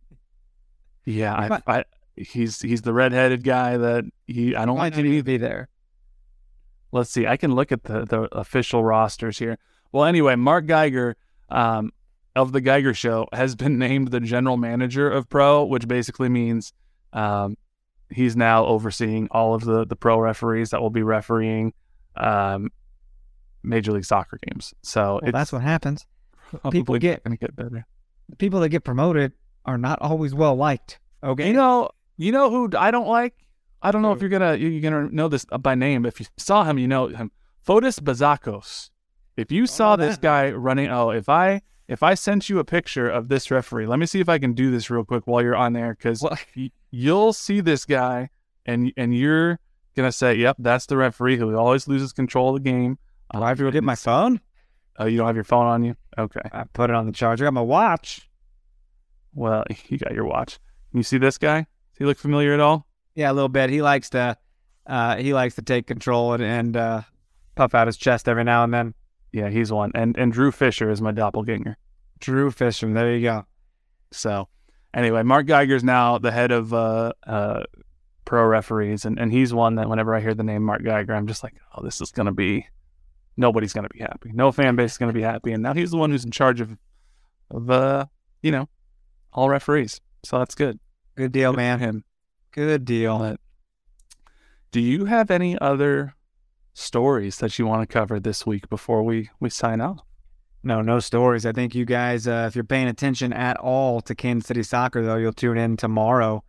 yeah, 1.05 1.33
I, 1.33 1.77
I, 1.77 1.83
he's 2.15 2.61
he's 2.61 2.81
the 2.81 2.93
redheaded 2.93 3.43
guy 3.43 3.77
that 3.77 4.05
he. 4.25 4.55
I 4.55 4.65
don't 4.65 4.77
not 4.77 4.97
any 4.97 5.09
even 5.09 5.23
be 5.23 5.37
there. 5.37 5.69
Let's 6.91 7.09
see. 7.09 7.27
I 7.27 7.37
can 7.37 7.53
look 7.53 7.71
at 7.71 7.83
the, 7.83 8.05
the 8.05 8.21
official 8.31 8.83
rosters 8.83 9.37
here. 9.37 9.57
Well, 9.91 10.05
anyway, 10.05 10.35
Mark 10.35 10.65
Geiger 10.65 11.15
um, 11.49 11.91
of 12.35 12.53
the 12.53 12.61
Geiger 12.61 12.93
Show 12.93 13.27
has 13.33 13.55
been 13.55 13.77
named 13.79 14.09
the 14.09 14.19
general 14.19 14.57
manager 14.57 15.09
of 15.09 15.29
Pro, 15.29 15.63
which 15.63 15.87
basically 15.87 16.29
means 16.29 16.73
um, 17.13 17.57
he's 18.09 18.35
now 18.35 18.65
overseeing 18.65 19.27
all 19.31 19.53
of 19.53 19.63
the 19.63 19.85
the 19.85 19.95
pro 19.95 20.19
referees 20.19 20.71
that 20.71 20.81
will 20.81 20.89
be 20.89 21.03
refereeing 21.03 21.73
um, 22.15 22.69
Major 23.63 23.91
League 23.91 24.05
Soccer 24.05 24.39
games. 24.47 24.73
So 24.83 25.19
Well, 25.21 25.31
that's 25.31 25.51
what 25.51 25.61
happens. 25.61 26.05
people 26.71 26.97
get- 26.97 27.23
going 27.23 27.37
to 27.37 27.39
get 27.39 27.55
better. 27.55 27.85
The 28.29 28.35
people 28.35 28.59
that 28.61 28.69
get 28.69 28.83
promoted 28.83 29.33
are 29.65 29.77
not 29.77 29.99
always 30.01 30.33
well 30.33 30.55
liked. 30.55 30.99
Okay. 31.23 31.47
You 31.47 31.53
know, 31.53 31.89
you 32.17 32.31
know 32.31 32.49
who 32.49 32.69
I 32.77 32.91
don't 32.91 33.07
like. 33.07 33.33
I 33.81 33.91
don't 33.91 34.01
know 34.01 34.11
if 34.11 34.21
you're 34.21 34.29
gonna 34.29 34.55
you're 34.55 34.81
gonna 34.81 35.07
know 35.11 35.27
this 35.27 35.45
by 35.45 35.75
name. 35.75 36.05
If 36.05 36.19
you 36.19 36.25
saw 36.37 36.63
him, 36.63 36.77
you 36.79 36.87
know 36.87 37.07
him. 37.07 37.31
Fotis 37.65 37.99
Bazakos. 37.99 38.89
If 39.35 39.51
you 39.51 39.67
saw 39.67 39.95
this 39.95 40.17
guy 40.17 40.51
running, 40.51 40.89
oh, 40.89 41.11
if 41.11 41.29
I 41.29 41.61
if 41.87 42.01
I 42.03 42.15
sent 42.15 42.49
you 42.49 42.59
a 42.59 42.63
picture 42.65 43.07
of 43.07 43.29
this 43.29 43.51
referee, 43.51 43.85
let 43.85 43.99
me 43.99 44.05
see 44.07 44.19
if 44.19 44.27
I 44.29 44.39
can 44.39 44.53
do 44.53 44.71
this 44.71 44.89
real 44.89 45.05
quick 45.05 45.27
while 45.27 45.41
you're 45.43 45.55
on 45.55 45.73
there, 45.73 45.93
because 45.93 46.21
Well- 46.21 46.37
you'll 46.91 47.33
see 47.33 47.61
this 47.61 47.85
guy, 47.85 48.29
and 48.65 48.91
and 48.97 49.15
you're 49.15 49.59
gonna 49.95 50.11
say, 50.11 50.35
"Yep, 50.35 50.57
that's 50.59 50.87
the 50.87 50.97
referee 50.97 51.37
who 51.37 51.55
always 51.55 51.87
loses 51.87 52.13
control 52.13 52.49
of 52.55 52.63
the 52.63 52.69
game." 52.69 52.97
Do 53.33 53.43
I 53.43 53.49
have 53.49 53.57
to 53.57 53.71
get 53.71 53.83
my 53.83 53.95
phone? 53.95 54.39
Oh, 54.97 55.05
you 55.05 55.17
don't 55.17 55.27
have 55.27 55.35
your 55.35 55.43
phone 55.43 55.65
on 55.65 55.83
you? 55.83 55.95
Okay. 56.17 56.41
I 56.51 56.63
put 56.73 56.89
it 56.89 56.95
on 56.95 57.05
the 57.05 57.11
charger. 57.11 57.45
I 57.45 57.47
got 57.47 57.53
my 57.53 57.61
watch. 57.61 58.27
Well, 59.33 59.63
you 59.87 59.97
got 59.97 60.13
your 60.13 60.25
watch. 60.25 60.59
You 60.93 61.03
see 61.03 61.17
this 61.17 61.37
guy? 61.37 61.59
Does 61.59 61.97
he 61.99 62.05
look 62.05 62.17
familiar 62.17 62.53
at 62.53 62.59
all? 62.59 62.87
Yeah, 63.15 63.31
a 63.31 63.33
little 63.33 63.49
bit. 63.49 63.69
He 63.69 63.81
likes 63.81 64.09
to, 64.11 64.37
uh, 64.85 65.17
he 65.17 65.33
likes 65.33 65.55
to 65.55 65.61
take 65.61 65.87
control 65.87 66.33
and, 66.33 66.43
and 66.43 66.77
uh, 66.77 67.01
puff 67.55 67.75
out 67.75 67.87
his 67.87 67.97
chest 67.97 68.27
every 68.27 68.43
now 68.43 68.63
and 68.63 68.73
then. 68.73 68.93
Yeah, 69.33 69.49
he's 69.49 69.71
one. 69.71 69.91
And 69.93 70.17
and 70.17 70.31
Drew 70.31 70.51
Fischer 70.51 70.89
is 70.89 71.01
my 71.01 71.11
doppelganger. 71.11 71.77
Drew 72.19 72.49
Fischer. 72.49 72.91
There 72.91 73.13
you 73.15 73.21
go. 73.21 73.45
So, 74.11 74.47
anyway, 74.93 75.23
Mark 75.23 75.45
Geiger's 75.45 75.83
now 75.83 76.17
the 76.17 76.31
head 76.31 76.51
of 76.51 76.73
uh, 76.73 77.13
uh, 77.25 77.63
pro 78.25 78.45
referees, 78.45 79.05
and, 79.05 79.19
and 79.19 79.31
he's 79.31 79.53
one 79.53 79.75
that 79.75 79.89
whenever 79.89 80.15
I 80.15 80.21
hear 80.21 80.33
the 80.33 80.43
name 80.43 80.63
Mark 80.63 80.83
Geiger, 80.83 81.13
I'm 81.13 81.27
just 81.27 81.43
like, 81.43 81.55
oh, 81.75 81.83
this 81.83 81.99
is 82.01 82.11
gonna 82.11 82.31
be 82.31 82.67
nobody's 83.37 83.71
gonna 83.73 83.89
be 83.89 83.99
happy. 83.99 84.31
No 84.33 84.51
fan 84.51 84.75
base 84.75 84.93
is 84.93 84.97
gonna 84.97 85.13
be 85.13 85.21
happy, 85.21 85.53
and 85.53 85.63
now 85.63 85.73
he's 85.73 85.91
the 85.91 85.97
one 85.97 86.11
who's 86.11 86.25
in 86.25 86.31
charge 86.31 86.59
of 86.61 86.77
of 87.51 87.69
uh, 87.69 88.05
you 88.41 88.51
know 88.51 88.67
all 89.33 89.49
referees. 89.49 90.01
So 90.25 90.39
that's 90.39 90.55
good. 90.55 90.79
Good 91.15 91.31
deal, 91.31 91.51
Good 91.51 91.57
man. 91.57 91.79
him. 91.79 92.03
Good 92.51 92.85
deal. 92.85 93.19
But 93.19 93.39
do 94.71 94.81
you 94.81 95.05
have 95.05 95.31
any 95.31 95.57
other 95.59 96.13
stories 96.73 97.37
that 97.37 97.57
you 97.57 97.65
want 97.65 97.81
to 97.87 97.91
cover 97.91 98.19
this 98.19 98.45
week 98.45 98.69
before 98.69 99.03
we 99.03 99.29
we 99.39 99.49
sign 99.49 99.81
off? 99.81 99.99
No, 100.63 100.81
no 100.81 100.99
stories. 100.99 101.45
I 101.45 101.51
think 101.53 101.73
you 101.75 101.85
guys, 101.85 102.27
uh, 102.27 102.45
if 102.49 102.55
you're 102.55 102.63
paying 102.65 102.87
attention 102.87 103.31
at 103.31 103.57
all 103.57 104.01
to 104.01 104.13
Kansas 104.15 104.47
City 104.47 104.63
soccer, 104.63 105.03
though, 105.05 105.15
you'll 105.15 105.31
tune 105.31 105.57
in 105.57 105.77
tomorrow 105.77 106.43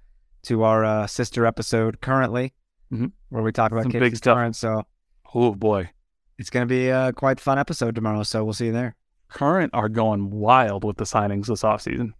to 0.45 0.64
our 0.64 0.84
uh, 0.84 1.07
sister 1.07 1.47
episode 1.47 2.01
currently, 2.01 2.53
Mhm. 2.93 3.12
where 3.28 3.43
we 3.43 3.53
talk 3.53 3.70
about 3.70 3.82
Some 3.84 3.93
Kansas 3.93 4.11
big 4.11 4.16
stuff. 4.16 4.36
Current. 4.36 4.57
So 4.57 4.82
Oh 5.34 5.55
boy, 5.55 5.91
it's 6.39 6.51
going 6.51 6.66
to 6.66 6.72
be 6.72 6.89
a 6.89 7.12
quite 7.12 7.41
fun 7.41 7.59
episode 7.59 7.95
tomorrow. 7.95 8.22
So 8.22 8.45
we'll 8.45 8.55
see 8.55 8.66
you 8.66 8.72
there. 8.72 8.95
Current 9.28 9.70
are 9.74 9.89
going 9.89 10.30
wild 10.30 10.84
with 10.84 10.97
the 10.97 11.05
signings 11.05 11.47
this 11.47 11.62
offseason. 11.62 12.12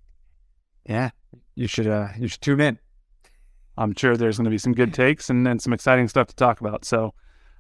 Yeah, 0.87 1.11
you 1.55 1.67
should. 1.67 1.87
Uh, 1.87 2.09
you 2.19 2.29
should 2.29 2.41
tune 2.43 2.61
in. 2.61 2.79
I'm 3.77 3.95
sure 3.95 4.17
there's 4.17 4.37
going 4.39 4.45
to 4.45 4.51
be 4.51 4.59
some 4.59 4.73
good 4.75 4.93
takes 4.93 5.31
and 5.31 5.47
then 5.47 5.59
some 5.59 5.73
exciting 5.73 6.09
stuff 6.09 6.27
to 6.29 6.35
talk 6.35 6.61
about. 6.61 6.85
So, 6.85 7.15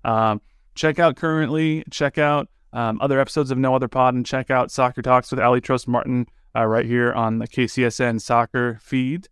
um, 0.04 0.40
check 0.74 0.98
out 0.98 1.16
currently, 1.16 1.84
check 1.90 2.18
out 2.18 2.48
um, 2.72 2.98
other 3.00 3.20
episodes 3.20 3.50
of 3.50 3.58
No 3.58 3.74
Other 3.74 3.86
Pod, 3.88 4.14
and 4.14 4.26
check 4.26 4.50
out 4.50 4.70
Soccer 4.70 5.00
Talks 5.00 5.30
with 5.30 5.38
Ali 5.40 5.60
Trost 5.60 5.86
Martin 5.86 6.26
uh, 6.56 6.64
right 6.66 6.84
here 6.86 7.12
on 7.12 7.38
the 7.38 7.46
KCSN 7.46 8.20
soccer 8.20 8.78
feed 8.82 9.28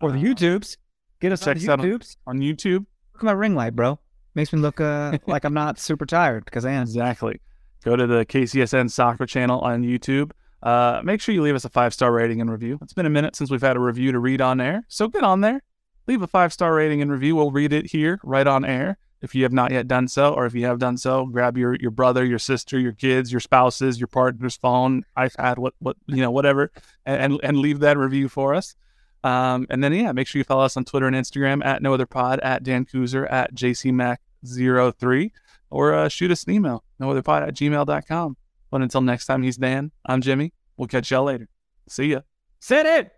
Or 0.00 0.10
the 0.12 0.18
Uh, 0.18 0.22
YouTubes. 0.22 0.76
Get 1.20 1.32
us 1.32 1.42
on 1.42 1.54
check 1.54 1.56
the 1.62 1.64
us 1.64 1.68
out 1.68 1.80
on- 1.80 2.00
on 2.26 2.38
YouTube. 2.40 2.86
Look 3.12 3.22
at 3.22 3.24
my 3.24 3.32
ring 3.32 3.54
light, 3.54 3.76
bro. 3.76 3.98
Makes 4.34 4.52
me 4.52 4.60
look 4.60 4.80
uh, 4.80 5.18
like 5.26 5.44
I'm 5.44 5.54
not 5.54 5.78
super 5.78 6.06
tired 6.06 6.44
because 6.44 6.64
I 6.64 6.72
am. 6.72 6.82
Exactly. 6.82 7.40
Go 7.84 7.96
to 7.96 8.06
the 8.06 8.26
KCSN 8.26 8.90
soccer 8.90 9.26
channel 9.26 9.60
on 9.60 9.82
YouTube. 9.82 10.32
Uh, 10.62 11.00
make 11.02 11.20
sure 11.20 11.34
you 11.34 11.42
leave 11.42 11.54
us 11.54 11.64
a 11.64 11.70
five 11.70 11.94
star 11.94 12.12
rating 12.12 12.40
and 12.40 12.50
review. 12.50 12.78
It's 12.82 12.92
been 12.92 13.06
a 13.06 13.10
minute 13.10 13.34
since 13.34 13.50
we've 13.50 13.62
had 13.62 13.76
a 13.76 13.80
review 13.80 14.12
to 14.12 14.18
read 14.18 14.40
on 14.40 14.60
air, 14.60 14.84
so 14.88 15.08
get 15.08 15.22
on 15.24 15.40
there. 15.40 15.62
Leave 16.06 16.22
a 16.22 16.26
five 16.26 16.52
star 16.52 16.74
rating 16.74 17.00
and 17.00 17.10
review. 17.10 17.36
We'll 17.36 17.50
read 17.50 17.72
it 17.72 17.90
here 17.90 18.20
right 18.22 18.46
on 18.46 18.64
air. 18.64 18.98
If 19.22 19.34
you 19.34 19.42
have 19.42 19.52
not 19.52 19.70
yet 19.70 19.86
done 19.86 20.08
so, 20.08 20.32
or 20.32 20.46
if 20.46 20.54
you 20.54 20.64
have 20.64 20.78
done 20.78 20.96
so, 20.96 21.26
grab 21.26 21.56
your 21.56 21.76
your 21.76 21.90
brother, 21.90 22.24
your 22.24 22.38
sister, 22.38 22.78
your 22.78 22.92
kids, 22.92 23.30
your 23.30 23.40
spouses, 23.40 24.00
your 24.00 24.08
partner's 24.08 24.56
phone, 24.56 25.04
iPad, 25.16 25.58
what 25.58 25.74
what 25.78 25.96
you 26.06 26.22
know, 26.22 26.30
whatever, 26.30 26.70
and 27.04 27.22
and, 27.22 27.40
and 27.42 27.58
leave 27.58 27.80
that 27.80 27.98
review 27.98 28.28
for 28.28 28.54
us. 28.54 28.74
Um, 29.22 29.66
and 29.70 29.84
then 29.84 29.92
yeah, 29.92 30.12
make 30.12 30.26
sure 30.26 30.38
you 30.38 30.44
follow 30.44 30.64
us 30.64 30.76
on 30.76 30.84
Twitter 30.84 31.06
and 31.06 31.16
Instagram 31.16 31.64
at 31.64 31.82
No 31.82 31.92
Other 31.94 32.06
Pod, 32.06 32.40
at 32.40 32.62
Dan 32.62 32.84
Kuser, 32.84 33.30
at 33.30 33.54
JCMac03, 33.54 35.30
or 35.70 35.94
uh, 35.94 36.08
shoot 36.08 36.30
us 36.30 36.44
an 36.44 36.52
email, 36.52 36.84
nootherpod 37.00 37.46
at 37.46 37.54
gmail.com. 37.54 38.36
But 38.70 38.82
until 38.82 39.00
next 39.00 39.26
time, 39.26 39.42
he's 39.42 39.56
Dan. 39.56 39.92
I'm 40.06 40.20
Jimmy. 40.20 40.52
We'll 40.76 40.88
catch 40.88 41.10
y'all 41.10 41.24
later. 41.24 41.48
See 41.88 42.06
ya. 42.06 42.20
Sit 42.60 42.86
it. 42.86 43.12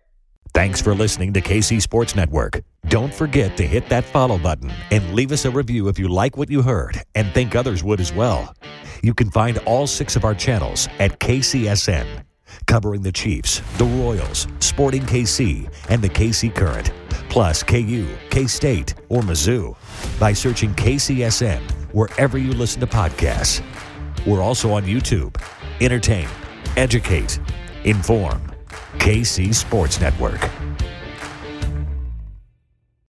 Thanks 0.53 0.81
for 0.81 0.93
listening 0.93 1.33
to 1.33 1.41
KC 1.41 1.81
Sports 1.81 2.15
Network. 2.15 2.61
Don't 2.89 3.13
forget 3.13 3.57
to 3.57 3.65
hit 3.65 3.89
that 3.89 4.03
follow 4.03 4.37
button 4.37 4.71
and 4.91 5.13
leave 5.13 5.31
us 5.31 5.45
a 5.45 5.51
review 5.51 5.87
if 5.87 5.97
you 5.97 6.07
like 6.09 6.37
what 6.37 6.49
you 6.49 6.61
heard 6.61 7.01
and 7.15 7.31
think 7.33 7.55
others 7.55 7.83
would 7.83 7.99
as 7.99 8.13
well. 8.13 8.53
You 9.01 9.13
can 9.13 9.31
find 9.31 9.57
all 9.59 9.87
six 9.87 10.15
of 10.15 10.25
our 10.25 10.35
channels 10.35 10.87
at 10.99 11.19
KCSN, 11.19 12.05
covering 12.65 13.01
the 13.01 13.11
Chiefs, 13.11 13.61
the 13.77 13.85
Royals, 13.85 14.47
Sporting 14.59 15.03
KC, 15.03 15.71
and 15.89 16.01
the 16.01 16.09
KC 16.09 16.53
Current, 16.53 16.91
plus 17.29 17.63
KU, 17.63 18.07
K 18.29 18.47
State, 18.47 18.95
or 19.09 19.21
Mizzou 19.21 19.75
by 20.19 20.33
searching 20.33 20.73
KCSN 20.75 21.61
wherever 21.93 22.37
you 22.37 22.53
listen 22.53 22.79
to 22.81 22.87
podcasts. 22.87 23.63
We're 24.25 24.41
also 24.41 24.71
on 24.73 24.83
YouTube. 24.83 25.35
Entertain, 25.81 26.27
educate, 26.77 27.39
inform. 27.83 28.41
KC 28.97 29.53
Sports 29.53 29.99
Network. 29.99 30.49